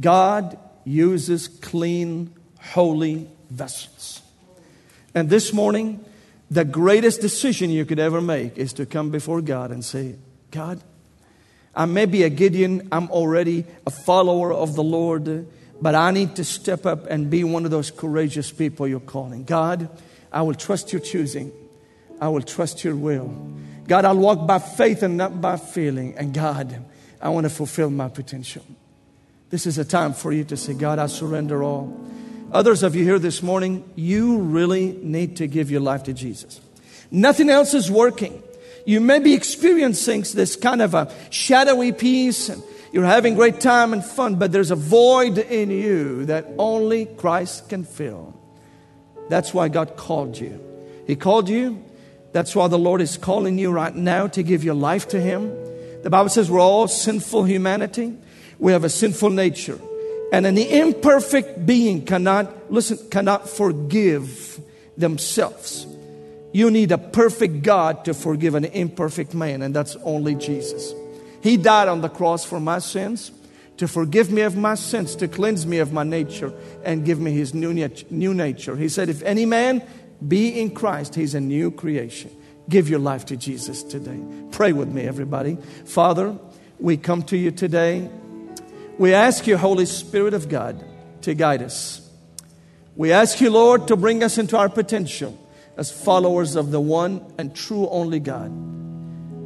God 0.00 0.58
uses 0.86 1.48
clean, 1.48 2.32
holy 2.60 3.28
vessels. 3.50 4.22
And 5.14 5.28
this 5.28 5.52
morning, 5.52 6.02
the 6.50 6.64
greatest 6.64 7.20
decision 7.20 7.70
you 7.70 7.84
could 7.84 7.98
ever 7.98 8.20
make 8.20 8.56
is 8.56 8.72
to 8.74 8.86
come 8.86 9.10
before 9.10 9.42
God 9.42 9.70
and 9.72 9.84
say, 9.84 10.14
God, 10.50 10.80
I 11.74 11.84
may 11.84 12.06
be 12.06 12.22
a 12.22 12.30
Gideon, 12.30 12.88
I'm 12.92 13.10
already 13.10 13.64
a 13.86 13.90
follower 13.90 14.52
of 14.52 14.76
the 14.76 14.82
Lord, 14.82 15.46
but 15.82 15.94
I 15.94 16.10
need 16.12 16.36
to 16.36 16.44
step 16.44 16.86
up 16.86 17.06
and 17.10 17.28
be 17.28 17.44
one 17.44 17.64
of 17.64 17.70
those 17.70 17.90
courageous 17.90 18.50
people 18.50 18.86
you're 18.86 19.00
calling. 19.00 19.44
God, 19.44 19.90
I 20.32 20.42
will 20.42 20.54
trust 20.54 20.92
your 20.92 21.00
choosing. 21.00 21.52
I 22.20 22.28
will 22.28 22.42
trust 22.42 22.84
your 22.84 22.96
will. 22.96 23.28
God, 23.86 24.04
I'll 24.04 24.16
walk 24.16 24.46
by 24.46 24.58
faith 24.58 25.02
and 25.02 25.16
not 25.16 25.40
by 25.40 25.56
feeling. 25.56 26.16
And 26.16 26.32
God, 26.32 26.82
I 27.20 27.28
want 27.28 27.44
to 27.44 27.50
fulfill 27.50 27.90
my 27.90 28.08
potential. 28.08 28.64
This 29.48 29.66
is 29.66 29.78
a 29.78 29.84
time 29.84 30.12
for 30.12 30.32
you 30.32 30.44
to 30.44 30.56
say, 30.56 30.74
God, 30.74 30.98
I 30.98 31.06
surrender 31.06 31.62
all. 31.62 32.04
Others 32.52 32.82
of 32.82 32.96
you 32.96 33.04
here 33.04 33.18
this 33.18 33.42
morning, 33.42 33.88
you 33.94 34.38
really 34.38 34.92
need 35.02 35.36
to 35.36 35.46
give 35.46 35.70
your 35.70 35.80
life 35.80 36.04
to 36.04 36.12
Jesus. 36.12 36.60
Nothing 37.10 37.50
else 37.50 37.74
is 37.74 37.90
working. 37.90 38.42
You 38.84 39.00
may 39.00 39.18
be 39.18 39.34
experiencing 39.34 40.24
this 40.34 40.56
kind 40.56 40.82
of 40.82 40.94
a 40.94 41.12
shadowy 41.30 41.92
peace 41.92 42.48
and 42.48 42.62
you're 42.92 43.04
having 43.04 43.34
great 43.34 43.60
time 43.60 43.92
and 43.92 44.04
fun, 44.04 44.36
but 44.36 44.52
there's 44.52 44.70
a 44.70 44.76
void 44.76 45.38
in 45.38 45.70
you 45.70 46.24
that 46.26 46.46
only 46.58 47.06
Christ 47.06 47.68
can 47.68 47.84
fill. 47.84 48.34
That's 49.28 49.52
why 49.52 49.68
God 49.68 49.96
called 49.96 50.38
you. 50.38 50.60
He 51.06 51.16
called 51.16 51.48
you. 51.48 51.84
That's 52.32 52.54
why 52.54 52.68
the 52.68 52.78
Lord 52.78 53.00
is 53.00 53.16
calling 53.16 53.58
you 53.58 53.70
right 53.70 53.94
now 53.94 54.28
to 54.28 54.42
give 54.42 54.64
your 54.64 54.74
life 54.74 55.08
to 55.08 55.20
Him. 55.20 55.48
The 56.02 56.10
Bible 56.10 56.28
says 56.28 56.50
we're 56.50 56.60
all 56.60 56.88
sinful 56.88 57.44
humanity. 57.44 58.16
We 58.58 58.72
have 58.72 58.84
a 58.84 58.88
sinful 58.88 59.30
nature. 59.30 59.78
And 60.32 60.46
an 60.46 60.58
imperfect 60.58 61.64
being 61.64 62.04
cannot, 62.04 62.72
listen, 62.72 62.98
cannot 63.10 63.48
forgive 63.48 64.60
themselves. 64.96 65.86
You 66.52 66.70
need 66.70 66.90
a 66.90 66.98
perfect 66.98 67.62
God 67.62 68.04
to 68.06 68.14
forgive 68.14 68.54
an 68.54 68.64
imperfect 68.64 69.34
man, 69.34 69.62
and 69.62 69.74
that's 69.74 69.94
only 69.96 70.34
Jesus. 70.34 70.94
He 71.42 71.56
died 71.56 71.88
on 71.88 72.00
the 72.00 72.08
cross 72.08 72.44
for 72.44 72.58
my 72.58 72.78
sins, 72.78 73.30
to 73.76 73.86
forgive 73.86 74.32
me 74.32 74.40
of 74.40 74.56
my 74.56 74.74
sins, 74.74 75.14
to 75.16 75.28
cleanse 75.28 75.66
me 75.66 75.78
of 75.78 75.92
my 75.92 76.02
nature, 76.02 76.52
and 76.82 77.04
give 77.04 77.20
me 77.20 77.32
his 77.32 77.52
new, 77.52 77.72
new 78.10 78.34
nature. 78.34 78.74
He 78.74 78.88
said, 78.88 79.08
If 79.08 79.22
any 79.22 79.44
man 79.44 79.82
be 80.26 80.58
in 80.58 80.70
Christ, 80.70 81.14
he's 81.14 81.34
a 81.34 81.40
new 81.40 81.70
creation. 81.70 82.30
Give 82.68 82.88
your 82.88 83.00
life 83.00 83.26
to 83.26 83.36
Jesus 83.36 83.82
today. 83.82 84.18
Pray 84.50 84.72
with 84.72 84.88
me, 84.88 85.02
everybody. 85.02 85.56
Father, 85.84 86.36
we 86.80 86.96
come 86.96 87.22
to 87.24 87.36
you 87.36 87.50
today 87.50 88.10
we 88.98 89.12
ask 89.12 89.46
you, 89.46 89.56
Holy 89.56 89.86
Spirit 89.86 90.34
of 90.34 90.48
God, 90.48 90.84
to 91.22 91.34
guide 91.34 91.62
us. 91.62 92.02
We 92.94 93.12
ask 93.12 93.40
you, 93.40 93.50
Lord, 93.50 93.88
to 93.88 93.96
bring 93.96 94.22
us 94.22 94.38
into 94.38 94.56
our 94.56 94.68
potential 94.68 95.38
as 95.76 95.90
followers 95.90 96.56
of 96.56 96.70
the 96.70 96.80
one 96.80 97.24
and 97.36 97.54
true 97.54 97.88
only 97.90 98.20
God. 98.20 98.50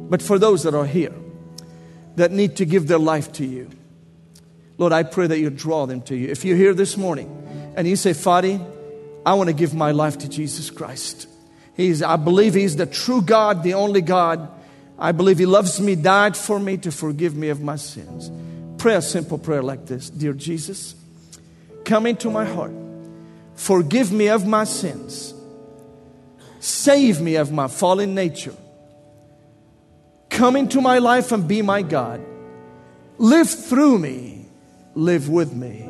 But 0.09 0.21
for 0.21 0.39
those 0.39 0.63
that 0.63 0.73
are 0.73 0.85
here 0.85 1.13
that 2.15 2.31
need 2.31 2.57
to 2.57 2.65
give 2.65 2.87
their 2.87 2.99
life 2.99 3.33
to 3.33 3.45
you, 3.45 3.69
Lord, 4.77 4.93
I 4.93 5.03
pray 5.03 5.27
that 5.27 5.39
you 5.39 5.49
draw 5.49 5.85
them 5.85 6.01
to 6.03 6.15
you. 6.15 6.29
If 6.29 6.45
you're 6.45 6.57
here 6.57 6.73
this 6.73 6.97
morning 6.97 7.73
and 7.75 7.87
you 7.87 7.95
say, 7.95 8.11
Fady, 8.11 8.65
I 9.25 9.33
want 9.33 9.47
to 9.47 9.53
give 9.53 9.73
my 9.73 9.91
life 9.91 10.17
to 10.19 10.29
Jesus 10.29 10.69
Christ. 10.69 11.27
He's, 11.75 12.01
I 12.01 12.15
believe 12.15 12.53
He's 12.53 12.75
the 12.75 12.85
true 12.85 13.21
God, 13.21 13.63
the 13.63 13.73
only 13.75 14.01
God. 14.01 14.49
I 14.97 15.11
believe 15.11 15.37
He 15.37 15.45
loves 15.45 15.79
me, 15.79 15.95
died 15.95 16.37
for 16.37 16.59
me 16.59 16.77
to 16.77 16.91
forgive 16.91 17.35
me 17.35 17.49
of 17.49 17.61
my 17.61 17.75
sins. 17.75 18.31
Pray 18.81 18.95
a 18.95 19.01
simple 19.03 19.37
prayer 19.37 19.61
like 19.61 19.85
this 19.85 20.09
Dear 20.09 20.33
Jesus, 20.33 20.95
come 21.85 22.07
into 22.07 22.31
my 22.31 22.45
heart. 22.45 22.71
Forgive 23.53 24.11
me 24.11 24.29
of 24.29 24.47
my 24.47 24.63
sins. 24.63 25.35
Save 26.59 27.21
me 27.21 27.35
of 27.35 27.51
my 27.51 27.67
fallen 27.67 28.15
nature. 28.15 28.55
Come 30.31 30.55
into 30.55 30.81
my 30.81 30.97
life 30.97 31.31
and 31.31 31.47
be 31.47 31.61
my 31.61 31.83
God. 31.83 32.25
Live 33.19 33.51
through 33.51 33.99
me, 33.99 34.47
live 34.95 35.29
with 35.29 35.53
me, 35.53 35.81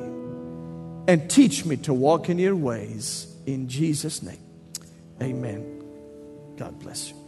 and 1.07 1.29
teach 1.29 1.63
me 1.63 1.77
to 1.77 1.93
walk 1.93 2.27
in 2.27 2.39
your 2.39 2.57
ways. 2.57 3.33
In 3.45 3.69
Jesus' 3.69 4.21
name, 4.21 4.43
amen. 5.21 5.81
God 6.57 6.77
bless 6.79 7.11
you. 7.11 7.20